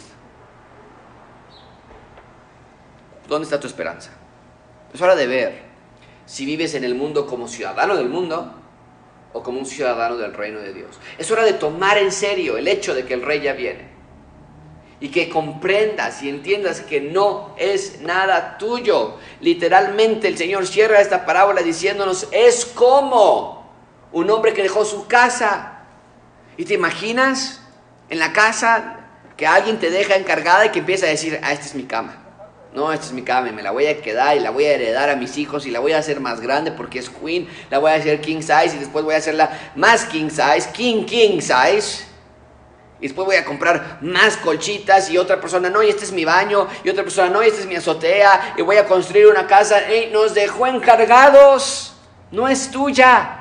¿Dónde 3.26 3.44
está 3.44 3.58
tu 3.58 3.66
esperanza? 3.66 4.10
Es 4.94 5.00
hora 5.00 5.16
de 5.16 5.26
ver 5.26 5.62
si 6.26 6.46
vives 6.46 6.74
en 6.74 6.84
el 6.84 6.94
mundo 6.94 7.26
como 7.26 7.48
ciudadano 7.48 7.96
del 7.96 8.08
mundo 8.08 8.61
o 9.32 9.42
como 9.42 9.58
un 9.58 9.66
ciudadano 9.66 10.16
del 10.16 10.34
reino 10.34 10.60
de 10.60 10.72
Dios. 10.72 10.98
Es 11.18 11.30
hora 11.30 11.44
de 11.44 11.54
tomar 11.54 11.98
en 11.98 12.12
serio 12.12 12.56
el 12.56 12.68
hecho 12.68 12.94
de 12.94 13.04
que 13.04 13.14
el 13.14 13.22
rey 13.22 13.40
ya 13.40 13.52
viene. 13.52 13.90
Y 15.00 15.08
que 15.08 15.28
comprendas 15.28 16.22
y 16.22 16.28
entiendas 16.28 16.80
que 16.80 17.00
no 17.00 17.54
es 17.58 18.00
nada 18.02 18.56
tuyo. 18.58 19.16
Literalmente 19.40 20.28
el 20.28 20.38
Señor 20.38 20.66
cierra 20.66 21.00
esta 21.00 21.26
parábola 21.26 21.62
diciéndonos, 21.62 22.28
es 22.30 22.64
como 22.64 23.68
un 24.12 24.30
hombre 24.30 24.52
que 24.52 24.62
dejó 24.62 24.84
su 24.84 25.08
casa. 25.08 25.80
¿Y 26.56 26.64
te 26.64 26.74
imaginas 26.74 27.60
en 28.10 28.20
la 28.20 28.32
casa 28.32 29.00
que 29.36 29.46
alguien 29.46 29.80
te 29.80 29.90
deja 29.90 30.14
encargada 30.14 30.66
y 30.66 30.68
que 30.68 30.80
empieza 30.80 31.06
a 31.06 31.08
decir, 31.08 31.40
ah, 31.42 31.52
esta 31.52 31.66
es 31.66 31.74
mi 31.74 31.84
cama? 31.84 32.21
No, 32.74 32.90
esta 32.90 33.04
es 33.06 33.12
mi 33.12 33.22
cama 33.22 33.50
y 33.50 33.52
me 33.52 33.62
la 33.62 33.70
voy 33.70 33.86
a 33.86 34.00
quedar 34.00 34.34
y 34.36 34.40
la 34.40 34.50
voy 34.50 34.64
a 34.64 34.74
heredar 34.74 35.10
a 35.10 35.16
mis 35.16 35.36
hijos 35.36 35.66
y 35.66 35.70
la 35.70 35.80
voy 35.80 35.92
a 35.92 35.98
hacer 35.98 36.20
más 36.20 36.40
grande 36.40 36.72
porque 36.72 36.98
es 36.98 37.10
queen. 37.10 37.46
La 37.70 37.78
voy 37.78 37.90
a 37.90 37.94
hacer 37.94 38.20
king 38.22 38.40
size 38.40 38.76
y 38.76 38.78
después 38.78 39.04
voy 39.04 39.14
a 39.14 39.18
hacerla 39.18 39.72
más 39.76 40.06
king 40.06 40.30
size, 40.30 40.70
king 40.72 41.04
king 41.04 41.40
size. 41.40 42.04
Y 42.98 43.08
después 43.08 43.26
voy 43.26 43.36
a 43.36 43.44
comprar 43.44 43.98
más 44.00 44.36
colchitas 44.38 45.10
y 45.10 45.18
otra 45.18 45.40
persona, 45.40 45.68
no, 45.68 45.82
y 45.82 45.90
este 45.90 46.04
es 46.04 46.12
mi 46.12 46.24
baño. 46.24 46.68
Y 46.84 46.88
otra 46.88 47.02
persona, 47.02 47.28
no, 47.28 47.42
y 47.42 47.48
esta 47.48 47.60
es 47.60 47.66
mi 47.66 47.74
azotea. 47.74 48.54
Y 48.56 48.62
voy 48.62 48.76
a 48.76 48.86
construir 48.86 49.26
una 49.26 49.46
casa. 49.46 49.92
y 49.92 50.10
nos 50.10 50.34
dejó 50.34 50.66
encargados. 50.68 51.94
No 52.30 52.48
es 52.48 52.70
tuya. 52.70 53.40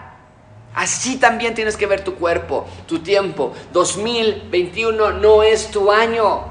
Así 0.73 1.17
también 1.17 1.53
tienes 1.53 1.77
que 1.77 1.85
ver 1.85 2.03
tu 2.03 2.15
cuerpo, 2.15 2.65
tu 2.87 2.99
tiempo. 2.99 3.53
2021 3.71 5.11
no 5.11 5.43
es 5.43 5.69
tu 5.69 5.91
año. 5.91 6.50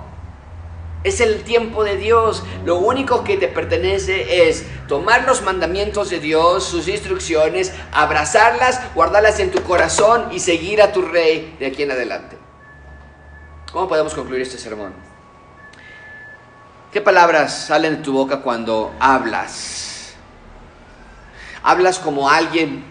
Es 1.02 1.20
el 1.20 1.42
tiempo 1.44 1.82
de 1.82 1.96
Dios. 1.96 2.42
Lo 2.64 2.76
único 2.76 3.24
que 3.24 3.38
te 3.38 3.48
pertenece 3.48 4.48
es 4.48 4.66
tomar 4.86 5.24
los 5.24 5.42
mandamientos 5.42 6.10
de 6.10 6.20
Dios, 6.20 6.64
sus 6.64 6.88
instrucciones, 6.88 7.72
abrazarlas, 7.92 8.80
guardarlas 8.94 9.40
en 9.40 9.50
tu 9.50 9.62
corazón 9.62 10.28
y 10.30 10.40
seguir 10.40 10.82
a 10.82 10.92
tu 10.92 11.02
rey 11.02 11.56
de 11.58 11.66
aquí 11.66 11.84
en 11.84 11.92
adelante. 11.92 12.36
¿Cómo 13.72 13.88
podemos 13.88 14.14
concluir 14.14 14.42
este 14.42 14.58
sermón? 14.58 14.92
¿Qué 16.92 17.00
palabras 17.00 17.66
salen 17.66 17.96
de 17.96 18.02
tu 18.02 18.12
boca 18.12 18.42
cuando 18.42 18.92
hablas? 18.98 20.14
¿Hablas 21.62 21.98
como 21.98 22.28
alguien 22.28 22.84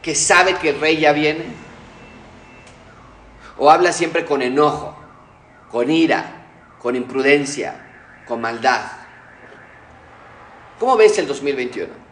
que 0.00 0.14
sabe 0.14 0.54
que 0.54 0.70
el 0.70 0.80
rey 0.80 1.00
ya 1.00 1.12
viene? 1.12 1.46
¿O 3.58 3.70
hablas 3.70 3.96
siempre 3.96 4.24
con 4.24 4.42
enojo, 4.42 4.96
con 5.70 5.90
ira? 5.90 6.41
Con 6.82 6.96
imprudencia, 6.96 7.76
con 8.26 8.40
maldad. 8.40 8.82
¿Cómo 10.80 10.96
ves 10.96 11.16
el 11.18 11.28
2021? 11.28 12.02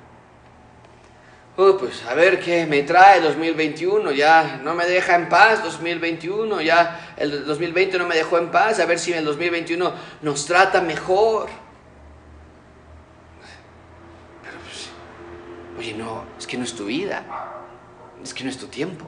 pues 1.79 2.07
a 2.07 2.15
ver 2.15 2.41
qué 2.41 2.65
me 2.65 2.85
trae 2.85 3.21
2021, 3.21 4.13
ya 4.13 4.61
no 4.63 4.75
me 4.75 4.87
deja 4.87 5.15
en 5.15 5.29
paz 5.29 5.63
2021, 5.63 6.63
ya 6.63 7.15
el 7.19 7.45
2020 7.45 7.99
no 7.99 8.07
me 8.07 8.15
dejó 8.15 8.39
en 8.39 8.51
paz, 8.51 8.81
a 8.81 8.87
ver 8.87 8.99
si 8.99 9.13
el 9.13 9.27
2021 9.27 9.93
nos 10.23 10.47
trata 10.47 10.81
mejor. 10.81 11.51
Pero 14.43 14.57
pues, 14.61 14.89
oye, 15.79 15.93
no, 15.93 16.25
es 16.39 16.47
que 16.47 16.57
no 16.57 16.65
es 16.65 16.75
tu 16.75 16.87
vida, 16.87 17.25
es 18.23 18.33
que 18.33 18.45
no 18.45 18.49
es 18.49 18.57
tu 18.57 18.69
tiempo. 18.69 19.05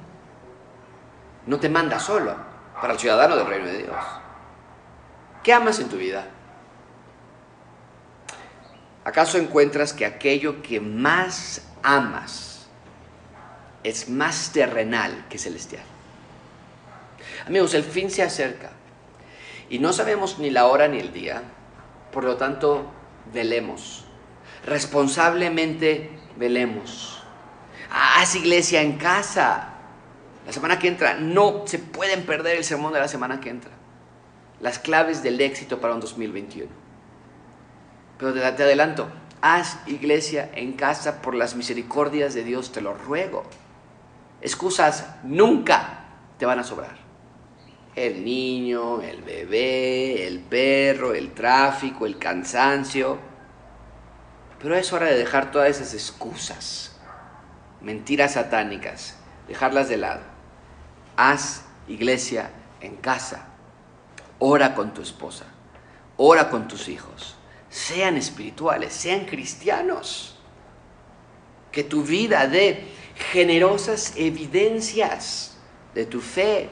No 1.46 1.58
te 1.58 1.70
manda 1.70 1.98
solo 1.98 2.36
para 2.82 2.92
el 2.92 2.98
ciudadano 2.98 3.34
del 3.34 3.46
reino 3.46 3.66
de 3.66 3.78
Dios. 3.78 4.21
¿Qué 5.42 5.52
amas 5.52 5.80
en 5.80 5.88
tu 5.88 5.96
vida? 5.96 6.26
¿Acaso 9.04 9.38
encuentras 9.38 9.92
que 9.92 10.06
aquello 10.06 10.62
que 10.62 10.80
más 10.80 11.62
amas 11.82 12.66
es 13.82 14.08
más 14.08 14.52
terrenal 14.52 15.26
que 15.28 15.38
celestial? 15.38 15.82
Amigos, 17.46 17.74
el 17.74 17.82
fin 17.82 18.10
se 18.10 18.22
acerca 18.22 18.70
y 19.68 19.80
no 19.80 19.92
sabemos 19.92 20.38
ni 20.38 20.50
la 20.50 20.66
hora 20.66 20.86
ni 20.86 21.00
el 21.00 21.12
día, 21.12 21.42
por 22.12 22.22
lo 22.22 22.36
tanto, 22.36 22.86
velemos, 23.32 24.04
responsablemente 24.64 26.10
velemos. 26.36 27.20
Haz 27.90 28.36
iglesia 28.36 28.82
en 28.82 28.96
casa. 28.96 29.70
La 30.46 30.52
semana 30.52 30.78
que 30.78 30.88
entra, 30.88 31.14
no 31.14 31.64
se 31.66 31.80
pueden 31.80 32.24
perder 32.26 32.56
el 32.56 32.64
sermón 32.64 32.92
de 32.92 33.00
la 33.00 33.08
semana 33.08 33.40
que 33.40 33.50
entra 33.50 33.81
las 34.62 34.78
claves 34.78 35.22
del 35.22 35.40
éxito 35.40 35.80
para 35.80 35.92
un 35.92 36.00
2021. 36.00 36.70
Pero 38.16 38.32
te, 38.32 38.62
adelanto, 38.62 39.10
haz 39.42 39.78
iglesia 39.86 40.50
en 40.54 40.74
casa 40.74 41.20
por 41.20 41.34
las 41.34 41.56
misericordias 41.56 42.32
de 42.32 42.44
Dios, 42.44 42.70
te 42.70 42.80
lo 42.80 42.94
ruego. 42.94 43.42
Excusas 44.40 45.16
nunca 45.24 46.04
te 46.38 46.46
van 46.46 46.60
a 46.60 46.64
sobrar. 46.64 46.96
El 47.96 48.24
niño, 48.24 49.02
el 49.02 49.22
bebé, 49.22 50.26
el 50.26 50.38
perro, 50.38 51.12
el 51.12 51.32
tráfico, 51.32 52.06
el 52.06 52.16
cansancio. 52.18 53.18
Pero 54.60 54.76
es 54.76 54.92
hora 54.92 55.06
de 55.06 55.18
dejar 55.18 55.50
todas 55.50 55.68
esas 55.70 55.92
excusas, 55.92 56.96
mentiras 57.80 58.34
satánicas, 58.34 59.16
dejarlas 59.48 59.88
de 59.88 59.96
lado. 59.96 60.20
Haz 61.16 61.64
iglesia 61.88 62.50
en 62.80 62.94
casa 62.94 63.51
Ora 64.44 64.74
con 64.74 64.92
tu 64.92 65.02
esposa, 65.02 65.44
ora 66.16 66.50
con 66.50 66.66
tus 66.66 66.88
hijos, 66.88 67.36
sean 67.70 68.16
espirituales, 68.16 68.92
sean 68.92 69.24
cristianos. 69.24 70.34
Que 71.70 71.84
tu 71.84 72.02
vida 72.02 72.48
dé 72.48 72.88
generosas 73.30 74.14
evidencias 74.16 75.56
de 75.94 76.06
tu 76.06 76.20
fe. 76.20 76.68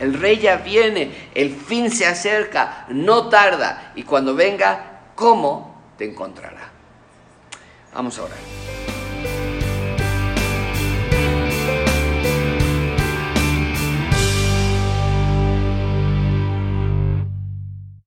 El 0.00 0.12
rey 0.20 0.38
ya 0.40 0.56
viene, 0.56 1.30
el 1.34 1.56
fin 1.56 1.90
se 1.90 2.06
acerca, 2.06 2.84
no 2.90 3.30
tarda, 3.30 3.92
y 3.94 4.02
cuando 4.02 4.34
venga, 4.34 5.12
¿cómo 5.14 5.82
te 5.96 6.04
encontrará? 6.04 6.72
Vamos 7.94 8.18
a 8.18 8.24
orar. 8.24 8.91